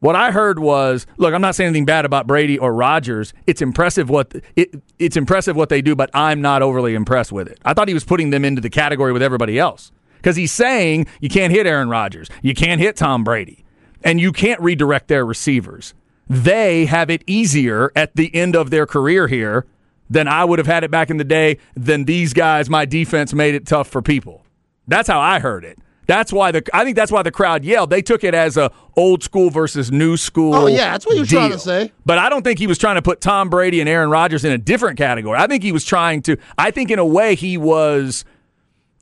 What 0.00 0.16
I 0.16 0.30
heard 0.30 0.58
was, 0.58 1.06
look, 1.16 1.34
I'm 1.34 1.40
not 1.40 1.54
saying 1.54 1.68
anything 1.68 1.84
bad 1.84 2.04
about 2.04 2.26
Brady 2.26 2.58
or 2.58 2.72
Rodgers. 2.72 3.34
It's 3.46 3.60
impressive 3.60 4.08
what 4.08 4.34
it, 4.56 4.80
it's 4.98 5.16
impressive 5.16 5.56
what 5.56 5.68
they 5.68 5.82
do, 5.82 5.94
but 5.94 6.08
I'm 6.14 6.40
not 6.40 6.62
overly 6.62 6.94
impressed 6.94 7.32
with 7.32 7.48
it. 7.48 7.58
I 7.64 7.74
thought 7.74 7.88
he 7.88 7.94
was 7.94 8.04
putting 8.04 8.30
them 8.30 8.44
into 8.44 8.60
the 8.60 8.70
category 8.70 9.12
with 9.12 9.22
everybody 9.22 9.58
else 9.58 9.92
because 10.16 10.36
he's 10.36 10.52
saying 10.52 11.06
you 11.20 11.28
can't 11.28 11.52
hit 11.52 11.66
Aaron 11.66 11.88
Rodgers, 11.88 12.28
you 12.42 12.54
can't 12.54 12.80
hit 12.80 12.96
Tom 12.96 13.24
Brady, 13.24 13.64
and 14.02 14.20
you 14.20 14.32
can't 14.32 14.60
redirect 14.60 15.08
their 15.08 15.26
receivers. 15.26 15.94
They 16.28 16.86
have 16.86 17.10
it 17.10 17.24
easier 17.26 17.90
at 17.96 18.14
the 18.14 18.32
end 18.34 18.54
of 18.54 18.70
their 18.70 18.86
career 18.86 19.26
here 19.26 19.66
than 20.08 20.28
I 20.28 20.44
would 20.44 20.58
have 20.58 20.66
had 20.66 20.84
it 20.84 20.90
back 20.90 21.10
in 21.10 21.16
the 21.16 21.24
day. 21.24 21.58
Than 21.74 22.04
these 22.04 22.32
guys, 22.32 22.70
my 22.70 22.84
defense 22.84 23.34
made 23.34 23.54
it 23.54 23.66
tough 23.66 23.88
for 23.88 24.00
people. 24.00 24.44
That's 24.88 25.08
how 25.08 25.20
I 25.20 25.38
heard 25.38 25.64
it. 25.64 25.78
That's 26.08 26.32
why 26.32 26.50
the 26.52 26.66
I 26.72 26.84
think 26.84 26.96
that's 26.96 27.12
why 27.12 27.22
the 27.22 27.30
crowd 27.30 27.64
yelled. 27.64 27.90
They 27.90 28.00
took 28.00 28.24
it 28.24 28.32
as 28.32 28.56
a 28.56 28.72
old 28.96 29.22
school 29.22 29.50
versus 29.50 29.92
new 29.92 30.16
school. 30.16 30.54
Oh, 30.54 30.66
yeah, 30.66 30.92
that's 30.92 31.04
what 31.04 31.14
he 31.14 31.20
was 31.20 31.28
trying 31.28 31.50
to 31.50 31.58
say. 31.58 31.92
But 32.06 32.16
I 32.18 32.30
don't 32.30 32.42
think 32.42 32.58
he 32.58 32.66
was 32.66 32.78
trying 32.78 32.94
to 32.94 33.02
put 33.02 33.20
Tom 33.20 33.50
Brady 33.50 33.78
and 33.80 33.88
Aaron 33.88 34.08
Rodgers 34.08 34.42
in 34.42 34.50
a 34.50 34.58
different 34.58 34.96
category. 34.96 35.38
I 35.38 35.46
think 35.46 35.62
he 35.62 35.70
was 35.70 35.84
trying 35.84 36.22
to. 36.22 36.38
I 36.56 36.70
think 36.70 36.90
in 36.90 36.98
a 36.98 37.04
way 37.04 37.34
he 37.34 37.58
was 37.58 38.24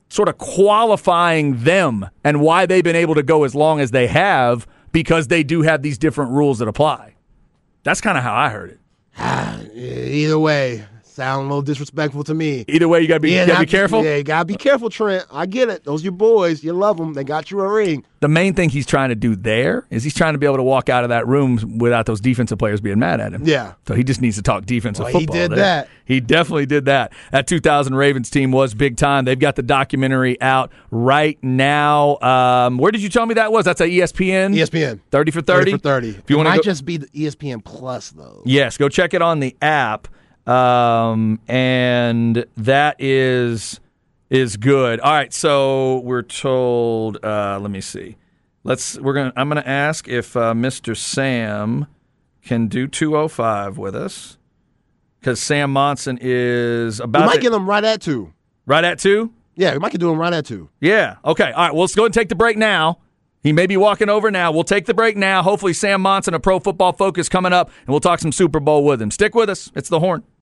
sort 0.09 0.27
of 0.27 0.37
qualifying 0.37 1.63
them 1.63 2.09
and 2.25 2.41
why 2.41 2.65
they've 2.65 2.83
been 2.83 2.95
able 2.95 3.15
to 3.15 3.23
go 3.23 3.45
as 3.45 3.55
long 3.55 3.79
as 3.79 3.91
they 3.91 4.07
have 4.07 4.67
because 4.91 5.27
they 5.27 5.43
do 5.43 5.61
have 5.61 5.81
these 5.81 5.97
different 5.97 6.31
rules 6.31 6.59
that 6.59 6.67
apply. 6.67 7.15
That's 7.83 8.01
kind 8.01 8.17
of 8.17 8.23
how 8.23 8.35
I 8.35 8.49
heard 8.49 8.71
it. 8.71 8.79
Ah, 9.17 9.59
either 9.73 10.37
way, 10.37 10.85
sound 11.17 11.45
a 11.45 11.47
little 11.49 11.61
disrespectful 11.63 12.23
to 12.23 12.33
me. 12.33 12.63
Either 12.67 12.87
way, 12.87 13.01
you 13.01 13.07
gotta 13.07 13.19
be, 13.19 13.31
you 13.31 13.45
gotta 13.45 13.59
be 13.59 13.65
careful. 13.65 14.03
Yeah, 14.03 14.17
you 14.17 14.23
gotta 14.23 14.45
be 14.45 14.55
careful, 14.55 14.89
Trent. 14.89 15.25
I 15.31 15.47
get 15.47 15.67
it. 15.67 15.83
Those 15.83 16.01
are 16.01 16.05
your 16.05 16.11
boys. 16.13 16.63
You 16.63 16.73
love 16.73 16.97
them. 16.97 17.13
They 17.13 17.23
got 17.23 17.49
you 17.49 17.59
a 17.59 17.67
ring. 17.67 18.05
The 18.19 18.27
main 18.27 18.53
thing 18.53 18.69
he's 18.69 18.85
trying 18.85 19.09
to 19.09 19.15
do 19.15 19.35
there 19.35 19.85
is 19.89 20.03
he's 20.03 20.13
trying 20.13 20.33
to 20.33 20.39
be 20.39 20.45
able 20.45 20.57
to 20.57 20.63
walk 20.63 20.89
out 20.89 21.03
of 21.03 21.09
that 21.09 21.27
room 21.27 21.77
without 21.77 22.05
those 22.07 22.19
defensive 22.19 22.57
players 22.57 22.81
being 22.81 22.97
mad 22.99 23.19
at 23.19 23.33
him. 23.33 23.43
Yeah. 23.45 23.73
So 23.87 23.93
he 23.95 24.03
just 24.03 24.21
needs 24.21 24.37
to 24.37 24.41
talk 24.41 24.65
defensive 24.65 25.05
Well, 25.05 25.19
he 25.19 25.25
did 25.25 25.51
there. 25.51 25.57
that. 25.57 25.89
He 26.05 26.19
definitely 26.19 26.65
did 26.65 26.85
that. 26.85 27.13
That 27.31 27.47
2000 27.47 27.93
Ravens 27.93 28.29
team 28.29 28.51
was 28.51 28.73
big 28.73 28.97
time. 28.97 29.25
They've 29.25 29.37
got 29.37 29.55
the 29.55 29.61
documentary 29.61 30.41
out 30.41 30.71
right 30.89 31.37
now. 31.43 32.17
Um, 32.19 32.77
where 32.77 32.91
did 32.91 33.03
you 33.03 33.09
tell 33.09 33.25
me 33.25 33.33
that 33.35 33.51
was? 33.51 33.65
That's 33.65 33.81
at 33.81 33.89
ESPN. 33.89 34.55
ESPN. 34.55 34.99
30 35.11 35.31
for 35.31 35.41
30? 35.41 35.71
30 35.71 35.71
for 35.71 35.77
30. 35.77 36.09
If 36.09 36.29
you 36.29 36.39
it 36.39 36.43
want 36.43 36.55
to 36.55 36.61
just 36.63 36.85
be 36.85 36.97
the 36.97 37.07
ESPN 37.07 37.63
Plus, 37.63 38.11
though. 38.11 38.41
Yes, 38.45 38.77
go 38.77 38.89
check 38.89 39.13
it 39.13 39.21
on 39.21 39.39
the 39.41 39.55
app. 39.61 40.07
Um, 40.47 41.39
and 41.47 42.45
that 42.55 42.95
is 42.99 43.79
is 44.29 44.57
good. 44.57 44.99
All 45.01 45.11
right, 45.13 45.33
so 45.33 45.99
we're 45.99 46.21
told. 46.21 47.23
Uh, 47.23 47.59
let 47.61 47.69
me 47.71 47.81
see. 47.81 48.17
Let's. 48.63 48.97
We're 48.99 49.13
gonna. 49.13 49.33
I'm 49.35 49.49
gonna 49.49 49.61
ask 49.65 50.07
if 50.07 50.35
uh, 50.37 50.53
Mr. 50.53 50.95
Sam 50.95 51.87
can 52.43 52.67
do 52.67 52.87
205 52.87 53.77
with 53.77 53.95
us 53.95 54.37
because 55.19 55.41
Sam 55.41 55.71
Monson 55.71 56.17
is 56.21 56.99
about. 56.99 57.21
We 57.23 57.25
might 57.27 57.35
to- 57.35 57.41
get 57.41 57.53
him 57.53 57.69
right 57.69 57.83
at 57.83 58.01
two. 58.01 58.33
right 58.65 58.83
at 58.83 58.99
two. 58.99 59.33
Yeah, 59.55 59.73
we 59.73 59.79
might 59.79 59.91
get 59.91 59.99
do 59.99 60.09
them 60.09 60.19
right 60.19 60.33
at 60.33 60.45
two. 60.45 60.69
Yeah. 60.79 61.15
Okay. 61.25 61.51
All 61.51 61.63
right. 61.63 61.73
Well, 61.73 61.81
let's 61.81 61.95
go 61.95 62.05
and 62.05 62.13
take 62.13 62.29
the 62.29 62.35
break 62.35 62.57
now. 62.57 62.99
He 63.41 63.53
may 63.53 63.65
be 63.65 63.75
walking 63.77 64.07
over 64.09 64.29
now. 64.29 64.51
We'll 64.51 64.63
take 64.63 64.85
the 64.85 64.93
break 64.93 65.15
now. 65.17 65.41
Hopefully, 65.41 65.73
Sam 65.73 66.01
Monson 66.01 66.33
a 66.33 66.39
Pro 66.39 66.59
Football 66.59 66.93
Focus 66.93 67.27
coming 67.29 67.53
up, 67.53 67.69
and 67.69 67.87
we'll 67.87 67.99
talk 67.99 68.19
some 68.19 68.31
Super 68.31 68.59
Bowl 68.59 68.83
with 68.85 69.01
him. 69.01 69.09
Stick 69.09 69.33
with 69.35 69.49
us. 69.49 69.71
It's 69.73 69.89
the 69.89 69.99
horn. 69.99 70.23